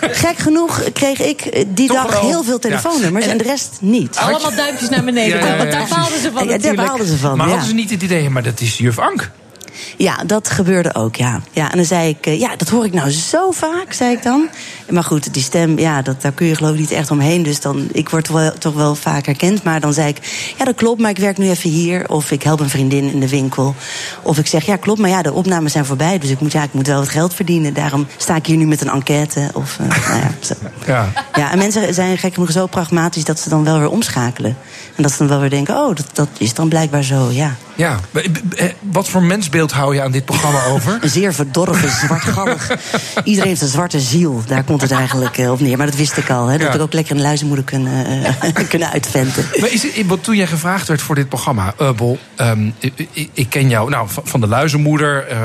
[0.00, 2.28] Gek genoeg kreeg ik die Toch dag wel.
[2.28, 3.24] heel veel telefoonnummers...
[3.24, 3.30] Ja.
[3.30, 4.16] en de rest niet.
[4.16, 5.38] Allemaal duimpjes naar beneden.
[5.38, 7.52] Ja, ja, want daar baalden ze van Ja, daar baalden ze van, Maar ja.
[7.52, 9.30] hadden ze niet het idee, maar dat is juf Ank.
[9.96, 11.40] Ja, dat gebeurde ook, ja.
[11.52, 14.22] ja en dan zei ik, eh, ja, dat hoor ik nou zo vaak, zei ik
[14.22, 14.48] dan.
[14.90, 17.42] Maar goed, die stem, ja, dat, daar kun je geloof ik niet echt omheen.
[17.42, 19.62] Dus dan, ik word wel, toch wel vaak herkend.
[19.62, 20.18] Maar dan zei ik,
[20.58, 22.08] ja, dat klopt, maar ik werk nu even hier.
[22.08, 23.74] Of ik help een vriendin in de winkel.
[24.22, 26.18] Of ik zeg, ja, klopt, maar ja, de opnames zijn voorbij.
[26.18, 27.74] Dus ik moet, ja, ik moet wel wat geld verdienen.
[27.74, 29.50] Daarom sta ik hier nu met een enquête.
[29.52, 30.54] Of, eh, nou ja, zo.
[30.86, 31.12] Ja.
[31.34, 33.24] ja, en mensen zijn gek genoeg zo pragmatisch...
[33.24, 34.56] dat ze dan wel weer omschakelen.
[34.98, 37.54] En dat ze dan wel weer denken, oh, dat, dat is dan blijkbaar zo, ja.
[37.76, 37.98] Ja,
[38.56, 40.98] eh, wat voor mens ben beeld hou je aan dit programma over?
[41.02, 42.70] Een zeer verdorven, zwartgallig.
[43.24, 44.42] Iedereen heeft een zwarte ziel.
[44.46, 45.76] Daar komt het eigenlijk eh, op neer.
[45.76, 46.46] Maar dat wist ik al.
[46.46, 46.74] Hè, dat Ja.
[46.74, 49.44] ik ook lekker een luizenmoeder kunnen, eh, kunnen uitventen.
[49.60, 52.18] Maar is het, want toen jij gevraagd werd voor dit programma, uh, Bol,
[53.32, 55.26] ik, ken jou nou, van- de Luizenmoeder.
[55.26, 55.38] eh,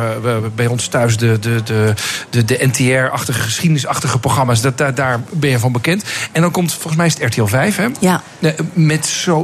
[0.56, 1.94] bij ons thuis de, de, de,
[2.30, 4.62] de, de NTR-achtige, geschiedenisachtige programma's.
[4.62, 6.04] Dat, daar, daar ben je van bekend.
[6.32, 7.88] En dan komt, volgens mij is het RTL 5, hè?
[8.00, 8.22] Ja.
[8.40, 8.52] Eh,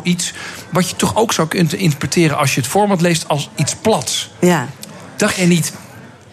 [0.04, 0.34] Zoiets
[0.72, 4.30] wat je toch ook zou kunnen interpreteren als je het format leest als iets plats.
[4.40, 4.68] Ja.
[5.16, 5.74] Dacht jij niet,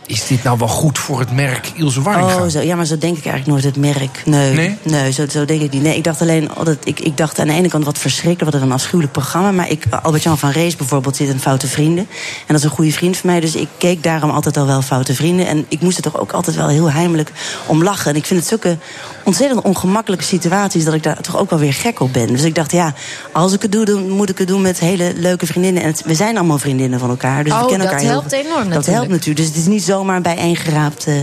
[0.06, 2.34] is dit nou wel goed voor het merk Ilse Warringa?
[2.36, 2.60] Oh, zo.
[2.60, 4.22] Ja, maar zo denk ik eigenlijk nooit het merk.
[4.24, 5.12] Nee, Nee?
[5.12, 5.82] zo, zo denk ik niet.
[5.82, 6.78] Nee, ik dacht alleen altijd.
[6.84, 9.50] Ik, ik dacht aan de ene kant wat verschrikkelijk, wat een afschuwelijk programma.
[9.50, 12.06] Maar ik, Albert-Jan van Rees bijvoorbeeld zit in Foute Vrienden.
[12.38, 13.40] En dat is een goede vriend van mij.
[13.40, 15.46] Dus ik keek daarom altijd al wel Foute Vrienden.
[15.46, 17.32] En ik moest er toch ook altijd wel heel heimelijk
[17.66, 18.10] om lachen.
[18.10, 18.78] En ik vind het zulke
[19.26, 22.26] ontzettend ongemakkelijke situaties dat ik daar toch ook wel weer gek op ben.
[22.26, 22.94] Dus ik dacht, ja,
[23.32, 25.82] als ik het doe, dan moet ik het doen met hele leuke vriendinnen.
[25.82, 27.44] En het- we zijn allemaal vriendinnen van elkaar.
[27.44, 28.86] Dus we Oh, kennen dat elkaar heel helpt enorm Dat natuurlijk.
[28.96, 29.36] helpt natuurlijk.
[29.38, 31.06] Dus het is niet zomaar bijeengeraapt.
[31.06, 31.14] eh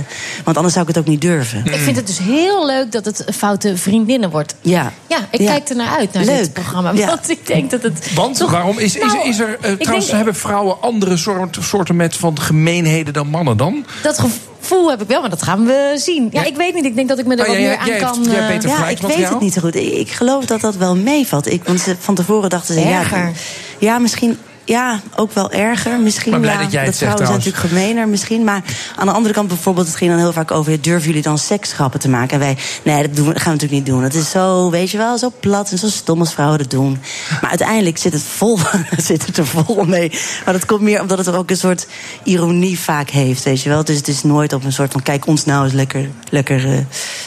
[0.43, 1.65] want anders zou ik het ook niet durven.
[1.65, 4.55] Ik vind het dus heel leuk dat het foute vriendinnen wordt.
[4.61, 4.91] Ja.
[5.07, 5.51] Ja, ik Ja.
[5.51, 6.37] kijk er naar uit, naar Leuk.
[6.37, 6.91] dit programma.
[6.91, 7.07] Ja.
[7.07, 8.13] Want ik denk dat het...
[8.13, 9.57] Want toch- waarom is, is, Nou, is er.
[9.61, 13.85] eh, trouwens, denk- hebben vrouwen andere soort, soorten met van gemeenheden dan mannen dan?
[14.03, 14.39] Dat gevoel
[14.69, 16.27] heb ik wel, maar dat gaan we zien.
[16.31, 16.85] Ja, ik weet niet.
[16.85, 18.27] Ik denk dat ik me er Oh, wat meer aan jij kan...
[18.27, 19.75] eh, Ja, ik weet het niet zo goed.
[19.75, 21.47] Ik, geloof dat dat wel meevalt.
[21.51, 22.81] Ik, want ze, van tevoren dachten ze...
[22.81, 23.31] Erger.
[23.77, 24.37] ja, misschien...
[24.65, 25.99] Ja, ook wel erger.
[25.99, 27.63] Misschien, Maar blij ja, dat jij het zegt, vrouwen zijn trouwens.
[27.69, 28.43] natuurlijk gemener misschien.
[28.43, 28.63] Maar
[28.95, 29.87] aan de andere kant bijvoorbeeld...
[29.87, 30.81] het ging dan heel vaak over...
[30.81, 32.33] durven jullie dan seksgrappen te maken?
[32.33, 34.03] En wij, nee, dat doen we, gaan we natuurlijk niet doen.
[34.03, 36.99] Het is zo, weet je wel, zo plat en zo stom als vrouwen dat doen.
[37.41, 38.59] Maar uiteindelijk zit het, vol,
[38.97, 40.11] zit het er vol mee.
[40.45, 41.87] Maar dat komt meer omdat het er ook een soort
[42.23, 43.83] ironie vaak heeft, weet je wel.
[43.83, 45.01] Dus het is nooit op een soort van...
[45.01, 46.77] kijk, ons nou eens lekker, lekker eh,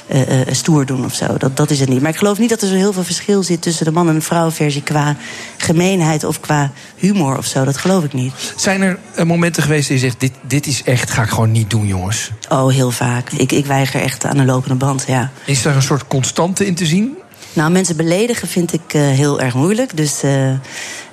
[0.06, 1.36] eh, eh, stoer doen of zo.
[1.38, 2.00] Dat, dat is het niet.
[2.00, 3.62] Maar ik geloof niet dat er zo heel veel verschil zit...
[3.62, 5.16] tussen de man- en de vrouwenversie qua
[5.56, 7.64] gemeenheid of qua humor of zo.
[7.64, 8.32] Dat geloof ik niet.
[8.56, 11.52] Zijn er eh, momenten geweest dat je zegt: dit, dit is echt, ga ik gewoon
[11.52, 12.30] niet doen, jongens?
[12.48, 13.30] Oh, heel vaak.
[13.30, 15.30] Ik, ik weiger echt aan de lopende band, ja.
[15.44, 17.16] Is daar een soort constante in te zien?
[17.56, 19.96] Nou, mensen beledigen vind ik eh, heel erg moeilijk.
[19.96, 20.50] Dus eh,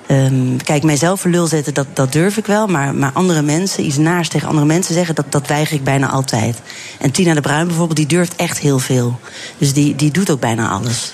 [0.06, 2.66] ehm, kijk, mijzelf voor lul zetten, dat, dat durf ik wel.
[2.66, 6.08] Maar, maar andere mensen, iets naars tegen andere mensen zeggen, dat, dat weiger ik bijna
[6.08, 6.58] altijd.
[6.98, 9.20] En Tina de Bruin bijvoorbeeld, die durft echt heel veel.
[9.58, 11.12] Dus die, die doet ook bijna alles.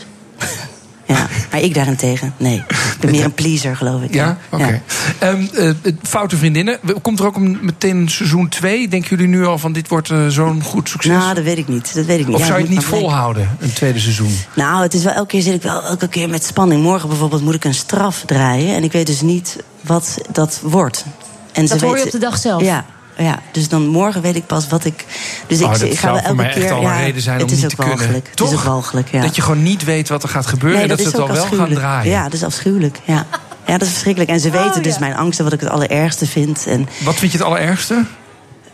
[1.50, 2.56] Ja, maar ik daarentegen, nee.
[2.56, 4.14] Ik ben meer een pleaser, geloof ik.
[4.14, 4.82] Ja, oké.
[5.18, 5.70] Ehm, eh,
[6.02, 6.78] foute vriendinnen.
[7.02, 8.88] Komt er ook een, meteen een seizoen 2?
[8.88, 11.12] Denken jullie nu al van dit wordt eh, zo'n goed succes?
[11.12, 11.94] Nou, dat weet ik niet.
[11.94, 12.34] Dat weet ik niet.
[12.34, 14.34] of Ja, zou je het niet volhouden, een tweede seizoen?
[14.54, 16.82] Nou, het is wel elke keer zit ik wel elke keer met spanning.
[16.82, 18.74] Morgen bijvoorbeeld moet ik een straf draaien.
[18.76, 21.04] En ik weet dus niet wat dat wordt.
[21.52, 22.62] En Dat ze hoor je weten- op de dag zelf?
[22.62, 22.84] Ja.
[23.22, 25.04] Ja, dus dan morgen weet ik pas wat ik.
[25.46, 26.62] Dus Oh, ik, ik ga zou wel voor elke mij keer.
[26.62, 27.96] echt al ja, een reden zijn het om is niet ook te kunnen.
[27.96, 28.26] walgelijk.
[28.26, 28.52] Het Toch?
[28.52, 29.20] is ook walgelijk, ja.
[29.22, 31.22] Dat je gewoon niet weet wat er gaat gebeuren Nee, en dat, ze het al
[31.28, 32.10] ook wel gaan draaien.
[32.12, 32.98] Ja, dat is afschuwelijk.
[33.04, 33.26] Ja.
[33.66, 34.30] ja, dat is verschrikkelijk.
[34.30, 36.66] En ze Oh, weten dus mijn angsten, wat ik het allerergste vind.
[36.66, 38.04] En Wat vind je het allerergste?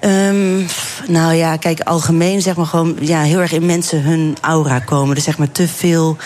[0.00, 0.56] Ehm,
[1.06, 5.14] nou ja, kijk, algemeen zeg maar gewoon ja, heel erg in mensen hun aura komen.
[5.14, 6.16] Dus zeg maar te veel.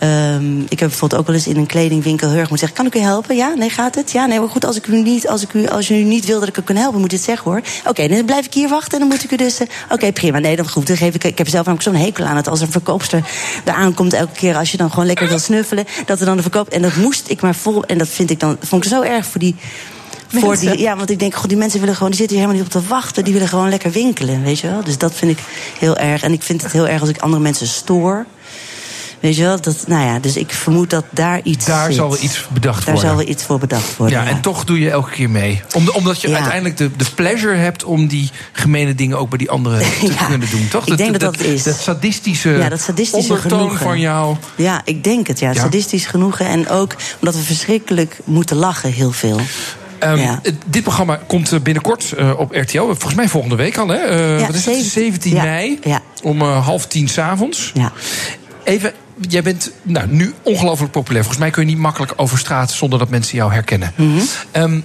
[0.00, 3.00] Ehm, ik heb bijvoorbeeld ook wel eens in een kledingwinkel heel erg moeten zeggen: Kan
[3.00, 3.36] ik u helpen?
[3.36, 4.12] Ja, nee, gaat het?
[4.12, 6.38] Ja, nee, maar goed, als, ik u niet, als, ik u, als u niet wil
[6.40, 7.60] dat ik u kan helpen, moet je het zeggen hoor.
[7.86, 9.58] Oké, dan blijf ik hier wachten en dan moet ik u dus.
[9.58, 10.38] eh, Oké, prima.
[10.38, 10.86] Nee, dan goed.
[10.86, 13.24] Dan geef ik, ik heb zelf namelijk zo'n hekel aan het als een verkoopster
[13.64, 15.84] eraan komt elke keer als je dan gewoon lekker wil snuffelen.
[16.06, 16.68] Dat er dan de verkoop.
[16.68, 17.84] En dat moest ik maar vol.
[17.84, 19.56] En dat vind ik dan, vond ik zo erg voor die.
[20.28, 22.66] Voor die, ja, want ik denk, god, die mensen willen gewoon, die zitten hier helemaal
[22.66, 23.24] niet op te wachten.
[23.24, 24.84] Die willen gewoon lekker winkelen, weet je wel.
[24.84, 25.38] Dus dat vind ik
[25.78, 26.22] heel erg.
[26.22, 28.26] En ik vind het heel erg als ik andere mensen stoor.
[29.20, 31.94] Weet je wel, dat, nou ja, dus ik vermoed dat daar iets Daar zit.
[31.94, 33.10] zal wel iets bedacht Daar worden.
[33.10, 34.22] zal wel iets voor bedacht worden.
[34.22, 35.62] Ja, en toch doe je elke keer mee.
[35.74, 36.34] Om, omdat je Ja.
[36.34, 40.24] uiteindelijk de, de pleasure hebt om die gemene dingen ook bij die anderen te Ja,
[40.26, 40.86] kunnen doen, toch?
[40.86, 41.62] ik denk dat dat is.
[41.62, 43.86] Dat sadistische, Ja, dat sadistische ondertoon genoegen.
[43.86, 44.36] van jou.
[44.56, 45.50] Ja, ik denk het, ja.
[45.50, 45.60] Ja.
[45.60, 46.46] Sadistisch genoegen.
[46.46, 49.40] En ook omdat we verschrikkelijk moeten lachen, heel veel.
[49.98, 50.40] Ehm, Ja.
[50.66, 52.78] Dit programma komt eh, binnenkort eh, op RTL.
[52.82, 53.96] Volgens mij volgende week al, hè?
[53.98, 54.74] Eh, Ja, wat is het?
[54.74, 55.78] 17 17 ja, mei.
[55.84, 56.00] ja.
[56.22, 57.70] Om half tien s'avonds.
[57.74, 57.92] Ja.
[58.64, 58.92] Even,
[59.28, 61.24] jij bent nou, nu ongelooflijk populair.
[61.24, 63.92] Volgens mij kun je niet makkelijk over straat zonder dat mensen jou herkennen.
[63.96, 64.20] Mhm.
[64.50, 64.80] Ehm,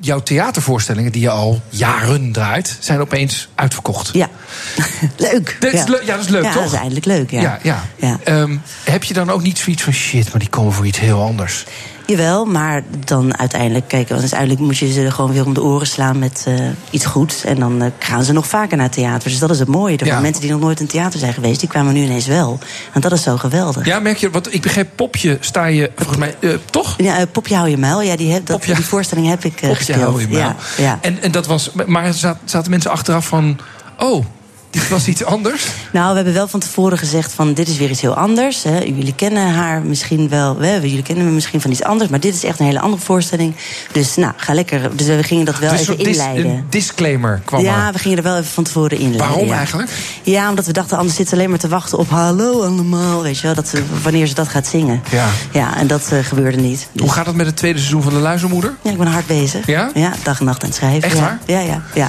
[0.00, 4.10] jouw theatervoorstellingen die je al jaren draait, zijn opeens uitverkocht.
[4.12, 4.28] Ja.
[5.16, 5.56] leuk.
[5.60, 5.98] Dat is ja.
[6.04, 6.62] ja, dat is leuk, ja, toch?
[6.62, 7.40] dat is eindelijk leuk, ja.
[7.40, 7.84] Ja, ja.
[7.96, 8.18] Ja.
[8.24, 11.22] Ehm, heb je dan ook niet zoiets van shit, maar die komen voor iets heel
[11.22, 11.64] anders?
[12.10, 15.86] Jawel, maar dan uiteindelijk, kijk, want uiteindelijk moet je ze gewoon weer om de oren
[15.86, 16.54] slaan met eh,
[16.90, 17.44] iets goeds.
[17.44, 19.28] En dan eh, gaan ze nog vaker naar theater.
[19.30, 19.98] Dus dat is het mooie.
[20.04, 20.20] Ja.
[20.20, 22.58] Mensen die nog nooit in theater zijn geweest, die kwamen nu ineens wel.
[22.92, 23.84] En dat is zo geweldig.
[23.86, 26.94] Ja, merk je, want ik begreep, Popje sta je volgens mij, eh, toch?
[26.96, 28.02] Ja, Popje hou je muil.
[28.02, 30.00] Ja, die, heb, dat, Popje- die voorstelling heb ik Popje gespeeld.
[30.00, 30.40] hou je muil.
[30.40, 30.98] Ja, ja.
[31.00, 33.58] En, en dat was, maar zaten mensen achteraf van,
[33.98, 34.24] oh,
[34.70, 35.66] Dit was iets anders?
[35.92, 38.62] Nou, we hebben wel van tevoren gezegd van dit is weer iets heel anders.
[38.62, 38.78] Hè.
[38.78, 42.34] Jullie kennen haar misschien wel, hè, jullie kennen me misschien van iets anders, maar dit
[42.34, 43.54] is echt een hele andere voorstelling.
[43.92, 44.96] Dus nou, ga lekker.
[44.96, 46.46] Dus we gingen dat wel Dus even dis- inleiden.
[46.46, 47.92] een disclaimer kwam ja, er.
[47.92, 49.26] we gingen er wel even van tevoren inleiden.
[49.28, 49.56] Waarom ja.
[49.56, 49.90] eigenlijk?
[50.22, 53.22] Ja, omdat we dachten, anders zitten ze alleen maar te wachten op hallo allemaal.
[53.22, 55.02] Weet je wel, dat ze, wanneer ze dat gaat zingen.
[55.10, 55.28] Ja.
[55.52, 56.88] Ja, en dat eh, gebeurde niet.
[56.92, 58.74] Dus, Hoe gaat het met het tweede seizoen van De Luizenmoeder?
[58.82, 59.66] ja, ik ben hard bezig.
[59.66, 59.90] Ja?
[59.94, 61.02] Ja, dag en nacht aan het schrijven.
[61.02, 61.20] Echt ja.
[61.22, 61.38] waar?
[61.46, 62.08] Ja, ja, ja.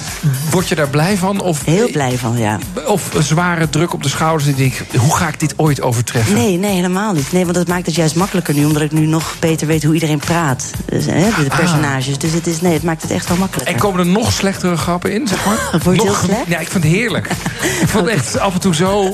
[0.49, 1.39] Word je daar blij van?
[1.39, 2.50] Of, Heel blij van, ja.
[2.87, 6.33] Of zware druk op de schouders en denk hoe ga ik dit ooit overtreffen?
[6.33, 7.31] Nee, nee, helemaal niet.
[7.31, 9.93] Nee, want dat maakt het juist makkelijker nu, omdat ik nu nog beter weet hoe
[9.93, 10.69] iedereen praat.
[10.85, 11.57] Dus, hè, de Ah.
[11.57, 12.17] personages.
[12.17, 13.73] Dus het, is, nee, het maakt het echt wel makkelijker.
[13.73, 15.57] En komen er nog slechtere grappen in, zeg maar?
[15.83, 16.47] Vond je het nog, heel slecht?
[16.47, 17.25] Ja, ik vind het heerlijk.
[17.83, 19.13] ik vond het echt af en toe zo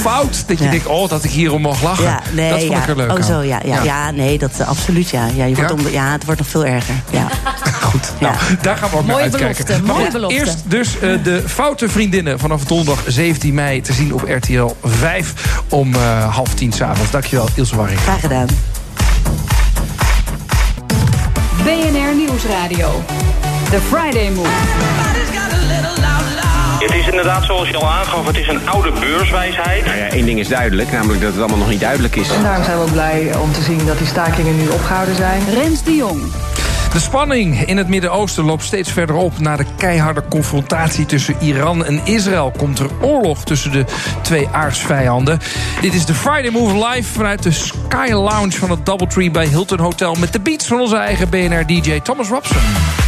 [0.00, 0.70] fout dat je Ja.
[0.70, 2.04] denkt, oh, dat ik hierom mag lachen.
[2.04, 3.24] Ja, nee, dat vond ik er leuk Oh, aan.
[3.24, 4.10] zo, ja, ja, ja.
[4.10, 5.26] nee, dat absoluut, ja.
[5.34, 6.94] Ja, je wordt onder- ja, het wordt nog veel erger.
[7.10, 7.28] Ja.
[7.86, 9.64] Goed, nou, daar gaan we ook naar uitkijken.
[9.64, 10.36] belofte, Maar mooie goed, belofte.
[10.36, 15.32] Eerst dus eh, de Foute Vriendinnen vanaf donderdag 17 mei te zien op RTL 5
[15.68, 17.10] om eh, half tien s'avonds.
[17.10, 18.00] Dankjewel, Ilse Warring.
[18.00, 18.46] Graag gedaan.
[21.64, 23.04] BNR Nieuwsradio.
[23.70, 24.48] The Friday Move.
[26.78, 29.84] Het is inderdaad zoals je al aangaf, het is een oude beurswijsheid.
[29.84, 32.30] Nou ja, één ding is duidelijk, namelijk dat het allemaal nog niet duidelijk is.
[32.30, 35.42] En daarom zijn we ook blij om te zien dat die stakingen nu opgehouden zijn.
[35.54, 36.22] Rens de Jong.
[36.96, 39.38] De spanning in het Midden-Oosten loopt steeds verder op.
[39.38, 43.84] Na de keiharde confrontatie tussen Iran en Israël komt er oorlog tussen de
[44.22, 45.38] twee aardsvijanden.
[45.80, 49.80] Dit is de Friday Move live vanuit de Sky Lounge van het Doubletree bij Hilton
[49.80, 53.05] Hotel met de beats van onze eigen BNR-DJ Thomas Robson.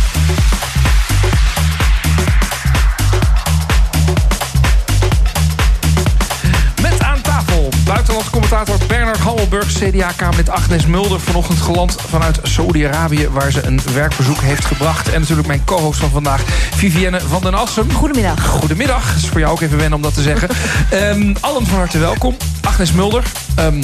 [8.49, 14.65] Commentator Bernard Hammelburg, CDA-kamerlid Agnes Mulder, vanochtend geland vanuit Saudi-Arabië, waar ze een werkbezoek heeft
[14.65, 15.09] gebracht.
[15.09, 16.43] En natuurlijk mijn co-host van vandaag,
[16.75, 17.93] Vivienne van den Assem.
[17.93, 18.47] Goedemiddag.
[18.47, 19.17] Goedemiddag.
[19.17, 20.49] Is voor jou ook even wennen om dat te zeggen.
[20.91, 22.37] Ehm, allen van harte welkom.
[22.61, 23.23] Agnes Mulder,
[23.55, 23.83] ehm,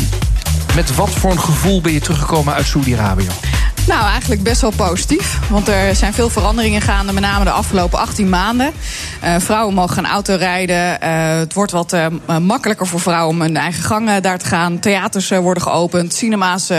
[0.75, 3.29] met wat voor een gevoel ben je teruggekomen uit Saudi-Arabië?
[3.87, 5.39] Nou, eigenlijk best wel positief.
[5.51, 8.72] Want er zijn veel veranderingen gaande, met name de afgelopen 18 maanden.
[9.20, 11.01] Eh, vrouwen mogen gaan autorijden.
[11.01, 12.07] Eh, het wordt wat eh,
[12.43, 14.78] makkelijker voor vrouwen om hun eigen gang daar te gaan.
[14.78, 16.70] Theaters worden geopend, cinema's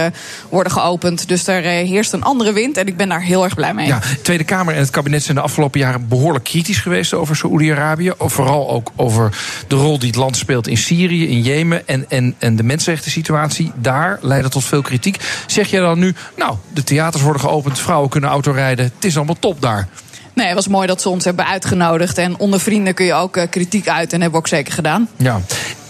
[0.50, 1.28] worden geopend.
[1.28, 3.88] Dus er heerst een andere wind en ik ben daar heel erg blij mee.
[3.88, 7.36] Ja, de Tweede Kamer en het kabinet zijn de afgelopen jaren behoorlijk kritisch geweest over
[7.36, 8.14] Saoedi-Arabië.
[8.18, 9.38] Vooral ook over
[9.68, 13.12] de rol die het land speelt in Syrië, in Jemen en, en, en de mensenrechten
[13.12, 13.72] situatie.
[13.76, 15.18] Daar leidde tot veel kritiek.
[15.46, 18.86] Zeg jij dan nu, nou, de theaters worden geopend, vrouwen kunnen autorijden.
[18.96, 19.88] Het is allemaal top daar.
[20.34, 22.18] Nee, het was mooi dat ze ons hebben uitgenodigd.
[22.18, 25.10] En onder vrienden kun je ook eh, kritiek uit en hebben we ook zeker gedaan.
[25.16, 25.42] Ja.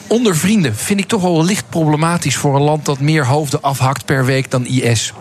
[0.08, 4.06] Onder vrienden vind ik toch wel licht problematisch voor een land dat meer hoofden afhakt
[4.06, 5.14] per week dan IS.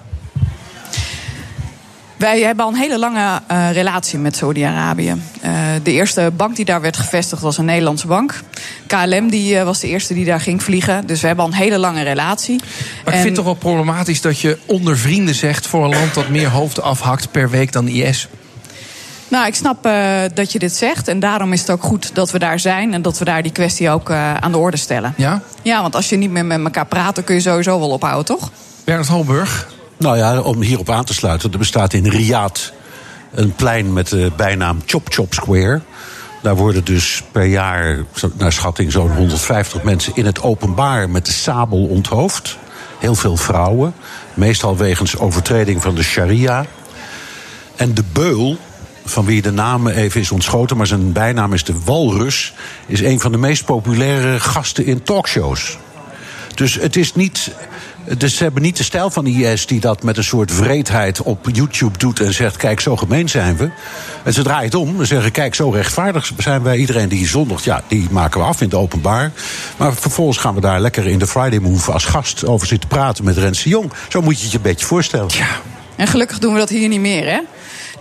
[2.17, 5.15] Wij hebben al een hele lange eh, relatie met Saudi-Arabië.
[5.41, 5.53] Eh,
[5.83, 8.41] de eerste bank die daar werd gevestigd was een Nederlandse bank.
[8.87, 11.07] KLM die, eh, was de eerste die daar ging vliegen.
[11.07, 12.61] Dus we hebben al een hele lange relatie.
[13.05, 16.15] Maar ik vind het toch wel problematisch dat je onder vrienden zegt voor een land
[16.15, 18.29] dat meer hoofden afhakt per week dan IS.
[19.29, 19.89] Nou, ik snap
[20.35, 21.09] dat je dit zegt.
[21.09, 22.95] En daarom is het ook goed dat we daar zijn.
[22.95, 25.15] En dat we daar die kwestie ook aan de orde stellen.
[25.17, 25.43] Ja?
[25.63, 28.25] Ja, want als je niet meer met elkaar praat, dan kun je sowieso wel ophouden,
[28.25, 28.51] toch?
[28.85, 29.69] Bernard Holburg.
[30.05, 31.53] Nou ja, om hierop aan te sluiten.
[31.53, 32.61] Er bestaat in Riyadh
[33.31, 35.81] een plein met de bijnaam Chop Chop Square.
[36.43, 38.05] Daar worden dus per jaar,
[38.37, 42.59] naar schatting, zo'n 150 mensen in het openbaar met de sabel onthoofd.
[42.99, 43.95] Heel veel vrouwen,
[44.35, 46.67] meestal wegens overtreding van de sharia.
[47.77, 48.59] En de beul,
[49.05, 52.55] van wie de naam even is ontschoten, maar zijn bijnaam is de Walrus,
[52.87, 55.79] is een van de meest populaire gasten in talkshows.
[56.55, 57.51] Dus het is niet.
[58.19, 61.49] Dus ze hebben niet de stijl van IS die dat met een soort vreedheid op
[61.53, 63.71] YouTube doet en zegt: Kijk, zo gemeen zijn we.
[64.23, 66.77] En ze draaien het om en zeggen: Kijk, zo rechtvaardig zijn wij.
[66.77, 69.33] Iedereen die zondigt, ja, die maken we af in het openbaar.
[69.77, 73.25] Maar vervolgens gaan we daar lekker in de Friday Move als gast over zitten praten
[73.25, 73.93] met Rens de Jong.
[74.09, 75.31] Zo moet je het je een beetje voorstellen.
[75.97, 77.41] En gelukkig doen we dat hier niet meer, hè?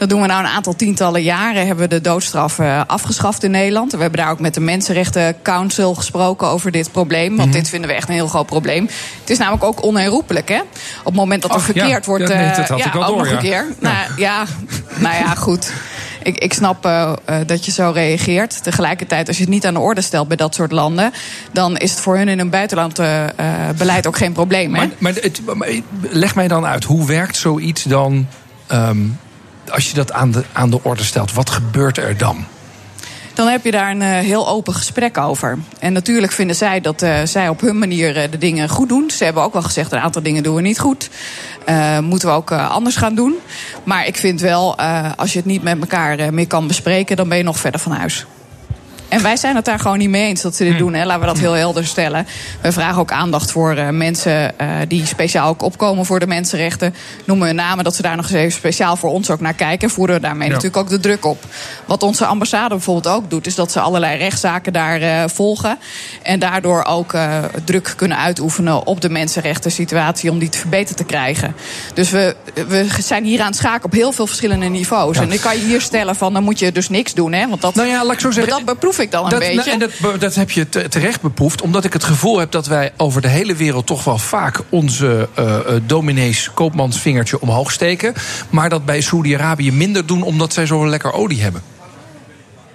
[0.03, 1.65] Dat doen we nou een aantal tientallen jaren.
[1.65, 3.91] Hebben we de doodstraf eh, afgeschaft in Nederland.
[3.91, 7.35] We hebben daar ook met de Mensenrechten Council gesproken over dit probleem.
[7.35, 7.57] Want Mhm.
[7.57, 8.89] dit vinden we echt een heel groot probleem.
[9.19, 10.59] Het is namelijk ook onherroepelijk, hè?
[10.99, 11.73] Op het moment dat er Ach, ja.
[11.73, 12.27] verkeerd wordt.
[12.27, 13.33] Ja, nee, eh, dat had ja, ik wel ook door, nog ja.
[13.33, 13.65] een keer.
[13.79, 14.45] Nou ja,
[14.95, 15.71] nou ja, goed.
[16.23, 17.11] Ik, ik snap eh,
[17.45, 18.63] dat je zo reageert.
[18.63, 21.11] Tegelijkertijd, als je het niet aan de orde stelt bij dat soort landen,
[21.51, 22.99] dan is het voor hun in een buitenland
[23.77, 24.73] beleid ook geen probleem.
[24.73, 24.79] Hè?
[24.79, 25.69] Maar, maar, het, maar
[26.01, 28.27] leg mij dan uit, hoe werkt zoiets dan
[28.67, 28.99] ehm,
[29.72, 31.34] als je dat aan de, aan de orde stelt?
[31.34, 32.45] Wat gebeurt er dan?
[33.34, 35.57] Dan heb je daar een eh, heel open gesprek over.
[35.80, 39.09] En natuurlijk vinden zij dat eh, zij op hun manier eh, de dingen goed doen.
[39.09, 41.09] Ze hebben ook wel gezegd, een aantal dingen doen we niet goed.
[41.66, 43.36] Eh, moeten we ook anders gaan doen.
[43.84, 44.78] Maar ik vind wel,
[45.16, 47.16] als je het niet met elkaar meer kan bespreken...
[47.16, 48.26] dan ben je nog verder van huis.
[49.14, 50.93] En wij zijn het daar gewoon niet mee eens dat ze dit doen.
[50.93, 51.05] Hè.
[51.05, 52.28] Laten we dat heel helder stellen.
[52.61, 56.95] We vragen ook aandacht voor eh, mensen eh, die speciaal ook opkomen voor de mensenrechten.
[57.26, 59.88] Noemen we namen dat ze daar nog eens even speciaal voor ons ook naar kijken.
[59.88, 60.53] En voeren we daarmee Ja.
[60.53, 61.43] natuurlijk ook de druk op.
[61.86, 65.78] Wat onze ambassade bijvoorbeeld ook doet, is dat ze allerlei rechtszaken daar eh, volgen.
[66.22, 67.15] En daardoor ook
[67.64, 71.56] druk kunnen uitoefenen op de mensenrechten situatie om die te verbeterd te krijgen.
[71.94, 72.35] Dus we,
[72.68, 75.18] we zijn hier aan het schaken op heel veel verschillende niveaus.
[75.18, 77.34] En ik kan je hier stellen van dan moet je dus niks doen.
[77.34, 77.48] Hè?
[77.48, 79.55] Want dat, nou ja, laat ik zo zeggen, dat beproef ik dan een dat, beetje.
[79.55, 82.67] nou, en dat, dat heb je te- terecht beproefd, omdat ik het gevoel heb dat
[82.67, 88.13] wij over de hele wereld toch wel vaak onze eh eh, dominees koopmansvingertje omhoog steken.
[88.49, 91.61] Maar dat bij Saoedi-Arabië minder doen omdat zij zo lekker olie hebben.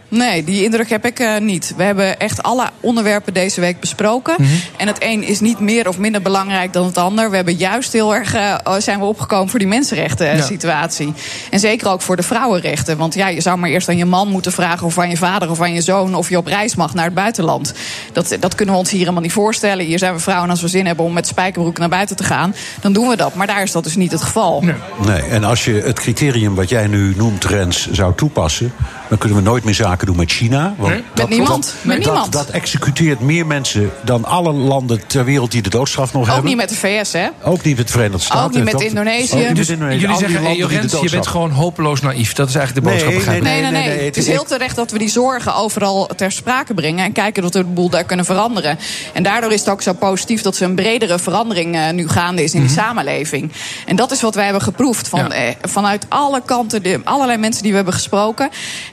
[0.08, 1.74] Nee, die indruk heb ik eh, niet.
[1.76, 4.34] We hebben echt alle onderwerpen deze week besproken.
[4.38, 4.50] Mhm.
[4.76, 7.30] En het een is niet meer of minder belangrijk dan het ander.
[7.30, 10.44] We hebben juist heel erg eh, zijn we opgekomen voor die mensenrechten eh, Ja.
[10.44, 11.12] situatie.
[11.50, 12.96] En zeker ook voor de vrouwenrechten.
[12.96, 15.50] Want ja, je zou maar eerst aan je man moeten vragen of aan je vader
[15.50, 17.74] of aan je zoon of je op reis mag naar het buitenland.
[18.12, 19.84] Dat, dat kunnen we ons hier helemaal niet voorstellen.
[19.84, 22.24] Hier zijn we vrouwen en als we zin hebben om met spijkerbroek naar buiten te
[22.24, 23.34] gaan, dan doen we dat.
[23.34, 24.64] Maar daar is dat dus niet het geval.
[25.06, 28.72] Nee, en als je het criterium wat jij nu noemt, Rens, zou toepassen...
[29.08, 30.74] dan kunnen we nooit meer zaken doen met China.
[30.76, 31.02] Want Nee.
[31.14, 31.74] Met niemand.
[31.82, 32.32] Met dat, niemand.
[32.32, 36.44] Dat executeert meer mensen dan alle landen ter wereld die de doodstraf nog Ook hebben.
[36.44, 37.28] niet met de VS, hè?
[37.42, 38.44] Ook niet met de Verenigde Staten.
[38.44, 39.32] Ook niet met Dat- Indonesië.
[39.34, 40.00] Ook niet Dus met Indonesië.
[40.00, 42.32] Jullie zeggen, hey, Jorens, je bent gewoon hopeloos naïef.
[42.32, 43.26] Dat is eigenlijk de boodschap.
[43.26, 43.70] Nee, nee, nee.
[43.70, 47.04] nee, Het is heel terecht dat we die zorgen overal ter sprake brengen.
[47.04, 48.78] En kijken dat we de boel daar kunnen veranderen.
[49.12, 52.42] En daardoor is het ook zo positief dat er een bredere verandering eh, nu gaande
[52.42, 53.52] is in die samenleving.
[53.86, 55.08] En dat is wat wij hebben geproefd.
[55.08, 58.48] Van, eh, vanuit alle kanten, de, allerlei mensen die we hebben gesproken.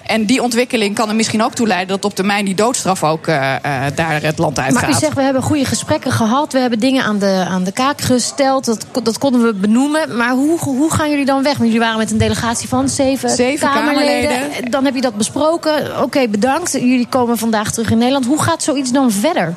[0.05, 3.27] En die ontwikkeling kan er misschien ook toe leiden dat op termijn die doodstraf ook
[3.27, 4.81] eh, eh, daar het land uitgaat.
[4.81, 6.53] Maar u zegt, we hebben goede gesprekken gehad.
[6.53, 8.65] We hebben dingen aan de, aan de kaak gesteld.
[8.65, 10.17] Dat, dat konden we benoemen.
[10.17, 11.57] Maar hoe, hoe gaan jullie dan weg?
[11.57, 14.71] Want jullie waren met een delegatie van zeven, Zeven Kamerleden.
[14.71, 16.01] Dan heb je dat besproken.
[16.01, 16.71] Oké, bedankt.
[16.71, 18.25] Jullie komen vandaag terug in Nederland.
[18.25, 19.53] Hoe gaat zoiets dan verder?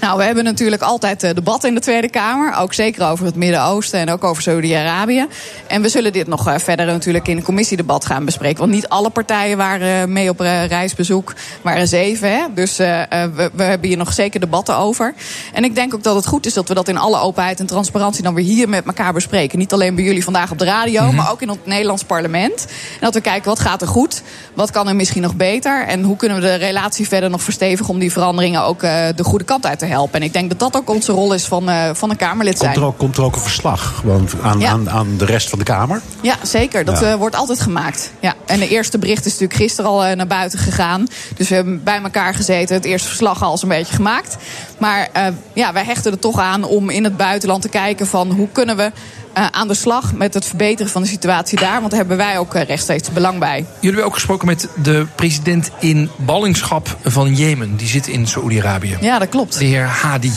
[0.00, 2.54] Nou, we hebben natuurlijk altijd eh, debatten in de Tweede Kamer.
[2.56, 5.26] Ook zeker over het Midden-Oosten en ook over Saudi-Arabië.
[5.66, 8.58] En we zullen dit nog eh, verder natuurlijk in een commissiedebat gaan bespreken.
[8.58, 11.34] Want niet alle partijen waren eh, mee op reisbezoek.
[11.62, 12.44] waren zeven, hè?
[12.54, 15.14] Dus we, we hebben hier nog zeker debatten over.
[15.52, 17.66] En ik denk ook dat het goed is dat we dat in alle openheid en
[17.66, 18.22] transparantie...
[18.22, 19.58] dan weer hier met elkaar bespreken.
[19.58, 22.66] Niet alleen bij jullie vandaag op de radio, maar ook in het Nederlands parlement.
[22.66, 24.22] En dat we kijken, wat gaat er goed?
[24.54, 25.86] Wat kan er misschien nog beter?
[25.86, 27.94] En hoe kunnen we de relatie verder nog verstevigen...
[27.94, 30.20] om die veranderingen ook de goede kant uit te helpen?
[30.20, 32.72] En ik denk dat dat ook onze rol is van, eh, van een Kamerlid zijn.
[32.72, 34.70] Komt er, ook, komt er ook een verslag gewoon aan, Ja.
[34.70, 36.00] aan, aan de rest van de Kamer?
[36.22, 36.84] Ja, zeker.
[36.84, 37.10] Dat Ja.
[37.12, 38.12] eh, wordt altijd gemaakt.
[38.20, 38.34] Ja.
[38.46, 41.06] En de eerste bericht is natuurlijk gisteren al eh, naar buiten gegaan.
[41.36, 42.74] Dus we hebben bij elkaar gezeten.
[42.74, 44.36] Het eerste verslag al eens een beetje gemaakt.
[44.78, 45.08] Maar
[45.52, 48.76] ja, wij hechten er toch aan om in het buitenland te kijken van hoe kunnen
[48.76, 48.92] we
[49.32, 51.78] eh, aan de slag met het verbeteren van de situatie daar.
[51.78, 53.56] Want daar hebben wij ook eh, rechtstreeks belang bij.
[53.56, 57.76] Jullie hebben ook gesproken met de president in ballingschap van Jemen.
[57.76, 58.96] Die zit in Saoedi-Arabië.
[59.00, 59.58] Ja, dat klopt.
[59.58, 60.32] De heer Hadi.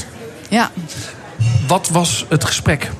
[0.49, 0.72] Ja.
[1.68, 2.91] Wat was het gesprek?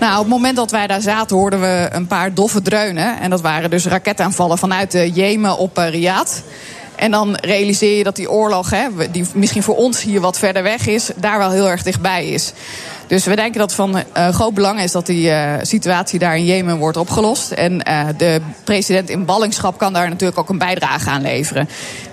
[0.00, 3.20] Nou, op het moment dat wij daar zaten, hoorden we een paar doffe dreunen.
[3.20, 6.32] En dat waren dus raketaanvallen vanuit eh, Jemen op eh, Riyadh.
[6.96, 10.62] En dan realiseer je dat die oorlog, hè, die misschien voor ons hier wat verder
[10.62, 12.52] weg is, daar wel heel erg dichtbij is.
[13.08, 16.44] Dus we denken dat van eh, groot belang is dat die eh, situatie daar in
[16.44, 17.50] Jemen wordt opgelost.
[17.50, 21.68] En eh, de president in ballingschap kan daar natuurlijk ook een bijdrage aan leveren.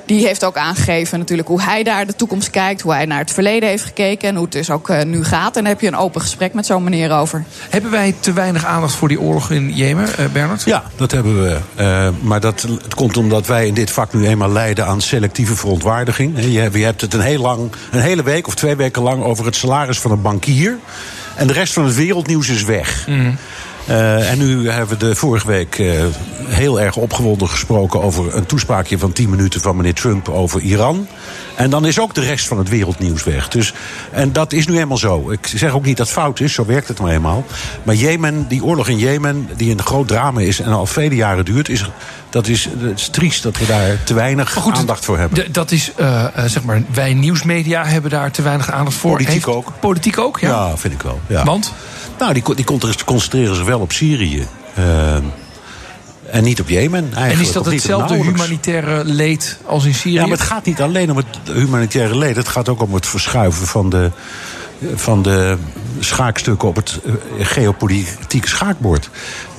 [0.06, 3.32] Die heeft ook aangegeven natuurlijk hoe hij daar de toekomst kijkt, hoe hij naar het
[3.32, 5.56] verleden heeft gekeken en hoe het dus ook eh, nu gaat.
[5.58, 7.44] En daar heb je een open gesprek met zo'n meneer over.
[7.70, 10.64] Hebben wij te weinig aandacht voor die oorlog in Jemen, eh, Bernard?
[10.66, 11.58] Ja, dat hebben we.
[11.76, 15.56] Eh, maar dat, het komt omdat wij in dit vak nu eenmaal leiden aan selectieve
[15.56, 16.36] verontwaardiging.
[16.36, 19.02] Hè, Je, hebt- je hebt het een, heel lang, een hele week of twee weken
[19.02, 20.78] lang over het salaris van een bankier.
[21.36, 23.08] En de rest van het wereldnieuws is weg.
[23.88, 26.06] Eh, en nu hebben we de vorige week eh,
[26.46, 31.08] heel erg opgewonden gesproken over een toespraakje van 10 minuten van meneer Trump over Iran.
[31.56, 33.48] En dan is ook de rest van het wereldnieuws weg.
[33.48, 33.74] Dus,
[34.12, 35.32] en dat is nu eenmaal zo.
[35.32, 37.46] Ik zeg ook niet dat het fout is, zo werkt het nou eenmaal.
[37.84, 41.46] Maar Jemen, die oorlog in Jemen, die een groot drama is en al vele jaren
[41.46, 41.90] duurt, is,
[42.30, 45.52] dat is, het is triest dat we daar te weinig aandacht voor hebben.
[45.52, 49.12] Dat is, eh, eh, zeg maar, wij nieuwsmedia hebben daar te weinig aandacht voor.
[49.12, 49.72] Politiek Heeft- ook.
[49.80, 50.50] Politiek ook, ja?
[50.50, 51.20] Ja, vind ik wel.
[51.28, 51.44] Ja.
[51.44, 51.74] Want?
[52.20, 52.66] Nou, die, die
[53.06, 54.48] concentreren zich wel op Syrië.
[54.74, 55.18] Eh,
[56.32, 57.04] en niet op Jemen.
[57.04, 57.34] Eigenlijk.
[57.34, 60.14] En is dat hetzelfde humanitaire leed als in Syrië?
[60.14, 62.36] Ja, maar het gaat niet alleen om het humanitaire leed.
[62.36, 64.12] Het gaat ook om het verschuiven van de,
[64.96, 65.58] van de
[66.00, 69.10] schaakstukken op het eh, geopolitieke schaakbord.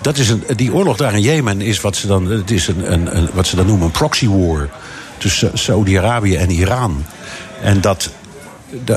[0.01, 2.93] Dat is een, die oorlog daar in Jemen is wat ze dan, het is een,
[2.93, 4.69] een, een- wat ze dan noemen een proxy war.
[5.19, 7.05] Tussen Saudi-Arabië en Iran.
[7.63, 8.11] En dat.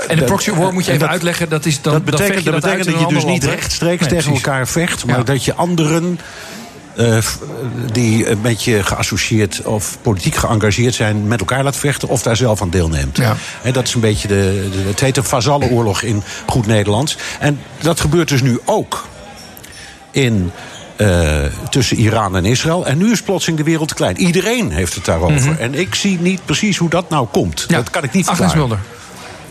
[0.08, 1.50] En de proxy war moet je en even dat- uitleggen.
[1.50, 4.68] Dat, is dan, dat betekent, dat, betekent dat je dus niet rechtstreeks Nee, tegen elkaar
[4.68, 5.24] vecht, maar Ja.
[5.24, 6.20] dat je anderen
[7.00, 7.18] eh,
[7.92, 12.62] die een beetje geassocieerd of politiek geëngageerd zijn met elkaar laat vechten of daar zelf
[12.62, 13.18] aan deelneemt.
[13.18, 13.36] Ja.
[13.62, 17.18] En dat is een beetje de, de het heet een vazallenoorlog in goed Nederlands.
[17.40, 19.08] En dat gebeurt dus nu ook
[20.12, 20.52] in.
[20.96, 22.86] eh, tussen Iran en Israël.
[22.86, 24.18] En nu is plotseling de wereld klein.
[24.18, 25.52] Iedereen heeft het daarover.
[25.52, 25.62] Mhm.
[25.62, 27.70] En ik zie niet precies hoe dat nou komt.
[27.70, 28.58] Dat kan ik niet Agnes verklaren.
[28.70, 28.99] Mulder.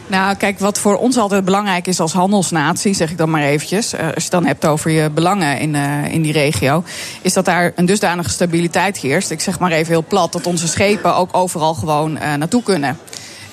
[0.09, 3.93] Nou, kijk, wat voor ons altijd belangrijk is als handelsnatie, zeg ik dan maar eventjes.
[3.93, 6.85] eh, als je het dan hebt over je belangen in, eh, in die regio.
[7.23, 9.31] Is dat daar een dusdanige stabiliteit heerst.
[9.31, 12.99] Ik zeg maar even heel plat, dat onze schepen ook overal gewoon eh, naartoe kunnen.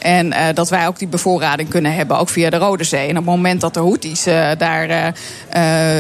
[0.06, 3.04] En eh, dat wij ook die bevoorrading kunnen hebben, ook via de Rode Zee.
[3.04, 5.08] En op het moment dat de Houthis eh, daar eh,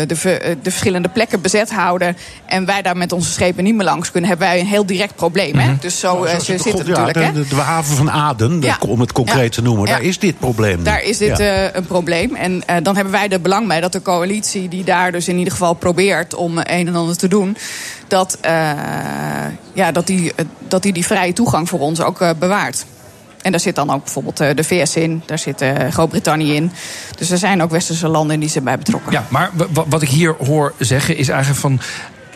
[0.07, 2.17] de, ver- de verschillende plekken bezet houden...
[2.45, 4.29] en wij daar met onze schepen niet meer langs kunnen...
[4.29, 5.55] hebben wij een heel direct probleem.
[5.55, 5.73] Hè?
[5.79, 7.49] Dus zo, zo zit het natuurlijk.
[7.49, 8.77] de, haven van Aden, Ja.
[8.87, 10.83] om het concreet te noemen, daar is dit probleem.
[10.83, 11.39] Daar is dit
[11.73, 12.35] een probleem.
[12.35, 15.53] En dan hebben wij er belang bij dat de coalitie, die daar dus in ieder
[15.53, 17.57] geval probeert om een en ander te doen,
[18.07, 18.37] dat,
[19.73, 20.33] ja, dat, die,
[20.67, 22.85] dat die die vrije toegang voor ons ook bewaart.
[23.45, 26.71] En daar zit dan ook bijvoorbeeld eh, de VS in, daar zit eh, Groot-Brittannië in.
[27.17, 29.11] Dus er zijn ook westerse landen die zijn bij betrokken.
[29.11, 31.79] Ja, maar wa- wa- wat ik hier hoor zeggen is eigenlijk van...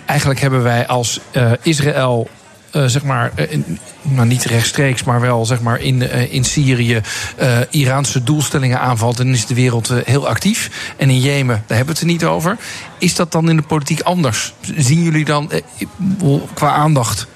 [0.06, 2.30] Eigenlijk hebben wij als eh, Israël...
[2.72, 7.02] zeg maar, in- nou niet rechtstreeks, maar wel zeg maar in, in Syrië
[7.70, 10.94] Iraanse doelstellingen aanvalt, dan is de wereld heel actief.
[10.98, 12.58] En in Jemen, daar hebben we het er niet over.
[12.98, 14.54] Is dat dan in de politiek anders?
[14.78, 15.52] Zien jullie dan
[16.54, 17.28] qua aandacht?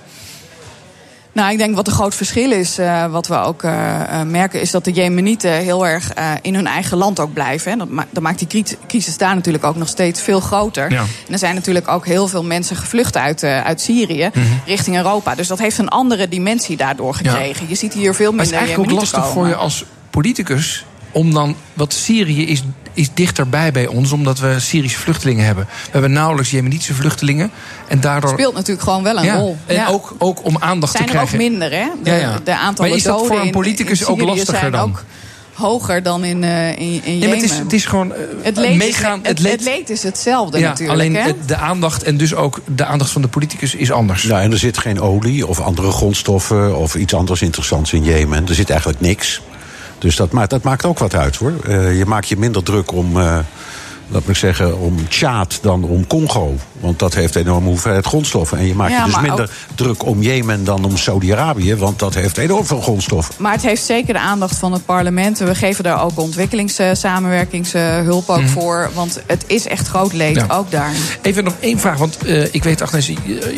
[1.34, 4.62] Nou, ik denk wat een groot verschil is, eh, wat we ook eh, eh, merken,
[4.62, 6.12] is dat de Jemenieten heel erg
[6.42, 7.72] in hun eigen land ook blijven.
[7.72, 7.78] Hè.
[7.78, 10.92] Dat, ma- dat maakt die cri- crisis daar natuurlijk ook nog steeds veel groter.
[10.92, 11.00] Ja.
[11.28, 14.46] En er zijn natuurlijk ook heel veel mensen gevlucht uit, uit Syrië Mhm.
[14.66, 15.36] richting Europa.
[15.36, 17.66] Dus dat heeft een andere dimensie daardoor gekregen.
[17.70, 20.86] Je ziet hier veel Maar het minder is eigenlijk ook lastig voor je als politicus
[21.12, 21.56] om dan.
[21.74, 22.64] Want Syrië is,
[22.94, 25.66] is dichterbij bij ons, omdat we Syrische vluchtelingen hebben.
[25.66, 27.52] We hebben nauwelijks Jemenitische vluchtelingen.
[27.88, 28.30] En daardoor.
[28.30, 29.58] speelt natuurlijk gewoon wel een ja, rol.
[29.66, 29.88] En Ja.
[29.88, 31.50] ook, ook om aandacht zijn te er ook krijgen.
[31.52, 31.86] minder, hè?
[32.04, 32.40] De, Ja, ja.
[32.44, 34.82] de aantallen Maar is dat voor een politicus in ook lastiger zijn dan?
[34.90, 35.04] ook
[35.54, 37.28] hoger dan in, eh in, in Ja, Jemen.
[37.30, 38.14] maar het, is, het is gewoon.
[38.14, 39.20] eh, Het leed, meegaan.
[39.24, 41.00] is, het, het leed is hetzelfde ja, natuurlijk.
[41.00, 41.22] alleen hè?
[41.22, 44.24] het- de aandacht en dus ook de aandacht van de politicus is anders.
[44.24, 48.48] Ja, en er zit geen olie of andere grondstoffen of iets anders interessants in Jemen.
[48.48, 49.42] Er zit eigenlijk niks.
[50.04, 51.54] Dus dat maakt, dat maakt ook wat uit hoor.
[51.64, 53.38] Eh, je maakt je minder druk om, eh
[54.08, 56.56] laat ik zeggen, om Tjaad dan om Congo.
[56.84, 58.58] Want dat heeft een enorme hoeveelheid grondstoffen.
[58.58, 61.76] En je maakt Ja, je dus minder druk om Jemen dan om Saudi-Arabië.
[61.76, 63.34] Want dat heeft enorm veel grondstoffen.
[63.38, 65.40] Maar het heeft zeker de aandacht van het parlement.
[65.42, 68.48] En we geven daar ook ontwikkelingssamenwerkingshulp ook Mhm.
[68.48, 68.90] voor.
[68.94, 70.46] Want het is echt groot leed, Ja.
[70.50, 70.92] ook daar.
[71.22, 73.16] Even nog één vraag, want eh, ik weet, Agnes, eh,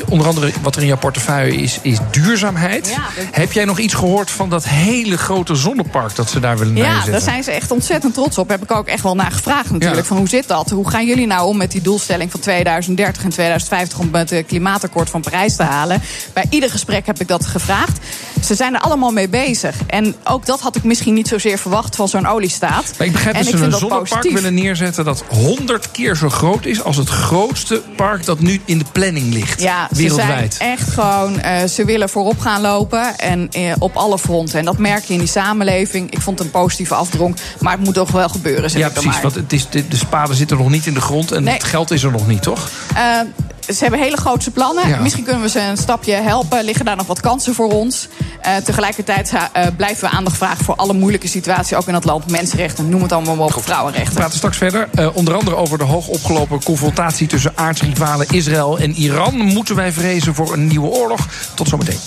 [0.10, 2.96] onder andere wat er in jouw portefeuille is, is duurzaamheid.
[3.32, 6.84] Heb jij nog iets gehoord van dat hele grote zonnepark dat ze daar willen Ja,
[6.84, 7.12] neerzetten?
[7.12, 8.50] daar zijn ze echt ontzettend trots op.
[8.50, 10.02] Heb ik ook echt wel naar gevraagd natuurlijk.
[10.02, 10.08] Ja.
[10.08, 10.70] Van hoe zit dat?
[10.70, 14.00] Hoe gaan jullie nou om met die doelstelling van 2030 en 2050...
[14.00, 16.02] om het eh, klimaatakkoord van Parijs te halen?
[16.34, 17.98] Bij ieder gesprek heb ik dat gevraagd.
[18.44, 19.76] Ze zijn er allemaal mee bezig.
[19.88, 22.94] En ook dat had ik misschien niet zozeer verwacht van zo'n oliestaat.
[22.98, 24.34] Maar ik begrijp en dat ze een zonnepark positief.
[24.34, 28.78] willen neerzetten dat 100 keer zo groot is als het grootste park dat nu in
[28.78, 29.62] de planning ligt.
[29.62, 30.54] Ja, ze wereldwijd.
[30.54, 34.60] zijn echt gewoon, eh, ze willen voorop gaan lopen en eh, op alle fronten.
[34.60, 36.12] En dat merk je in die samenleving.
[36.12, 39.22] Ik vond het een positieve afdronk, maar het moet toch wel gebeuren, zeg Ja, precies.
[39.22, 41.54] Want het is, de, de spaden zitten nog niet in de grond en Nee.
[41.54, 42.70] het geld is er nog niet, toch?
[43.68, 44.88] Ze hebben hele grootse plannen.
[44.88, 45.00] Ja.
[45.00, 46.64] Misschien kunnen we ze een stapje helpen.
[46.64, 48.08] Liggen daar nog wat kansen voor ons?
[48.42, 52.32] Eh, tegelijkertijd eh, blijven we aandacht vragen voor alle moeilijke situaties, ook in het land.
[52.32, 54.14] Mensenrechten, noem het allemaal maar op, We vrouwenrechten.
[54.14, 54.90] praten straks verder.
[54.96, 59.36] Eh, onder andere over de hoog opgelopen confrontatie tussen aardsrivalen Israël en Iran.
[59.36, 61.28] Moeten wij vrezen voor een nieuwe oorlog?
[61.54, 62.00] Tot zometeen.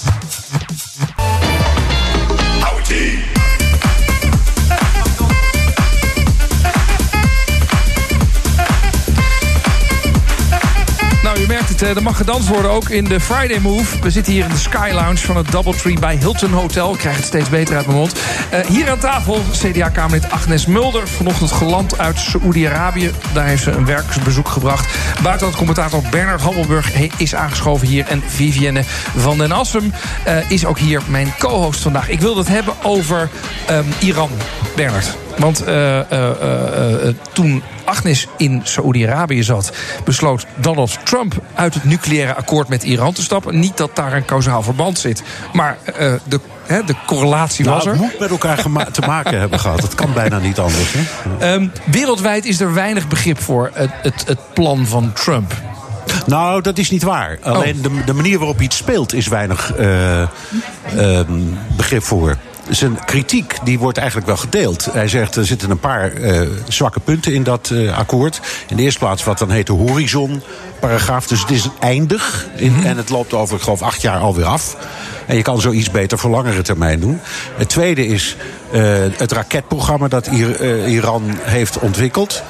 [11.78, 14.00] Het, eh, er mag gedanst worden ook in de Friday Move.
[14.00, 16.92] We zitten hier in de Sky Lounge van het Doubletree bij Hilton Hotel.
[16.92, 18.12] Ik krijg het steeds beter uit mijn mond.
[18.50, 21.08] Eh, hier aan tafel CDA-kamerlid Agnes Mulder.
[21.08, 23.10] Vanochtend geland uit Saoedi-Arabië.
[23.32, 24.94] Daar heeft ze een werkersbezoek gebracht.
[25.22, 28.06] Buitenlandcommentator Bernard Hammelburg is aangeschoven hier.
[28.06, 28.82] En Vivienne
[29.16, 29.92] van den Assem
[30.24, 32.08] eh, is ook hier mijn co-host vandaag.
[32.08, 33.30] Ik wilde het hebben over
[33.66, 34.30] ehm, Iran,
[34.76, 35.27] Bernard.
[35.38, 39.72] Want eh, eh, eh, toen Agnes in Saoedi-Arabië zat,
[40.04, 43.58] besloot Donald Trump uit het nucleaire akkoord met Iran te stappen.
[43.58, 45.78] Niet dat daar een kausaal verband zit, maar
[46.24, 47.92] de, de correlatie Nou, was er.
[47.92, 48.62] het moet met elkaar
[48.92, 49.80] te maken hebben gehad.
[49.80, 50.92] Dat kan bijna niet anders.
[50.92, 51.02] Hè?
[51.38, 55.54] Ehm, wereldwijd is er weinig begrip voor het, het, het plan van Trump.
[56.26, 57.38] Nou, dat is niet waar.
[57.42, 61.40] Alleen de, de manier waarop iets speelt is weinig eh, ehm,
[61.76, 62.36] begrip voor.
[62.70, 64.88] Zijn kritiek die wordt eigenlijk wel gedeeld.
[64.92, 68.40] Hij zegt er zitten een paar eh, zwakke punten in dat eh, akkoord.
[68.68, 71.26] In de eerste plaats wat dan heet de horizon-paragraaf.
[71.26, 74.76] Dus het is eindig in, en het loopt over, ik geloof, acht jaar alweer af.
[75.26, 77.20] En je kan zoiets beter voor langere termijn doen.
[77.56, 78.36] Het tweede is
[78.72, 78.80] eh,
[79.16, 82.42] het raketprogramma dat Ir- Iran heeft ontwikkeld.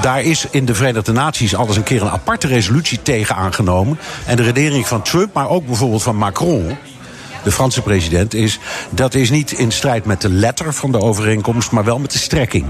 [0.00, 3.98] Daar is in de Verenigde Naties al eens een keer een aparte resolutie tegen aangenomen.
[4.26, 6.76] En de redenering van Trump, maar ook bijvoorbeeld van Macron
[7.44, 8.58] de Franse president, is
[8.90, 12.18] dat is niet in strijd met de letter van de overeenkomst, maar wel met de
[12.18, 12.66] strekking.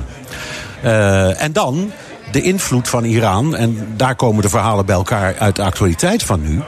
[0.82, 1.92] Eh, en dan
[2.32, 6.42] de invloed van Iran, en daar komen de verhalen bij elkaar uit de actualiteit van
[6.42, 6.62] nu.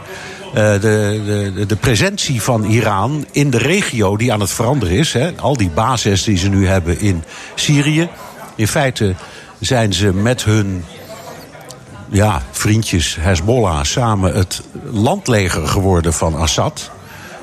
[0.54, 5.12] Eh, de, de, de presentie van Iran in de regio die aan het veranderen is.
[5.12, 7.24] Hè, al die bases die ze nu hebben in
[7.54, 8.08] Syrië.
[8.54, 9.14] In feite
[9.60, 10.84] zijn ze met hun
[12.08, 16.90] ja, vriendjes Hezbollah samen het landleger geworden van Assad.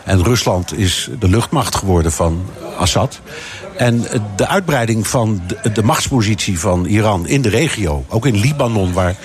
[0.05, 2.45] En Rusland is de luchtmacht geworden van
[2.77, 3.19] Assad.
[3.77, 4.05] En
[4.35, 9.15] de uitbreiding van de, de machtspositie van Iran in de regio, ook in Libanon, waar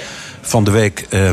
[0.40, 1.30] van de week eh,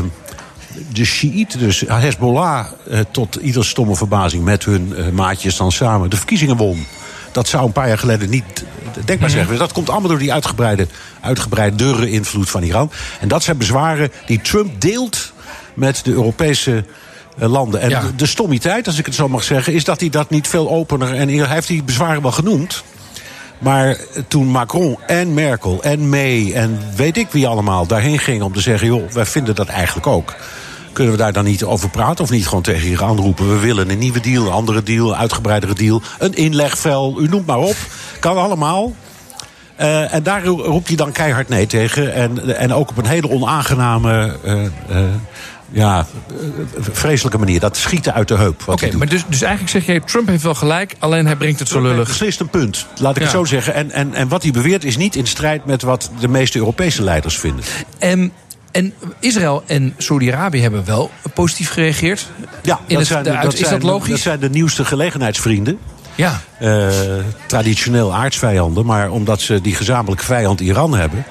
[0.92, 6.10] de Shiiten, dus Hezbollah, eh, tot ieder stomme verbazing met hun eh, maatjes dan samen
[6.10, 6.86] de verkiezingen won.
[7.32, 8.64] Dat zou een paar jaar geleden niet
[9.04, 9.60] denkbaar zijn geweest.
[9.60, 10.86] Dat komt allemaal door die uitgebreide,
[11.20, 12.90] uitgebreidere invloed van Iran.
[13.20, 15.32] En dat zijn bezwaren die Trump deelt
[15.74, 16.84] met de Europese
[17.36, 17.80] landen.
[17.80, 18.00] En Ja.
[18.00, 20.70] de, de stommiteit, als ik het zo mag zeggen, is dat hij dat niet veel
[20.70, 21.14] opener.
[21.14, 22.82] En hij heeft die bezwaren wel genoemd.
[23.58, 23.96] Maar
[24.28, 28.60] toen Macron en Merkel en May en weet ik wie allemaal daarheen gingen om te
[28.60, 30.34] zeggen: joh, wij vinden dat eigenlijk ook.
[30.92, 33.48] Kunnen we daar dan niet over praten of niet gewoon tegen Iran roepen?
[33.48, 37.46] We willen een nieuwe deal, een andere deal, een uitgebreidere deal, een inlegvel, u noemt
[37.46, 37.76] maar op.
[38.20, 38.94] Kan allemaal.
[39.76, 42.14] Eh, en daar ro- roep je dan keihard nee tegen.
[42.14, 44.70] En, en ook op een hele onaangename, eh, eh,
[45.70, 46.34] ja, eh,
[46.80, 47.60] vreselijke manier.
[47.60, 48.62] Dat schieten uit de heup.
[48.66, 51.68] Oké, maar dus, dus eigenlijk zeg jij, Trump heeft wel gelijk, alleen hij brengt het
[51.68, 52.08] zo lullig.
[52.08, 53.74] beslist een punt, laat ik het zo zeggen.
[53.74, 57.02] En, en, en wat hij beweert is niet in strijd met wat de meeste Europese
[57.02, 57.64] leiders vinden.
[57.98, 58.32] En,
[58.70, 62.26] en Israël en Saudi-Arabië hebben wel positief gereageerd.
[62.62, 64.10] Ja, in het, de uit- is zijn, dat logisch?
[64.10, 65.78] Dat zijn de nieuwste gelegenheidsvrienden.
[66.14, 66.40] Ja.
[66.58, 66.88] Eh,
[67.46, 71.24] traditioneel aardsvijanden, maar omdat ze die gezamenlijke vijand Iran hebben,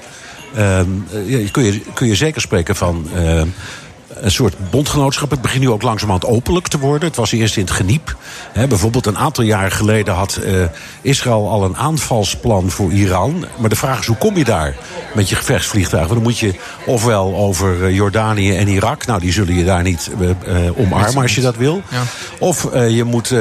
[0.56, 0.88] ehm,
[1.28, 3.42] eh, kun, je, kun je zeker spreken van eh,
[4.16, 5.30] een soort bondgenootschap.
[5.32, 7.08] Het begint nu ook langzamerhand openlijk te worden.
[7.08, 8.16] Het was eerst in het geniep.
[8.54, 10.54] Bijvoorbeeld een aantal jaren geleden had eh,
[11.02, 13.46] Israël al een aanvalsplan voor Iran.
[13.58, 14.76] Maar de vraag is, hoe kom je daar
[15.14, 16.14] met je gevechtsvliegtuigen?
[16.14, 16.54] Dan moet je
[16.86, 19.06] ofwel over eh, Jordanië en Irak.
[19.06, 21.82] Nou, die zullen je daar niet eh, omarmen als je dat wil.
[21.90, 22.04] Ja.
[22.40, 23.34] Of je moet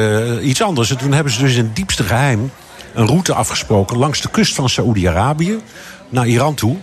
[0.42, 0.90] iets anders.
[0.90, 2.50] En toen hebben ze dus in het diepste geheim
[2.94, 5.58] een route afgesproken langs de kust van Saoedi-Arabië
[6.08, 6.76] naar Iran toe.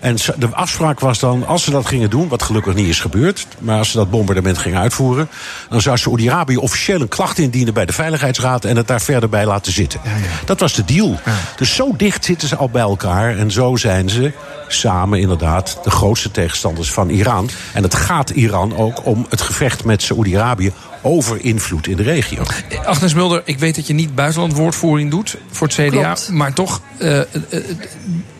[0.00, 3.46] En de afspraak was dan, als ze dat gingen doen, wat gelukkig niet is gebeurd,
[3.58, 5.28] maar als ze dat bombardement gingen uitvoeren,
[5.68, 9.46] dan zou Saoedi-Arabië officieel een klacht indienen bij de Veiligheidsraad en het daar verder bij
[9.46, 10.00] laten zitten.
[10.44, 11.20] Dat was de deal.
[11.56, 14.32] Dus zo dicht zitten ze al bij elkaar en zo zijn ze
[14.68, 17.50] samen inderdaad de grootste tegenstanders van Iran.
[17.72, 20.72] En het gaat Iran ook om het gevecht met Saoedi-Arabië
[21.02, 22.42] over invloed in de regio.
[22.84, 26.02] Agnes Mulder, ik weet dat je niet buitenlandwoordvoering doet voor het CDA.
[26.02, 26.28] Klopt.
[26.28, 27.60] Maar toch, eh, eh, eh,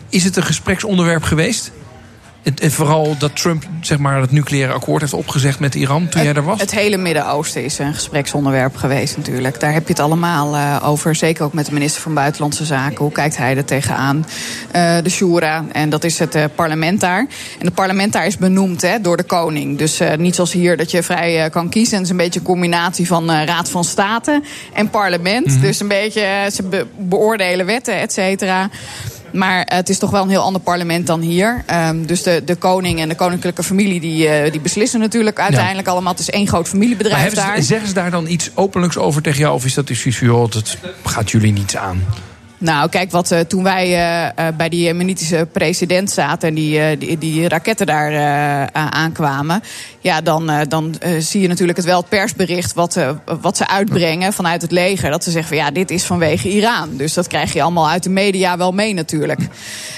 [0.08, 1.70] is het een gespreksonderwerp geweest?
[2.60, 6.34] En vooral dat Trump zeg maar, het nucleaire akkoord heeft opgezegd met Iran toen jij
[6.34, 6.60] er was?
[6.60, 9.60] Het hele Midden-Oosten is een gespreksonderwerp geweest natuurlijk.
[9.60, 11.14] Daar heb je het allemaal eh, over.
[11.14, 12.96] Zeker ook met de minister van Buitenlandse Zaken.
[12.98, 14.26] Hoe kijkt hij er tegenaan?
[14.70, 17.26] Eh de Shura, en dat is het eh, parlement daar.
[17.58, 19.78] En het parlement daar is benoemd hè, door de koning.
[19.78, 21.92] Dus niet zoals hier dat je vrij kan kiezen.
[21.92, 25.46] En het is een beetje een combinatie van Raad van State en parlement.
[25.46, 25.60] Mhm.
[25.60, 28.70] Dus een beetje, ze be- beoordelen wetten, et cetera.
[29.32, 31.62] Maar eh, het is toch wel een heel ander parlement dan hier.
[31.66, 35.88] Ehm, dus de, de koning en de koninklijke familie die, eh, die beslissen natuurlijk uiteindelijk
[35.88, 36.12] allemaal.
[36.12, 37.62] Het is één groot Maar familiebedrijf ze- daar.
[37.62, 39.54] zeggen ze daar dan iets openlijks over tegen jou?
[39.54, 42.02] Of is dat iets van, dat gaat jullie niets aan?
[42.60, 47.18] Nou, kijk, wat, eh, toen wij eh, eh, bij die Jemenitische president zaten en die,
[47.18, 48.12] die, raketten daar
[48.72, 49.62] aankwamen.
[50.00, 52.98] Ja, dan, dan zie je natuurlijk het wel het persbericht wat,
[53.40, 55.10] wat ze uitbrengen vanuit het leger.
[55.10, 56.96] Dat ze zeggen van ja, dit is vanwege Iran.
[56.96, 59.40] Dus dat krijg je allemaal uit de media wel mee natuurlijk.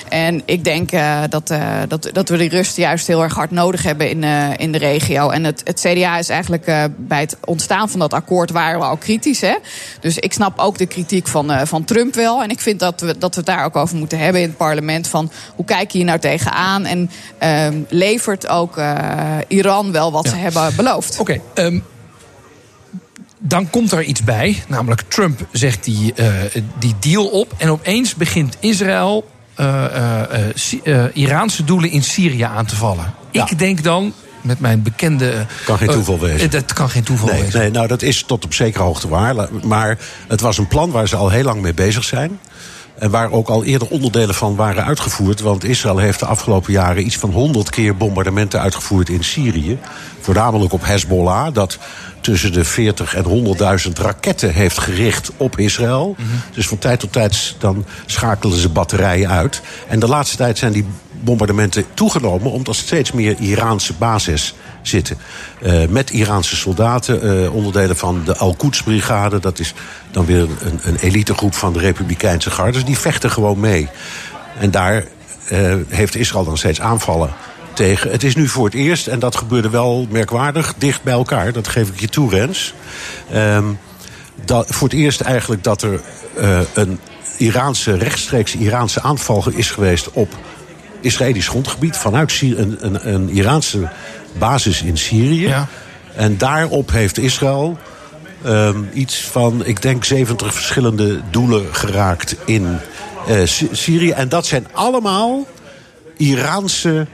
[0.08, 0.90] En ik denk
[1.30, 1.54] dat,
[1.88, 4.22] dat, dat we die rust juist heel erg hard nodig hebben in,
[4.56, 5.30] in de regio.
[5.30, 6.64] En het, het CDA is eigenlijk
[6.96, 9.40] bij het ontstaan van dat akkoord waren we al kritisch.
[9.40, 9.54] Hè?
[10.00, 12.42] Dus ik snap ook de kritiek van, van Trump wel.
[12.50, 14.56] En ik vind dat we, dat we het daar ook over moeten hebben in het
[14.56, 15.08] parlement.
[15.08, 16.84] Van hoe kijk je hier nou tegenaan?
[16.84, 21.18] En ehm, levert ook eh, Iran wel wat ze hebben beloofd?
[21.18, 21.78] Oké, ehm,
[23.38, 24.62] dan komt er iets bij.
[24.68, 26.26] Namelijk Trump zegt die, eh,
[26.78, 27.54] die deal op.
[27.58, 29.24] En opeens begint Israël
[29.54, 30.48] eh, eh,
[30.84, 33.14] eh, eh, Iraanse doelen in Syrië aan te vallen.
[33.30, 34.12] Ik denk dan,
[34.42, 35.46] met mijn bekende...
[35.64, 36.40] Kan geen eh, toeval wezen.
[36.40, 37.60] eh, dat kan geen toeval Nee, wezen.
[37.60, 39.48] nee, nou dat is tot op zekere hoogte waar.
[39.64, 39.98] Maar
[40.28, 42.38] het was een plan waar ze al heel lang mee bezig zijn.
[42.98, 45.40] En waar ook al eerder onderdelen van waren uitgevoerd.
[45.40, 49.78] Want Israël heeft de afgelopen jaren iets van 100 keer bombardementen uitgevoerd in Syrië.
[50.20, 51.78] Voornamelijk op Hezbollah, dat
[52.20, 53.24] tussen de 40 en
[53.86, 56.16] 100.000 raketten heeft gericht op Israël.
[56.54, 59.60] Dus van tijd tot tijd dan schakelen ze batterijen uit.
[59.88, 60.86] En de laatste tijd zijn die
[61.20, 65.16] bombardementen toegenomen omdat er steeds meer Iraanse bases zitten.
[65.62, 69.38] Eh, met Iraanse soldaten, eh, onderdelen van de Al-Quds-brigade.
[69.38, 69.74] Dat is
[70.10, 72.84] dan weer een, een elitegroep van de Republikeinse gardes.
[72.84, 73.88] Die vechten gewoon mee.
[74.58, 75.04] En daar
[75.48, 77.32] eh, heeft Israël dan steeds aanvallen
[77.72, 78.10] tegen.
[78.10, 81.52] Het is nu voor het eerst, en dat gebeurde wel merkwaardig, dicht bij elkaar.
[81.52, 82.74] Dat geef ik je toe, Rens.
[83.32, 83.64] Ehm,
[84.44, 86.00] dat, voor het eerst eigenlijk dat er
[86.72, 87.00] een
[87.36, 90.36] Iraanse, rechtstreeks Iraanse aanval is geweest op
[91.00, 93.88] Israëlisch grondgebied vanuit Syri- een, een, een Iraanse
[94.38, 95.54] basis in Syrië.
[96.14, 97.78] En daarop heeft Israël
[98.44, 102.78] ehm, iets van, ik denk, 70 verschillende doelen geraakt in
[103.26, 104.10] eh, Sy- Syrië.
[104.10, 105.46] En dat zijn allemaal
[106.16, 107.06] Iraanse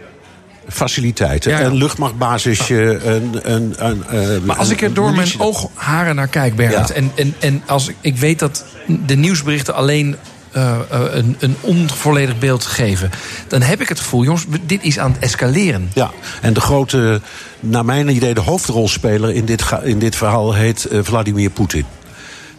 [0.68, 1.64] faciliteiten.
[1.64, 3.40] Een luchtmachtbasisje, een...
[3.42, 6.88] een, een, Maar als ik er door mijn oogharen naar kijk, Bernard...
[6.88, 6.94] Ja.
[6.94, 8.64] En, en, en als ik, ik weet dat
[9.06, 10.16] de nieuwsberichten alleen
[10.56, 13.10] eh, eh, een, een onvolledig beeld geven...
[13.48, 15.90] dan heb ik het gevoel, jongens, dit is aan het escaleren.
[15.94, 16.10] Ja,
[16.40, 17.20] en de grote,
[17.60, 21.84] naar mijn idee, de hoofdrolspeler in dit, in dit verhaal heet eh, Vladimir Poetin.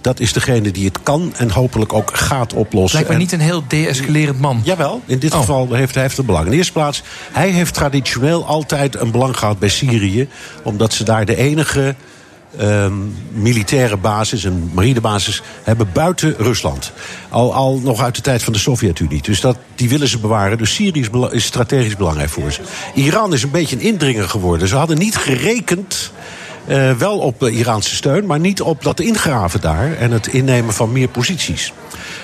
[0.01, 2.93] Dat is degene die het kan en hopelijk ook gaat oplossen.
[2.93, 4.61] Lijkt me En- niet een heel de-escalerend man.
[4.63, 5.39] Jawel, in dit Oh.
[5.39, 6.45] geval heeft hij heeft een belang.
[6.45, 10.27] In de eerste plaats, hij heeft traditioneel altijd een belang gehad bij Syrië.
[10.63, 11.95] Omdat ze daar de enige
[12.57, 12.93] ehm,
[13.31, 16.91] militaire basis, een marinebasis, hebben buiten Rusland.
[17.29, 19.21] Al, al nog uit de tijd van de Sovjet-Unie.
[19.21, 20.57] Dus dat, die willen ze bewaren.
[20.57, 22.61] Dus Syrië is, strategisch belangrijk voor ze.
[22.93, 24.67] Iran is een beetje een indringer geworden.
[24.67, 26.11] Ze hadden niet gerekend.
[26.67, 30.73] eh, wel op eh, Iraanse steun, maar niet op dat ingraven daar en het innemen
[30.73, 31.73] van meer posities.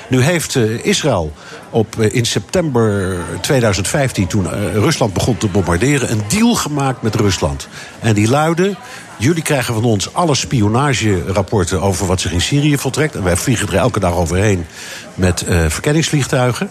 [0.10, 1.32] Nu heeft eh, Israël
[1.70, 7.68] op, eh, in september 2015, toen Rusland begon te bombarderen, een deal gemaakt met Rusland.
[8.00, 8.76] En die luidde:
[9.24, 13.16] jullie krijgen van ons alle spionagerapporten over wat zich in Syrië voltrekt.
[13.16, 14.66] En wij vliegen er elke dag overheen
[15.16, 16.70] met eh, verkenningsvliegtuigen.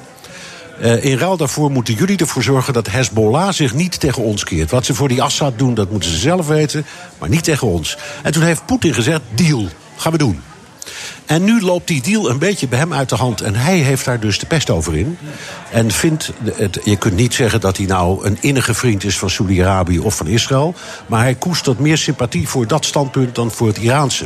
[0.80, 4.70] Eh, in ruil daarvoor moeten jullie ervoor zorgen dat Hezbollah zich niet tegen ons keert.
[4.70, 6.86] Wat ze voor die Assad doen, dat moeten ze zelf weten,
[7.18, 7.96] maar niet tegen ons.
[8.22, 10.40] En toen heeft Poetin gezegd: deal, gaan we doen.
[11.26, 13.40] En nu loopt die deal een beetje bij hem uit de hand.
[13.40, 15.18] En hij heeft daar dus de pest over in.
[15.70, 19.30] En vindt, het, je kunt niet zeggen dat hij nou een innige vriend is van
[19.30, 20.74] Saudi-Arabië of van Israël.
[21.06, 24.24] Maar hij koestert meer sympathie voor dat standpunt dan voor het Iraanse.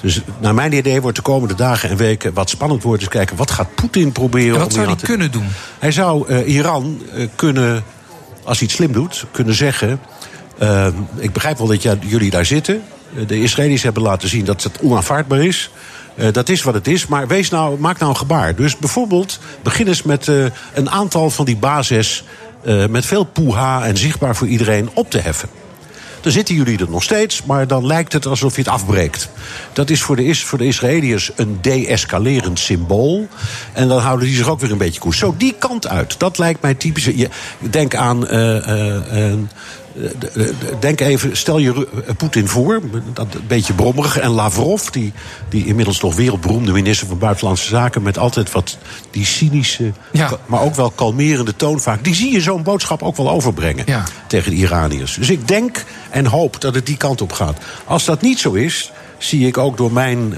[0.00, 3.02] Dus naar mijn idee wordt de komende dagen en weken wat spannend worden.
[3.02, 4.52] Is kijken wat gaat Poetin proberen.
[4.52, 5.46] En wat om zou hij te- kunnen doen?
[5.78, 7.84] Hij zou eh, Iran eh, kunnen,
[8.44, 10.00] als hij het slim doet, kunnen zeggen.
[10.58, 10.86] eh,
[11.16, 12.82] ik begrijp wel dat jij- jullie daar zitten.
[13.16, 15.70] Eh, De Israëli's hebben laten zien dat het onaanvaardbaar is.
[16.14, 18.54] Eh, dat is wat het is, maar wees nou, maak nou een gebaar.
[18.54, 20.44] Dus bijvoorbeeld, begin eens met eh,
[20.74, 22.24] een aantal van die bases...
[22.90, 25.48] met veel poeha en zichtbaar voor iedereen op te heffen.
[26.20, 29.28] Dan zitten jullie er nog steeds, maar dan lijkt het alsof je het afbreekt.
[29.72, 33.28] Dat is voor de, Is- voor de Israëliërs een de-escalerend symbool.
[33.72, 35.18] En dan houden die zich ook weer een beetje koers.
[35.18, 36.18] Zo die kant uit.
[36.18, 37.04] Dat lijkt mij typisch.
[37.04, 37.28] Je,
[37.58, 38.26] denk aan.
[39.96, 42.80] De- de- Denk even, stel je eh, Poetin voor,
[43.12, 44.18] dat een beetje brommerig.
[44.18, 45.12] En Lavrov, die,
[45.48, 48.02] die inmiddels toch wereldberoemde minister van Buitenlandse Zaken...
[48.02, 48.78] met altijd wat
[49.10, 49.92] die cynische,
[50.46, 52.04] maar ook wel kalmerende toon vaak...
[52.04, 53.84] die zie je zo'n boodschap ook wel overbrengen
[54.26, 55.14] tegen de Iraniërs.
[55.14, 57.58] Dus ik denk en hoop dat het die kant op gaat.
[57.84, 60.34] Als dat niet zo is, zie ik ook door mijn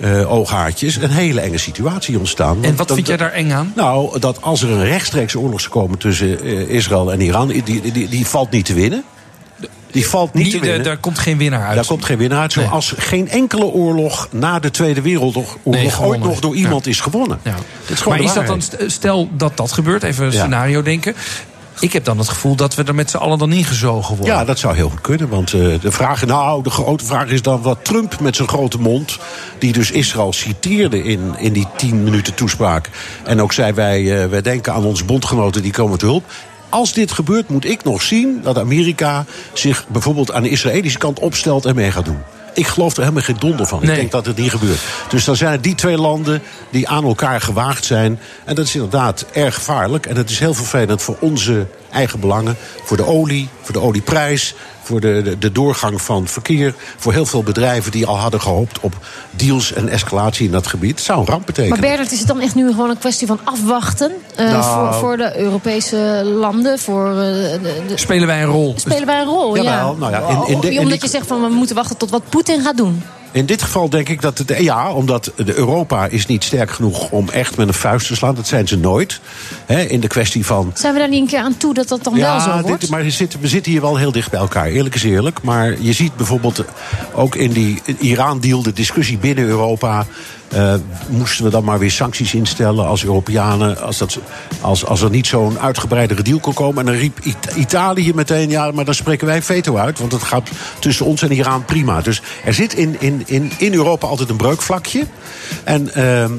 [0.00, 0.96] eh ooghaartjes...
[0.96, 2.64] een hele enge situatie ontstaan.
[2.64, 3.72] En wat dan- vind jij daar eng aan?
[3.76, 7.62] nou, dat als er een rechtstreekse oorlog zou komen tussen eh, Israël en Iran, die,
[7.62, 9.04] die, die, die valt niet te winnen.
[9.90, 10.82] Die valt niet te winnen.
[10.82, 11.74] daar komt geen winnaar uit.
[11.74, 12.52] Daar komt geen winnaar uit.
[12.52, 17.38] Zoals geen enkele oorlog na de Tweede Wereldoorlog Nee, ooit nog door iemand is gewonnen.
[17.42, 17.54] Ja.
[17.86, 20.38] Dit is maar is dat dan, stel dat dat gebeurt, even een Ja.
[20.40, 21.14] scenario denken.
[21.80, 24.34] Ik heb dan het gevoel dat we er met z'n allen dan ingezogen worden.
[24.34, 25.28] Ja, dat zou heel goed kunnen.
[25.28, 28.78] Want eh, de, vraag, nou, de grote vraag is dan wat Trump met zijn grote
[28.78, 29.18] mond...
[29.58, 32.90] die dus Israël citeerde in, in die tien minuten toespraak...
[33.24, 36.24] en ook zei wij, eh, wij denken aan onze bondgenoten, die komen te hulp...
[36.70, 41.18] Als dit gebeurt, moet ik nog zien dat Amerika zich bijvoorbeeld aan de Israëlische kant
[41.18, 42.22] opstelt en mee gaat doen.
[42.58, 43.82] Ik geloof er helemaal geen donder van.
[43.82, 44.80] Ik denk dat het niet gebeurt.
[45.08, 48.20] Dus dan zijn het die twee landen die aan elkaar gewaagd zijn.
[48.44, 50.06] En dat is inderdaad erg gevaarlijk.
[50.06, 52.56] En het is heel vervelend voor onze eigen belangen.
[52.84, 54.54] Voor de olie, voor de olieprijs,
[54.88, 56.74] voor de, de, de doorgang van verkeer.
[56.96, 58.94] Voor heel veel bedrijven die al hadden gehoopt op
[59.30, 60.90] deals en escalatie in dat gebied.
[60.96, 61.78] Het zou een ramp betekenen.
[61.80, 64.62] Maar Bernard, is het dan echt nu gewoon een kwestie van afwachten eh, Nou.
[64.92, 66.78] voor, voor de Europese landen?
[66.78, 68.74] Voor, eh, de, de- Spelen wij een rol?
[68.76, 69.56] Spelen wij een rol?
[69.56, 69.92] Jawel, ja.
[69.98, 72.10] nou ja, in- in de- in Omdat die- je zegt van we moeten wachten tot
[72.10, 73.02] wat Poetin gaat doen.
[73.32, 74.54] In dit geval denk ik dat het.
[74.58, 78.34] Ja, omdat de Europa is niet sterk genoeg om echt met een vuist te slaan.
[78.34, 79.20] Dat zijn ze nooit.
[79.66, 80.70] Hè, in de kwestie van.
[80.74, 82.80] Zijn we daar niet een keer aan toe dat dat dan wel zo wordt?
[82.80, 85.42] dit, maar we zitten, we zitten hier wel heel dicht bij elkaar, eerlijk is eerlijk.
[85.42, 86.64] Maar je ziet bijvoorbeeld
[87.12, 90.06] ook in die Iran-deal de discussie binnen Europa.
[90.48, 90.74] Eh,
[91.08, 93.80] moesten we dan maar weer sancties instellen als Europeanen...
[93.82, 94.18] als, dat,
[94.60, 96.86] als, als er niet zo'n uitgebreidere deal kon komen.
[96.86, 99.98] En dan riep It- Italië meteen, ja, maar dan spreken wij veto uit...
[99.98, 100.48] want het gaat
[100.78, 102.00] tussen ons en Iran prima.
[102.00, 105.06] Dus er zit in, in, in, in Europa altijd een breukvlakje.
[105.64, 106.32] En ehm,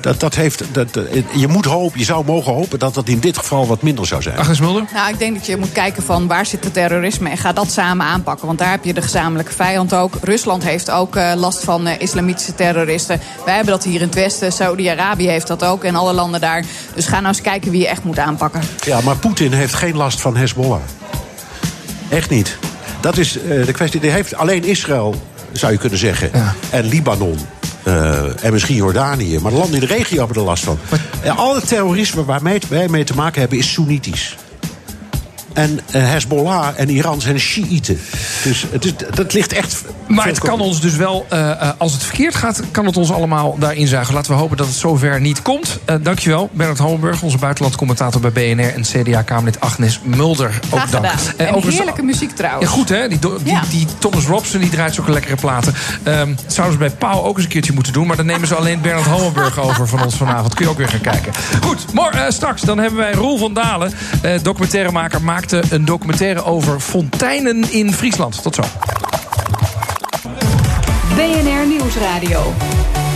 [0.00, 0.88] dat, dat heeft, dat,
[1.34, 4.22] je, moet hopen, je zou mogen hopen dat dat in dit geval wat minder zou
[4.22, 4.36] zijn.
[4.36, 4.84] Agnes Mulder?
[4.94, 7.70] Nou, ik denk dat je moet kijken van waar zit het terrorisme en ga dat
[7.70, 8.46] samen aanpakken.
[8.46, 10.14] Want daar heb je de gezamenlijke vijand ook.
[10.22, 13.20] Rusland heeft ook eh, last van eh, islamitische terroristen.
[13.50, 14.52] Wij hebben dat hier in het Westen.
[14.52, 16.64] Saudi-Arabië heeft dat ook en alle landen daar.
[16.94, 18.60] Dus ga nou eens kijken wie je echt moet aanpakken.
[18.84, 20.80] Ja, maar Poetin heeft geen last van Hezbollah.
[22.08, 22.58] Echt niet.
[23.00, 24.00] Dat is eh, de kwestie.
[24.00, 25.22] Die heeft alleen Israël,
[25.52, 26.30] zou je kunnen zeggen.
[26.70, 27.38] En Libanon.
[27.82, 29.38] eh, en misschien Jordanië.
[29.38, 30.78] Maar de landen in de regio hebben er last van.
[31.22, 34.36] En al het terrorisme waar wij- wij mee te maken hebben is Soenitisch.
[35.52, 38.00] En eh, Hezbollah en Iran zijn Shiiten.
[38.44, 39.82] Dus het is, dat ligt echt.
[40.06, 43.12] Maar het kan ons dus wel, eh, eh, als het verkeerd gaat, kan het ons
[43.12, 44.14] allemaal daarin zuigen.
[44.14, 45.78] Laten we hopen dat het zover niet komt.
[45.84, 48.74] Eh dankjewel, Bernard Homenburg, onze buitenlandcommentator bij BNR...
[48.74, 50.60] en CDA-Kamerlid Agnes Mulder.
[50.70, 51.04] Ook Graag dank.
[51.36, 52.64] en heerlijke muziek trouwens.
[52.66, 53.62] Ja, goed hè, die, die, Ja.
[53.70, 55.74] die Thomas Robson die draait zulke lekkere platen.
[56.02, 58.06] Ehm dat zouden ze bij Pauw ook eens een keertje moeten doen...
[58.06, 60.54] maar dan nemen ze alleen Bernard Homenburg over van ons vanavond.
[60.54, 61.32] Kun je ook weer gaan kijken.
[61.62, 63.92] Goed, eh, straks dan hebben wij Roel van Dalen.
[64.22, 68.42] eh, documentairemaker maakte een documentaire over fonteinen in Friesland.
[68.42, 68.62] Tot zo.
[71.14, 72.54] BNR Nieuwsradio.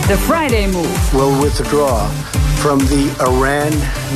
[0.07, 1.17] The Friday Move.
[1.17, 2.01] will withdraw
[2.55, 3.71] from the Iran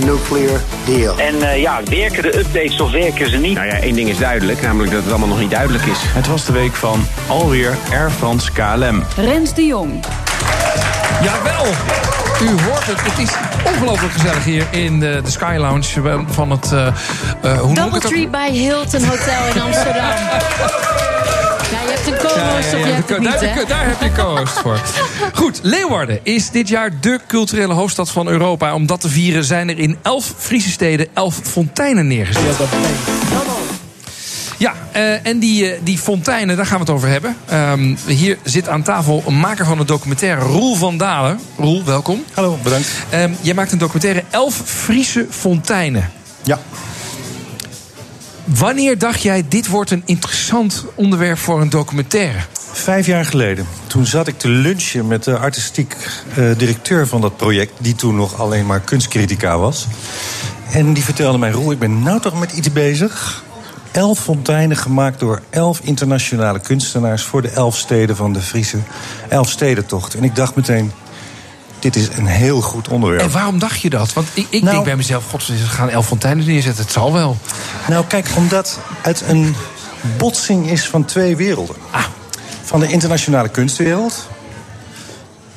[0.05, 1.19] nuclear deal.
[1.19, 3.55] En eh, ja, werken de updates of werken ze niet?
[3.55, 5.99] Nou ja, één ding is duidelijk, namelijk dat het allemaal nog niet duidelijk is.
[6.01, 9.03] Het was de week van alweer Air France KLM.
[9.15, 10.03] Rens de Jong.
[11.23, 11.65] Jawel!
[12.41, 13.01] U hoort het.
[13.01, 13.29] Het is
[13.73, 16.71] ongelooflijk gezellig hier in de, de Sky Lounge van het...
[16.71, 16.93] eh, eh,
[17.59, 17.75] hoe ook?
[17.75, 20.03] Doubletree by Hilton Hotel in Amsterdam.
[21.71, 24.79] Ja, je hebt een co-host hebt niet, daar, je, daar heb je co-host voor.
[25.33, 28.73] Goed, Leeuwarden is dit jaar de culturele hoofdstad van Europa.
[28.73, 32.57] Om dat te vieren zijn er in elf Friese steden elf fonteinen neergezet.
[34.59, 37.35] Ja, eh, en die, eh, die fonteinen, daar gaan we het over hebben.
[37.45, 41.39] Ehm, hier zit aan tafel een maker van de documentaire, Roel van Dalen.
[41.57, 42.23] Roel, welkom.
[42.33, 42.87] Hallo, bedankt.
[43.09, 46.11] Ehm, jij maakt een documentaire Elf Friese fonteinen.
[46.43, 46.59] Ja.
[48.43, 52.39] Wanneer dacht jij, dit wordt een interessant onderwerp voor een documentaire?
[52.71, 53.67] Vijf jaar geleden.
[53.87, 55.95] Toen zat ik te lunchen met de artistiek
[56.35, 57.73] eh, directeur van dat project...
[57.77, 59.87] die toen nog alleen maar kunstcritica was.
[60.71, 63.43] En die vertelde mij, Roel, ik ben nou toch met iets bezig.
[63.99, 67.23] Elf fonteinen gemaakt door elf internationale kunstenaars...
[67.23, 68.77] voor de elf steden van de Friese
[69.29, 70.13] Elfstedentocht.
[70.13, 70.91] En ik dacht meteen,
[71.79, 73.21] dit is een heel goed onderwerp.
[73.21, 74.13] En waarom dacht je dat?
[74.13, 76.83] Want ik, ik Nou- denk bij mezelf, god, ze gaan elf fonteinen neerzetten.
[76.83, 77.37] Het zal wel.
[77.87, 79.55] Nou, kijk, omdat het een
[80.17, 81.75] botsing is van twee werelden.
[82.63, 84.27] Van de internationale kunstwereld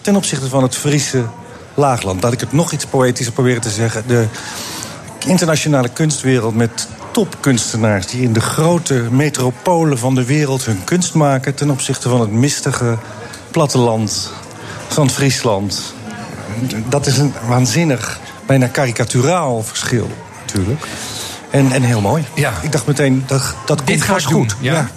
[0.00, 1.24] ten opzichte van het Friese
[1.74, 2.22] laagland.
[2.22, 4.04] Laat ik het nog iets poëtischer proberen te zeggen.
[4.06, 4.26] De
[5.26, 8.06] internationale kunstwereld met topkunstenaars...
[8.06, 11.54] die in de grote metropolen van de wereld hun kunst maken...
[11.54, 12.98] ten opzichte van het mistige
[13.50, 14.30] platteland
[14.88, 15.94] van Friesland.
[16.88, 20.10] Dat is een waanzinnig, bijna karikaturaal verschil
[20.46, 20.84] natuurlijk.
[21.50, 22.24] En, en heel mooi.
[22.34, 22.52] Ja.
[22.62, 24.50] Ik dacht meteen, dat, dat Dit komt ga vast ik doen.
[24.50, 24.56] goed.
[24.60, 24.88] Ja.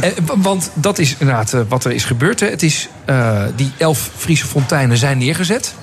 [0.00, 2.40] Eh, w- want dat is inderdaad eh, wat er is gebeurd.
[2.40, 2.46] Hè.
[2.48, 5.74] Het is, eh, die elf Friese fonteinen zijn neergezet.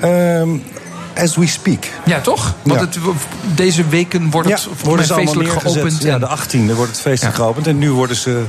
[0.00, 0.48] Ehm,
[1.16, 1.84] as we speak.
[2.04, 2.54] Ja, toch?
[2.62, 2.86] Want Ja.
[2.86, 2.98] het,
[3.54, 6.02] deze weken wordt het Ja, worden ze allemaal feestelijk geopend.
[6.02, 7.66] Ja, de 18e wordt het feestelijk geopend.
[7.66, 8.44] En nu worden ze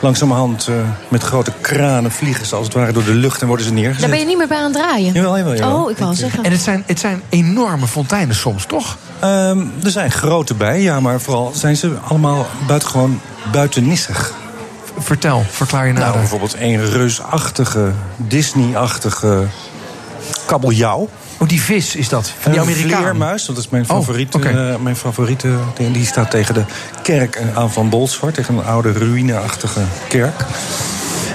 [0.00, 0.74] langzamerhand eh,
[1.08, 4.00] met grote kranen vliegen ze als het ware door de lucht en worden ze neergezet.
[4.00, 5.12] Daar ben je niet meer bij aan het draaien.
[5.12, 5.82] Jawel, jawel, jawel.
[5.82, 6.44] Oh, ik wou zeggen.
[6.44, 8.96] En het zijn, het zijn enorme fonteinen soms, toch?
[9.20, 13.20] Ehm, er zijn grote bij, ja, maar vooral zijn ze allemaal buitengewoon
[13.52, 14.34] buitennissig.
[14.98, 16.04] Vertel, verklaar je nou.
[16.04, 16.20] nader.
[16.20, 19.46] bijvoorbeeld een reusachtige, Disney-achtige
[20.46, 21.08] kabeljauw.
[21.38, 22.32] Oh, die vis is dat?
[22.38, 23.00] Van die Amerikaan?
[23.00, 24.36] vleermuis, dat is mijn Oh, favoriete.
[24.36, 24.48] oké.
[24.48, 25.92] eh, mijn favoriete ding.
[25.94, 26.64] die staat tegen de
[27.02, 28.34] kerk aan Van Bolsward.
[28.34, 30.44] Tegen een oude ruïneachtige kerk.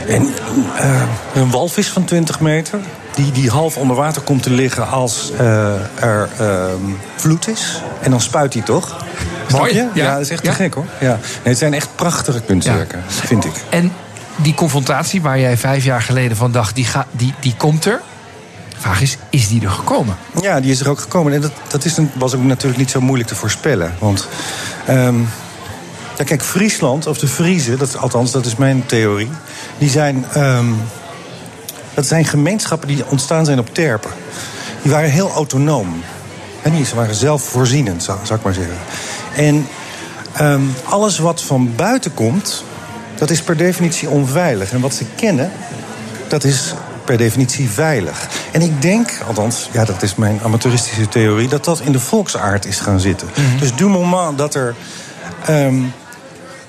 [0.07, 0.33] En
[0.77, 1.01] eh,
[1.33, 2.79] een walvis van 20 meter.
[3.15, 5.73] Die, die half onder water komt te liggen als eh,
[6.03, 6.75] er ehm,
[7.15, 7.81] vloed is.
[8.01, 8.95] En dan spuit hij toch.
[9.51, 9.89] Mooi, ja.
[9.93, 10.49] Ja, dat is echt Ja.
[10.51, 10.85] te gek hoor.
[10.99, 11.07] Ja.
[11.09, 13.53] Nee, het zijn echt prachtige kunstwerken, vind ik.
[13.69, 13.93] En
[14.35, 18.01] die confrontatie waar jij vijf jaar geleden van dacht, die, ga, die, die komt er.
[18.81, 20.15] Vraag is, is die er gekomen?
[20.41, 21.33] Ja, die is er ook gekomen.
[21.33, 23.93] En dat, dat is een, was ook natuurlijk niet zo moeilijk te voorspellen.
[23.99, 24.27] Want,
[24.85, 25.19] ehm,
[26.17, 29.29] ja, kijk, Friesland, of de Friezen, dat, althans, dat is mijn theorie.
[29.77, 30.65] Die zijn, ehm,
[31.93, 34.11] dat zijn gemeenschappen die ontstaan zijn op terpen.
[34.81, 36.03] Die waren heel autonoom.
[36.61, 38.77] En die waren zelfvoorzienend, zou, ik maar zeggen.
[39.35, 39.67] En
[40.33, 42.63] ehm, alles wat van buiten komt,
[43.15, 44.71] dat is per definitie onveilig.
[44.71, 45.51] En wat ze kennen,
[46.27, 46.73] dat is
[47.11, 48.27] per definitie veilig.
[48.51, 52.65] En ik denk, althans, ja, dat is mijn amateuristische theorie, dat dat in de volksaard
[52.65, 53.27] is gaan zitten.
[53.59, 54.75] Dus du moment dat er
[55.45, 55.83] ehm,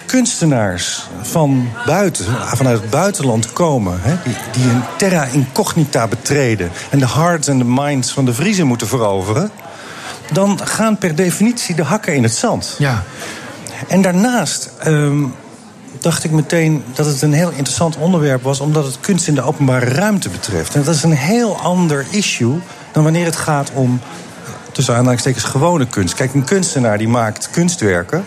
[0.07, 6.99] kunstenaars van buiten, vanuit het buitenland komen, hè, die, die een terra incognita betreden en
[6.99, 9.51] de hearts en de minds van de Vriezen moeten veroveren,
[10.33, 12.75] dan gaan per definitie de hakken in het zand.
[12.79, 13.03] Ja.
[13.89, 15.25] En daarnaast ehm,
[16.03, 19.43] dacht ik meteen dat het een heel interessant onderwerp was, omdat het kunst in de
[19.43, 20.75] openbare ruimte betreft.
[20.75, 22.61] En dat is een heel ander issue
[22.93, 24.01] dan wanneer het gaat om,
[24.73, 26.15] tussen aanhalingstekens, gewone kunst.
[26.15, 28.25] Kijk, een kunstenaar die maakt kunstwerken.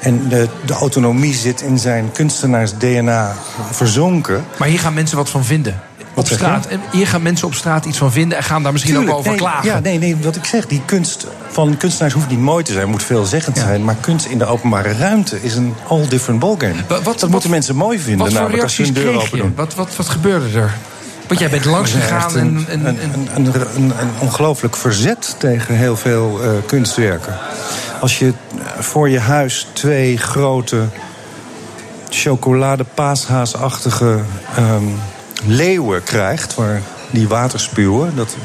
[0.00, 3.34] En de, de autonomie zit in zijn kunstenaars-DNA
[3.70, 4.44] verzonken.
[4.58, 5.80] Maar hier gaan mensen wat van vinden.
[6.14, 6.34] Op je?
[6.34, 6.66] straat.
[6.66, 9.18] En hier gaan mensen op straat iets van vinden en gaan daar misschien Tuurlijk, ook
[9.18, 9.68] over nee, klagen.
[9.68, 12.88] Ja, nee, nee, wat ik zeg, die kunst van kunstenaars hoeft niet mooi te zijn,
[12.88, 13.84] moet veelzeggend zijn.
[13.84, 16.74] Maar kunst in de openbare ruimte is een all different ballgame.
[17.18, 19.42] dat moeten mensen mooi vinden, Wat namelijk als ze hun deur open je?
[19.42, 19.52] doen.
[19.56, 20.74] Wat, wat, wat gebeurde er?
[21.26, 22.46] Want jij bent langs gegaan echt en...
[22.46, 23.46] een, en, een, een, een,
[23.76, 27.38] een, een ongelooflijk verzet tegen heel veel eh, kunstwerken.
[28.00, 28.32] Als je eh,
[28.78, 30.86] voor je huis twee grote
[32.08, 34.20] chocoladepaashaasachtige
[34.56, 34.84] ehm,
[35.44, 38.36] leeuwen krijgt, waar die water spuwen, dat,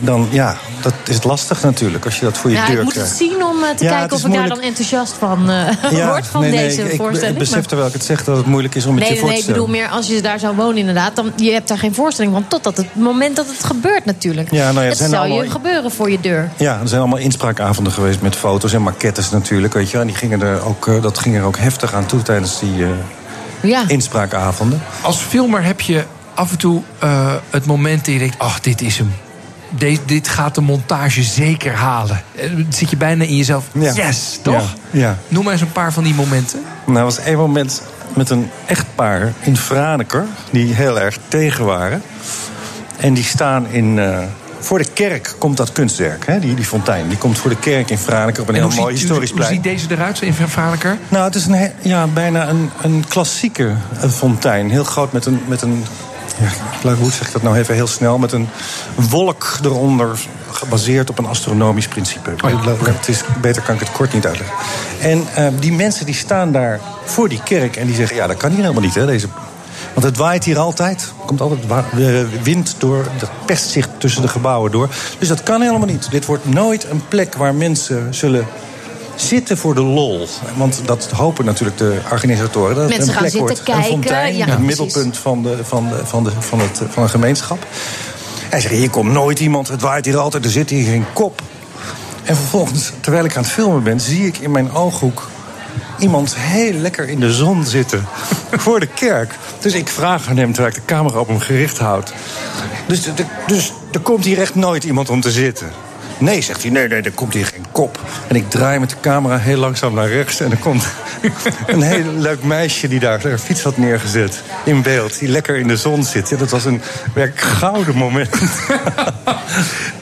[0.00, 2.92] dan ja, dat is lastig natuurlijk als je dat voor je Ja, deur ik moet
[2.92, 3.10] krijgt.
[3.10, 6.06] het zien om eh, te Ja, kijken het of ik daar dan enthousiast van eh
[6.10, 7.32] word van nee, nee, deze ik, voorstelling.
[7.32, 9.20] ik besef terwijl ik het zeg dat het moeilijk is om het Nee, je nee,
[9.22, 9.88] voor nee, te ik bedoel stellen.
[9.88, 11.16] meer als je daar zou wonen inderdaad.
[11.16, 14.50] Dan, je hebt daar geen voorstelling van totdat het moment dat het gebeurt natuurlijk.
[14.50, 16.50] Ja, nou ja, het het zijn zou allemaal- je gebeuren voor je deur.
[16.56, 19.74] Ja, er zijn allemaal inspraakavonden geweest met foto's en maquettes natuurlijk.
[19.74, 20.00] Weet je, wel.
[20.00, 22.84] en die gingen er ook, eh, dat ging er ook heftig aan toe tijdens die
[22.84, 22.90] eh,
[23.60, 23.82] Ja.
[23.86, 24.82] inspraakavonden.
[25.00, 26.04] Als filmer heb je
[26.34, 28.38] af en toe eh, het moment dat je denkt...
[28.38, 29.14] ach, dit is hem.
[29.78, 32.22] De- dit gaat de montage zeker halen.
[32.36, 33.92] Eh, Dan zit je bijna in jezelf, Ja.
[33.92, 34.74] yes, toch?
[34.90, 35.16] Ja, ja.
[35.28, 36.60] Noem maar eens een paar van die momenten.
[36.84, 37.82] Nou, er was één moment
[38.14, 40.24] met een echtpaar in Franeker...
[40.50, 42.02] die heel erg tegen waren.
[42.96, 43.98] En die staan in...
[43.98, 44.18] eh,
[44.58, 46.38] voor de kerk komt dat kunstwerk, hè?
[46.40, 47.08] Die, die fontein.
[47.08, 49.38] Die komt voor de kerk in Franeker op een En heel mooi ziet- historisch hoe,
[49.40, 49.62] hoe plein.
[49.64, 50.96] ziet deze eruit in Franeker?
[51.08, 54.70] Nou, het is een, ja, bijna een, een klassieke eh, fontein.
[54.70, 55.40] Heel groot met een.
[55.46, 55.84] Met een
[56.82, 58.18] ja, hoe zeg ik dat nou even heel snel?
[58.18, 58.48] Met een
[58.94, 60.18] wolk eronder,
[60.50, 62.30] gebaseerd op een astronomisch principe.
[62.82, 64.56] het is, beter kan ik het kort niet uitleggen.
[65.00, 68.36] En eh, die mensen die staan daar voor die kerk en die zeggen: ja, dat
[68.36, 69.28] kan hier helemaal niet, hè, deze.
[69.92, 71.02] Want het waait hier altijd.
[71.02, 73.06] Er komt altijd eh, wind door.
[73.18, 74.88] Dat pest zich tussen de gebouwen door.
[75.18, 76.10] Dus dat kan helemaal niet.
[76.10, 78.46] Dit wordt nooit een plek waar mensen zullen
[79.16, 80.28] zitten voor de lol.
[80.56, 82.74] Want dat hopen natuurlijk de organisatoren.
[82.76, 85.58] Dat Mensen een gaan plek zitten wordt, een kijken, fontein, ja, het middelpunt van, de,
[85.64, 87.66] van, de, van, de, van, het, van een gemeenschap.
[88.48, 91.42] Hij zegt, hier komt nooit iemand, het waait hier altijd, er zit hier geen kop.
[92.24, 95.28] En vervolgens, terwijl ik aan het filmen ben, zie ik in mijn ooghoek
[95.98, 98.04] iemand heel lekker in de zon zitten
[98.64, 99.34] voor de kerk.
[99.60, 102.12] Dus ik vraag aan hem, terwijl ik de camera op hem gericht houd.
[102.86, 103.12] Dus, de-
[103.46, 105.70] dus er komt hier echt nooit iemand om te zitten.
[106.18, 108.00] Nee, zegt hij, nee, nee, er komt hier geen kop.
[108.28, 110.40] En ik draai met de camera heel langzaam naar rechts...
[110.40, 110.86] en er komt
[111.66, 115.18] een heel leuk meisje die daar haar fiets had neergezet in beeld...
[115.18, 116.38] die lekker in de zon zit.
[116.38, 116.82] Dat was een
[117.14, 118.30] werk gouden moment.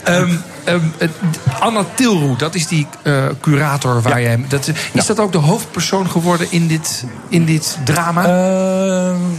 [0.04, 0.30] Ehm,
[0.64, 1.10] ehm, het-
[1.60, 4.44] Anna Tilroe, dat is die eh, curator waar jij...
[4.48, 8.22] Dat, is dat ook de hoofdpersoon geworden in dit, in dit drama?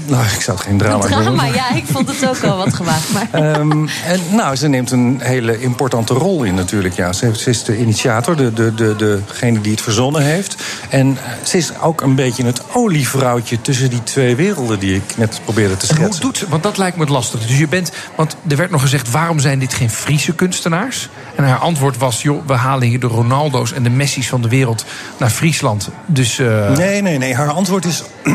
[0.05, 1.21] nou, ik zou het geen drama noemen.
[1.23, 3.11] drama, ja, ik vond het ook wel wat gewaagd.
[3.13, 3.27] Maar...
[3.31, 6.95] Ehm, en nou, ze neemt een hele importante rol in natuurlijk.
[6.95, 7.13] Ja.
[7.13, 10.55] Ze, ze is de initiator, de, de, de, degene die het verzonnen heeft.
[10.89, 15.17] En eh, ze is ook een beetje het olievrouwtje tussen die twee werelden die ik
[15.17, 16.21] net probeerde te En hoe schetsen.
[16.23, 16.45] doet ze?
[16.49, 17.39] Want dat lijkt me het lastig.
[17.47, 21.09] Dus je bent, want er werd nog gezegd: waarom zijn dit geen Friese kunstenaars?
[21.35, 24.49] En haar antwoord was: joh, we halen hier de Ronaldo's en de Messi's van de
[24.49, 24.85] wereld
[25.17, 25.89] naar Friesland.
[26.05, 27.35] Dus eh, Nee, nee, nee.
[27.35, 28.03] Haar antwoord is,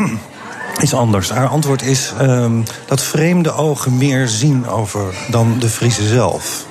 [0.81, 1.29] is anders.
[1.29, 6.65] Haar antwoord is ehm, dat vreemde ogen meer zien over dan de Friese zelf.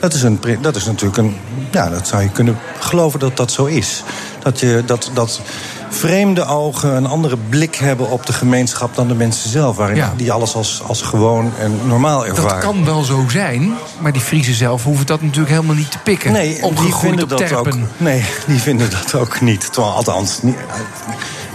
[0.00, 1.36] Dat is, een, dat is natuurlijk een.
[1.70, 4.02] Ja, dat zou je kunnen geloven dat dat zo is.
[4.42, 5.40] Dat, je, dat, dat
[5.88, 9.76] vreemde ogen, een andere blik hebben op de gemeenschap dan de mensen zelf.
[9.76, 10.12] Waarin Ja.
[10.16, 12.50] die alles als, als gewoon en normaal ervaren.
[12.50, 15.98] Dat kan wel zo zijn, maar die Friesen zelf hoeven dat natuurlijk helemaal niet te
[15.98, 16.32] pikken.
[16.32, 17.68] Nee, die vinden op dat ook.
[17.96, 19.72] Nee, die vinden dat ook niet.
[19.72, 20.56] Terwijl, althans, ni-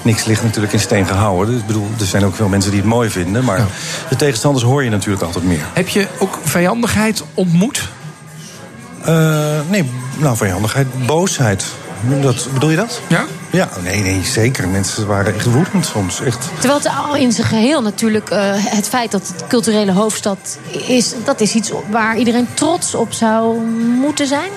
[0.02, 1.54] niks ligt natuurlijk in steen gehouden.
[1.54, 3.44] Dus, ik bedoel, er zijn ook veel mensen die het mooi vinden.
[3.44, 3.66] Maar
[4.10, 5.66] de tegenstanders hoor je natuurlijk altijd meer.
[5.74, 7.90] Heb je ook vijandigheid ontmoet?
[9.06, 11.66] Eh, nee, nou, vijandigheid, boosheid.
[12.22, 13.02] Dat, bedoel je dat?
[13.08, 13.26] Ja?
[13.54, 14.68] Ja, nee, nee, zeker.
[14.68, 16.22] Mensen waren echt woedend soms.
[16.22, 16.50] Echt.
[16.60, 20.58] Terwijl het al in zijn geheel natuurlijk eh, het feit dat het culturele hoofdstad
[20.88, 23.60] is, dat is iets waar iedereen trots op zou
[24.02, 24.52] moeten zijn.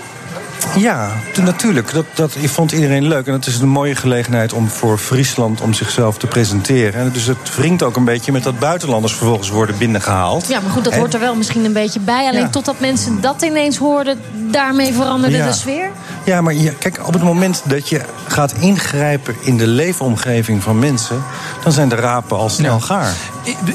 [0.76, 1.10] Ja,
[1.42, 1.92] natuurlijk.
[1.92, 3.26] Dat, dat vond iedereen leuk.
[3.26, 7.00] En het is een mooie gelegenheid om voor Friesland om zichzelf te presenteren.
[7.00, 10.48] En dus het wringt ook een beetje met dat buitenlanders vervolgens worden binnengehaald.
[10.48, 12.26] Ja, maar goed, dat En- hoort er wel misschien een beetje bij.
[12.28, 12.48] Alleen Ja.
[12.48, 14.18] totdat mensen dat ineens hoorden,
[14.50, 15.46] daarmee veranderde Ja.
[15.46, 15.90] de sfeer.
[16.24, 21.22] Ja, maar kijk, op het moment dat je gaat ingrijpen in de leefomgeving van mensen,
[21.62, 23.14] dan zijn de rapen al snel gaar.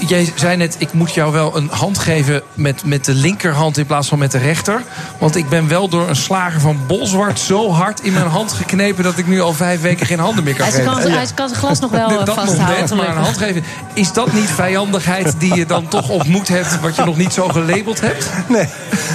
[0.07, 3.85] Jij zei net, ik moet jou wel een hand geven met, met de linkerhand in
[3.85, 4.81] plaats van met de rechter.
[5.17, 9.03] Want ik ben wel door een slager van Bolzwart zo hard in mijn hand geknepen...
[9.03, 10.91] dat ik nu al vijf weken geen handen meer kan Hij geven.
[10.93, 12.79] kan, hij kan zijn glas nog wel eh, dat nog vasthouden.
[12.79, 13.63] net, maar een hand geven.
[13.93, 16.79] Is dat niet vijandigheid die je dan toch ontmoet hebt...
[16.79, 18.29] wat je nog niet zo gelabeld hebt?
[18.47, 18.67] Nee,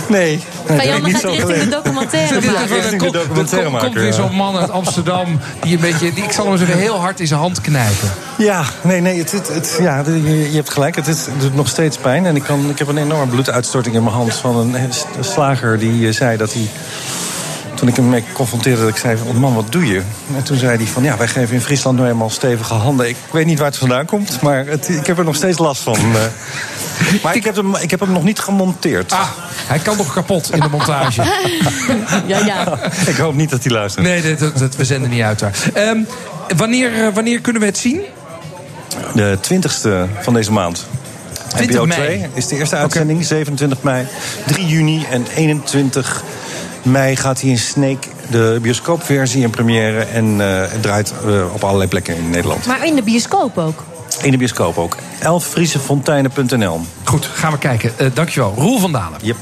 [0.09, 0.43] nee.
[0.67, 2.81] Vijandigheid richting de documentaire maken.
[2.81, 2.97] er
[3.85, 5.39] komt- er weer zo'n man uit Amsterdam...
[5.61, 8.11] die een beetje, die, ik zal hem eens even heel hard in zijn hand knijpen.
[8.39, 10.97] Ja, nee, nee, het, het, het- ja, de- je, hebt gelijk.
[10.97, 12.27] Het, is, het doet nog steeds pijn.
[12.27, 14.75] En ik, kan, ik heb een enorme bloeduitstorting in mijn hand van een,
[15.21, 16.69] slager die eh, zei dat hij.
[17.75, 20.03] Toen ik hem mee confronteerde, dat ik zei: van, Man, wat doe je?
[20.37, 23.09] En toen zei hij: van Ja, wij geven in Friesland nu eenmaal stevige handen.
[23.09, 25.83] Ik weet niet waar het vandaan komt, maar het, ik heb er nog steeds last
[25.83, 25.95] van.
[25.97, 26.03] eh.
[27.23, 29.13] maar ik heb, hem, ik heb hem nog niet gemonteerd.
[29.13, 29.29] Ah,
[29.67, 31.23] hij kan nog kapot in de montage.
[32.27, 32.79] ja, ja.
[33.13, 34.05] ik hoop niet dat hij luistert.
[34.07, 35.53] Nee, dat, dat, dat- we zenden niet uit daar.
[35.75, 35.99] Ehm,
[36.57, 38.01] wanneer, eh, wanneer kunnen we het zien?
[39.15, 40.87] De 20ste van deze maand.
[41.49, 42.01] 20 NPO mei.
[42.01, 44.07] 2 is de eerste uitzending, 27 mei.
[44.47, 46.23] 3 juni en 21
[46.83, 50.01] mei gaat hij in Snake de bioscoopversie in première.
[50.01, 52.67] En eh, het draait eh, op allerlei plekken in Nederland.
[52.67, 53.85] Maar in de bioscoop ook.
[54.23, 54.97] In de bioscoop ook.
[55.19, 57.93] Elfvriesefonteinen.nl Goed, gaan we kijken.
[57.97, 58.55] Eh, dankjewel.
[58.57, 59.19] Roel van Dalen.
[59.23, 59.37] Yep.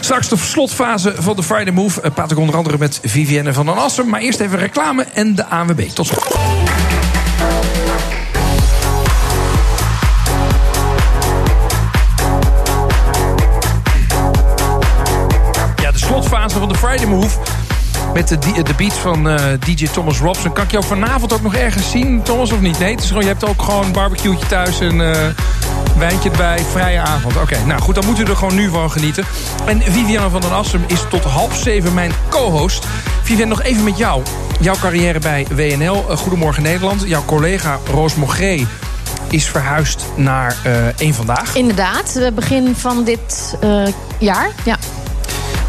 [0.00, 2.10] Straks de slotfase van de Friday Move.
[2.10, 4.08] Praat ik onder andere met Vivienne van den Assen.
[4.08, 5.80] Maar eerst even reclame en de ANWB.
[5.80, 6.14] Tot zo.
[16.58, 17.38] Van de Friday Move.
[18.14, 20.52] Met de, de beats van eh, DJ Thomas Robson.
[20.52, 22.78] Kan ik jou vanavond ook nog ergens zien, Thomas, of niet?
[22.78, 25.28] Nee, het is gewoon, je hebt ook gewoon een barbecueetje thuis en eh
[25.98, 26.58] wijntje erbij.
[26.58, 27.36] Vrije avond.
[27.36, 29.24] Oké, nou goed, dan moet u er gewoon nu van genieten.
[29.66, 32.86] En Viviane van den Assem is tot half zeven mijn co-host.
[33.22, 34.22] Viviane, nog even met jou.
[34.60, 37.02] Jouw carrière bij WNL, eh, Goedemorgen Nederland.
[37.06, 38.66] Jouw collega Roos Mogré
[39.30, 40.56] is verhuisd naar
[40.96, 41.54] één Vandaag.
[41.54, 43.56] Inderdaad, begin van dit
[44.18, 44.50] jaar.
[44.64, 44.78] Ja.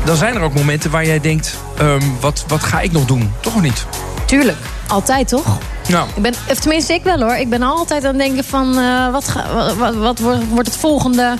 [0.05, 1.57] Dan zijn er ook momenten waar jij denkt...
[1.77, 3.33] ehm, wat, wat ga ik nog doen?
[3.39, 3.85] Toch of niet?
[4.25, 4.57] Tuurlijk,
[4.87, 5.57] altijd toch?
[5.91, 7.35] Nou, Ik ben, of tenminste, ik wel hoor.
[7.35, 11.33] Ik ben altijd aan het denken van eh, wat, ga- wat, wat, wordt- het volgende?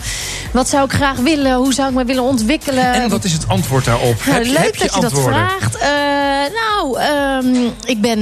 [0.53, 1.53] Wat zou ik graag willen?
[1.55, 2.93] Hoe zou ik me willen ontwikkelen?
[2.93, 4.15] en wat is het antwoord daarop?
[4.23, 5.77] Heb je, leuk heb je dat je dat vraagt.
[5.77, 5.89] Eh,
[6.61, 7.55] nou, ehm,
[7.85, 8.19] ik ben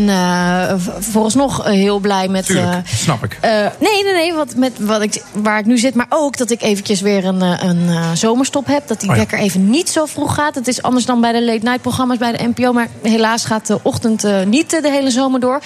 [0.80, 2.46] v- vooralsnog heel blij met...
[2.46, 3.38] Tuurlijk, snap ik.
[3.80, 4.34] nee, nee, nee.
[4.34, 5.96] Wat, met wat ik, waar ik nu zit.
[5.96, 8.88] Maar ook dat ik eventjes weer een, een zomerstop heb.
[8.88, 9.22] Dat die Oh ja.
[9.22, 10.56] wekker even niet zo vroeg gaat.
[10.56, 12.74] Het is anders dan bij de late night programma's bij de NPO.
[12.74, 15.62] Maar helaas gaat de ochtend niet de hele zomer door.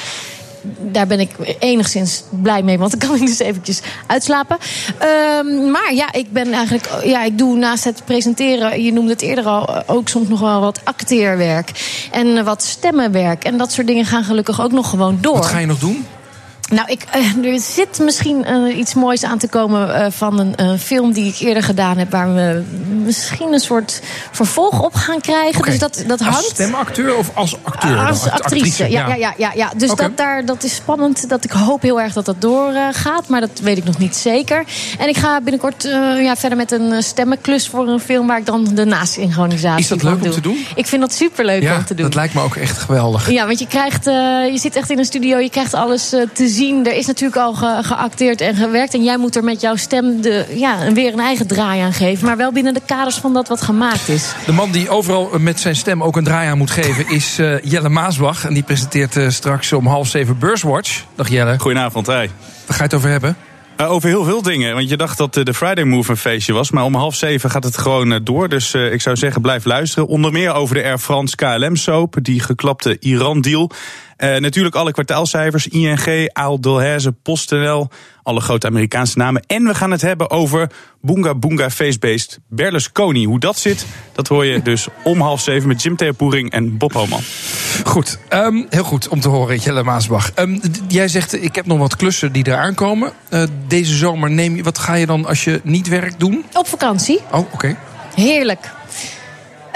[0.80, 1.30] Daar ben ik
[1.60, 4.58] enigszins blij mee, want dan kan ik dus eventjes uitslapen.
[4.98, 6.90] Ehm, maar ja, ik ben eigenlijk.
[7.04, 10.40] Ja, ik doe naast het presenteren, je noemde het eerder al, eh, ook soms nog
[10.40, 11.72] wel wat acteerwerk.
[12.12, 13.44] En wat stemmenwerk.
[13.44, 15.34] En dat soort dingen gaan gelukkig ook nog gewoon door.
[15.34, 16.06] Wat ga je nog doen?
[16.70, 20.80] Nou, ik, eh, er zit misschien eh, iets moois aan te komen eh, van een
[20.80, 22.12] film die ik eerder gedaan heb.
[22.12, 22.64] Waar we
[23.04, 25.62] misschien een soort vervolg op gaan krijgen.
[25.64, 26.46] Dus dat, dat Als hangt.
[26.50, 27.98] stemacteur of als acteur?
[27.98, 29.72] Als Act- actrice, ja, ja, ja, ja, ja.
[29.78, 31.30] Dus dat, daar, dat is spannend.
[31.30, 32.96] Dat ik hoop heel erg dat dat doorgaat.
[32.96, 34.64] gaat, maar dat weet ik nog niet zeker.
[35.00, 35.84] En ik ga binnenkort
[36.22, 38.28] ja, verder met een stemmenklus voor een film...
[38.28, 40.34] waar ik dan de nasynchronisatie Is dat van leuk om doe.
[40.34, 40.66] te doen?
[40.76, 42.06] Ik vind dat superleuk Ja, om te doen.
[42.06, 43.32] dat lijkt me ook echt geweldig.
[43.32, 46.53] Ja, want je krijgt, je zit echt in een studio, je krijgt alles te zien.
[46.62, 48.94] Er is natuurlijk al ge- geacteerd en gewerkt.
[48.94, 52.26] En jij moet er met jouw stem de, ja, weer een eigen draai aan geven.
[52.26, 54.34] Maar wel binnen de kaders van dat wat gemaakt is.
[54.46, 57.60] De man die overal met zijn stem ook een draai aan moet geven is eh,
[57.62, 58.46] Jelle Maasbach.
[58.46, 61.04] En die presenteert eh, straks om half zeven Beurswatch.
[61.16, 61.60] Dag Jelle.
[61.60, 62.30] Goedenavond, hey.
[62.66, 63.36] Waar ga je het over hebben?
[63.82, 64.76] Uh, over heel veel dingen.
[64.76, 66.72] Want je dacht dat uh, de Friday Move een feestje was.
[66.72, 68.50] Maar om half zeven gaat het gewoon uh, door.
[68.50, 70.08] Dus ik zou zeggen, blijf luisteren.
[70.08, 72.16] Onder meer over de Air France KLM-soap.
[72.22, 73.70] Die geklapte Iran-deal.
[74.18, 75.68] Natuurlijk alle kwartaalcijfers.
[75.68, 77.90] ING, Aal Delhaize, PostNL.
[78.24, 79.44] Alle grote Amerikaanse namen.
[79.48, 80.70] En we gaan het hebben over
[81.02, 83.26] Boonga Boonga Facebased Berlusconi.
[83.26, 86.94] Hoe dat zit, dat hoor je dus om half zeven met Jim Theopoering en Bob
[86.94, 87.22] Homan.
[87.84, 90.32] Goed, um, heel goed om te horen, Jelle Maasbach.
[90.36, 93.12] Um, jij zegt, ik heb nog wat klussen die eraan komen.
[93.30, 96.46] Uh, deze zomer neem je, wat ga je dan als je niet werkt doen?
[96.54, 97.20] Op vakantie.
[97.32, 97.54] Oh, oké.
[97.54, 97.78] Okay.
[98.16, 98.72] Heerlijk.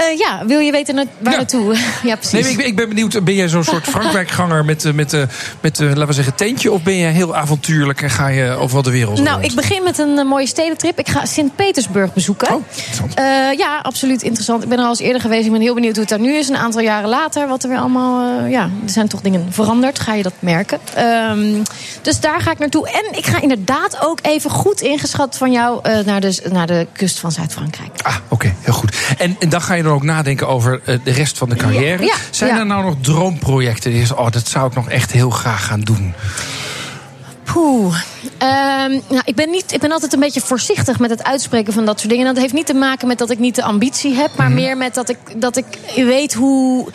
[0.02, 1.38] Uh, ja, wil je weten na waar ja.
[1.38, 1.76] naartoe?
[2.04, 2.42] ja, precies.
[2.42, 5.22] Nee, ik, ik, ben benieuwd, ben jij zo'n soort Frankrijkganger met, uh, met, uh,
[5.62, 6.72] met laten we zeggen, tentje?
[6.72, 9.98] Of ben je heel avontuurlijk en ga je overal de wereld Nou, ik begin met
[9.98, 11.00] een mooie stedentrip.
[11.00, 12.54] Ik ga Sint-Petersburg bezoeken.
[12.54, 13.14] Oh, interessant.
[13.58, 14.64] ja, absoluut interessant.
[14.64, 15.46] Ik ben er al eens eerder geweest.
[15.46, 16.50] Ik ben heel benieuwd hoe het daar nu is.
[16.50, 18.46] Een aantal jaren later, wat er weer allemaal...
[18.46, 20.00] ja, er zijn toch dingen veranderd.
[20.00, 20.80] Ga je dat merken.
[20.98, 21.62] Um,
[22.02, 22.90] dus daar ga ik naartoe.
[22.90, 25.80] En ik ga inderdaad ook even goed ingeschat van jou...
[26.06, 27.92] naar, de, naar de kust van Zuid-Frankrijk.
[28.02, 28.34] Ah, oké.
[28.34, 28.98] Okay, heel goed.
[29.18, 32.04] En, en dan ga je dan ook nadenken over uh, de rest van de carrière.
[32.04, 32.60] Ja, ja, Zijn ja.
[32.60, 35.82] er nou nog droomprojecten die je oh, dat zou ik nog echt heel graag gaan
[35.82, 36.14] doen?
[37.44, 37.96] Poeh.
[38.32, 41.86] Um, nou, ik, ben niet, ik ben altijd een beetje voorzichtig met het uitspreken van
[41.86, 42.28] dat soort dingen.
[42.28, 44.56] En dat heeft niet te maken met dat ik niet de ambitie heb, maar Mhm.
[44.56, 46.88] meer met dat ik, dat ik weet hoe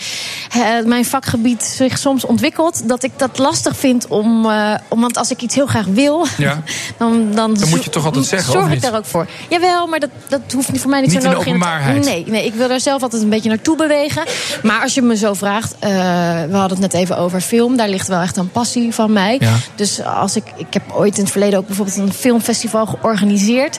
[0.57, 2.89] uh, mijn vakgebied zich soms ontwikkelt.
[2.89, 4.45] Dat ik dat lastig vind om.
[4.47, 6.63] Uh, om want als ik iets heel graag wil, Ja.
[6.99, 9.27] dan, dan, Dan moet je toch altijd zeggen, Zorg of ik daar ook voor.
[9.49, 12.05] Jawel, maar dat, dat hoeft niet voor mij niet, Niet zo in nodig openbaarheid.
[12.05, 14.23] nee, nee, ik wil daar zelf altijd een beetje naartoe bewegen.
[14.63, 15.81] Maar als je me zo vraagt, uh,
[16.51, 17.77] we hadden het net even over film.
[17.77, 19.37] Daar ligt wel echt een passie van mij.
[19.41, 19.55] Ja.
[19.75, 23.79] Dus als ik, ik heb ooit in het verleden ook bijvoorbeeld een filmfestival georganiseerd.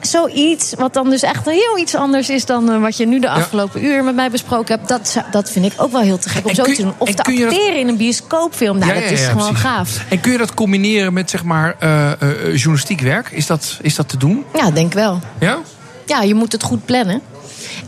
[0.00, 3.30] Zoiets, wat dan dus echt heel iets anders is dan uh, wat je nu de
[3.30, 4.88] afgelopen uur met mij besproken hebt.
[4.88, 6.94] Dat, dat vind ik ook wel heel te gek om En zo kun te doen.
[6.98, 8.78] Of te dat- acteren in een bioscoopfilm.
[8.78, 9.60] Nou, Ja, dat ja, is gewoon precies.
[9.64, 10.04] gaaf.
[10.08, 12.18] En kun je dat combineren met zeg maar eh, eh,
[12.54, 13.30] journalistiek werk?
[13.30, 14.44] Is dat, is dat te doen?
[14.54, 15.20] Ja, denk wel.
[15.40, 15.58] Ja?
[16.06, 17.20] Ja, je moet het goed plannen.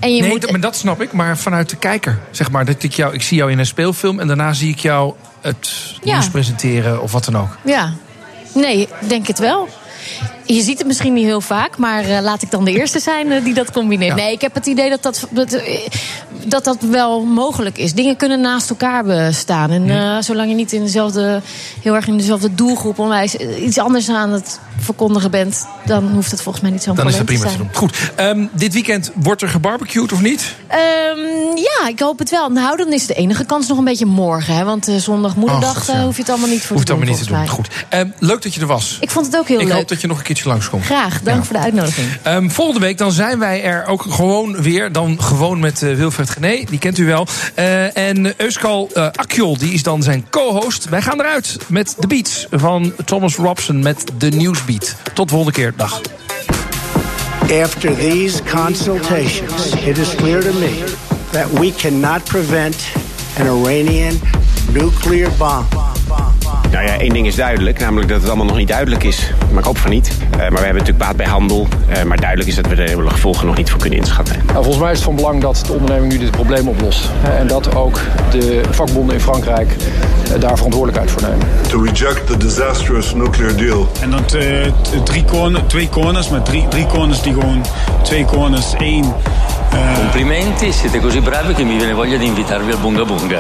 [0.01, 1.13] En je nee, moet, dat, maar dat snap ik.
[1.13, 2.65] Maar vanuit de kijker, zeg maar.
[2.65, 5.71] Dat ik, jou, ik zie jou in een speelfilm en daarna zie ik jou het
[6.03, 7.57] nieuws presenteren of wat dan ook.
[7.65, 7.93] Ja,
[8.53, 9.69] nee, denk het wel.
[10.45, 13.33] Je ziet het misschien niet heel vaak, maar eh, laat ik dan de eerste zijn
[13.33, 14.17] eh, die dat combineert.
[14.17, 15.87] Nee, ik heb het idee dat dat, dat, eh,
[16.45, 17.95] dat dat wel mogelijk is.
[17.95, 19.71] Dingen kunnen naast elkaar bestaan.
[19.71, 21.41] En zolang je niet in dezelfde,
[21.83, 26.43] heel erg in dezelfde doelgroep onwijs iets anders aan het verkondigen bent, dan hoeft het
[26.43, 27.91] volgens mij niet zo'n Dan is probleem dat prima te te zijn.
[27.91, 28.07] doen.
[28.07, 30.55] Goed, ehm, dit weekend wordt er gebarbecued of niet?
[30.67, 30.79] Ehm,
[31.57, 32.49] ja, ik hoop het wel.
[32.49, 34.55] Nou, dan is de enige kans nog een beetje morgen.
[34.55, 34.65] Hè?
[34.65, 36.05] Want eh, zondag moederdag Och, eh, ja.
[36.05, 37.03] hoef je het allemaal niet voor Hoeft te doen.
[37.03, 37.49] allemaal niet te doen.
[37.49, 37.69] Goed.
[37.89, 38.97] Ehm, leuk dat je er was.
[39.01, 39.77] Ik vond het ook heel ik leuk.
[39.77, 40.85] hoop dat je nog een keertje langskomt.
[40.85, 41.45] Graag, dank Ja.
[41.45, 42.07] voor de uitnodiging.
[42.23, 44.93] Ehm, volgende week dan zijn wij er ook gewoon weer.
[44.93, 47.27] Dan gewoon met eh, Wilfred Gené, die kent u wel.
[47.55, 50.89] Eh, en Euskal Akjol, die is dan zijn co-host.
[50.89, 54.95] Wij gaan eruit met de beats van Thomas Robson met de Nieuwsbeat.
[55.15, 55.73] Tot volgende keer.
[55.77, 56.01] Dag.
[57.65, 60.83] After these consultations, it is clear to me
[61.33, 62.97] that we cannot prevent
[63.39, 64.15] an Iranian
[64.73, 65.90] nuclear bomb.
[66.73, 69.33] Nou ja, één ding is duidelijk, namelijk dat het allemaal nog niet duidelijk is.
[69.51, 70.09] Maar ik hoop van niet.
[70.31, 71.69] Eh, maar we hebben natuurlijk baat bij handel.
[71.89, 74.37] Eh, maar duidelijk is dat we de gevolgen nog niet voor kunnen inschatten.
[74.47, 77.11] Nou, volgens mij is het van belang dat de onderneming nu dit probleem oplost.
[77.21, 79.77] Hè, En dat ook de vakbonden in Frankrijk
[80.35, 81.47] eh, daar verantwoordelijkheid voor nemen.
[81.69, 83.91] to reject the disastrous nuclear deal.
[84.01, 84.73] En dan eh,
[85.05, 87.65] drie corner, twee corners, maar drie, drie corners die gewoon
[88.03, 89.05] twee corners, één.
[89.73, 93.39] eh, Complimenti, siete così bravi che mi viene voglia di invitarvi al Bunga Bunga.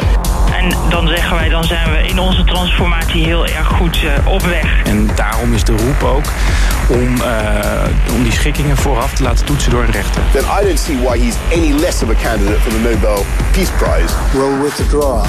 [0.60, 4.42] En dan zeggen wij, dan zijn we in onze transformatie heel erg goed eh, op
[4.42, 4.82] weg.
[4.84, 6.24] En daarom is de roep ook
[6.88, 10.22] om, eh, om die schikkingen vooraf te laten toetsen door een rechter.
[10.32, 13.72] then I don't see why he's any less of a candidate for the Nobel Peace
[13.78, 14.14] Prize.
[14.32, 15.24] Will withdraw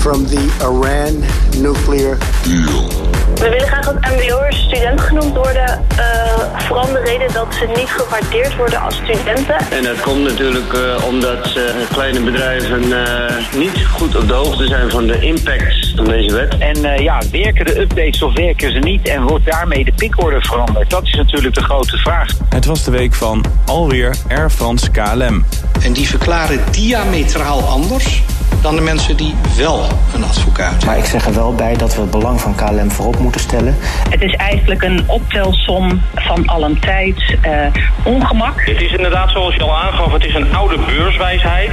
[0.00, 1.24] from the Iran
[1.62, 2.88] nuclear deal.
[3.34, 5.84] We willen graag als MBO'ers student genoemd worden.
[5.96, 9.56] eh, vooral om de reden dat ze niet gewaardeerd worden als studenten.
[9.70, 11.62] En dat komt natuurlijk eh, omdat eh,
[11.92, 16.58] kleine bedrijven eh, niet goed op de hoogte zijn van de impact van deze wet.
[16.58, 19.08] En eh, ja, werken de updates of werken ze niet?
[19.08, 20.90] En wordt daarmee de pickorde veranderd?
[20.90, 22.28] Dat is natuurlijk de grote vraag.
[22.48, 25.44] Het was de week van alweer Air France KLM.
[25.82, 28.22] En die verklaren diametraal anders
[28.62, 32.00] dan de mensen die wel een advocaat Maar ik zeg er wel bij dat we
[32.00, 33.76] het belang van KLM voorop moeten stellen.
[34.10, 37.36] Het is eigenlijk een optelsom van allen tijd.
[37.40, 37.66] eh,
[38.04, 38.66] ongemak.
[38.66, 41.70] Het is inderdaad zoals je al aangaf, het is een oude beurswijsheid.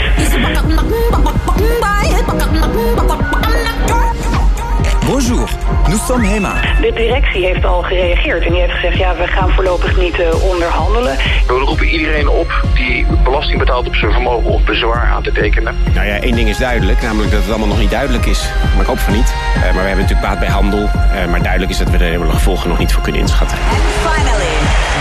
[5.07, 5.49] Bonjour,
[5.87, 6.53] nous sommes Hema.
[6.81, 8.97] De directie heeft al gereageerd en die heeft gezegd...
[8.97, 11.17] ja, we gaan voorlopig niet uh, onderhandelen.
[11.47, 14.49] We roepen iedereen op die belasting betaalt op zijn vermogen...
[14.49, 15.75] of bezwaar aan te tekenen.
[15.93, 18.49] Nou ja, één ding is duidelijk, namelijk dat het allemaal nog niet duidelijk is.
[18.71, 19.33] Maar ik hoop van niet.
[19.55, 20.83] Uh, maar we hebben natuurlijk baat bij handel.
[20.83, 23.57] Uh, maar duidelijk is dat we de gevolgen nog niet voor kunnen inschatten.
[23.57, 24.55] And finally,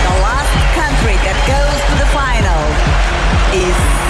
[0.09, 2.65] the last country that goes to the final
[3.67, 4.06] is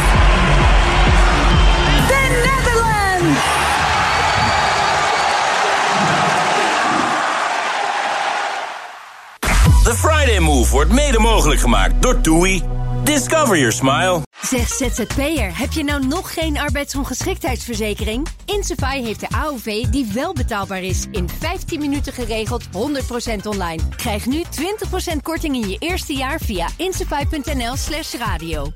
[10.41, 12.63] Move wordt mede mogelijk gemaakt door TUI.
[13.05, 14.23] Discover your smile.
[14.43, 18.27] Zeg ZZP'er, heb je nou nog geen arbeidsongeschiktheidsverzekering?
[18.45, 21.07] Insafai heeft de AOV die wel betaalbaar is.
[21.11, 22.69] In 15 minuten geregeld, 100%
[23.47, 23.83] online.
[23.97, 24.43] Krijg nu
[25.15, 28.73] 20% korting in je eerste jaar via insafai.nl slash radio.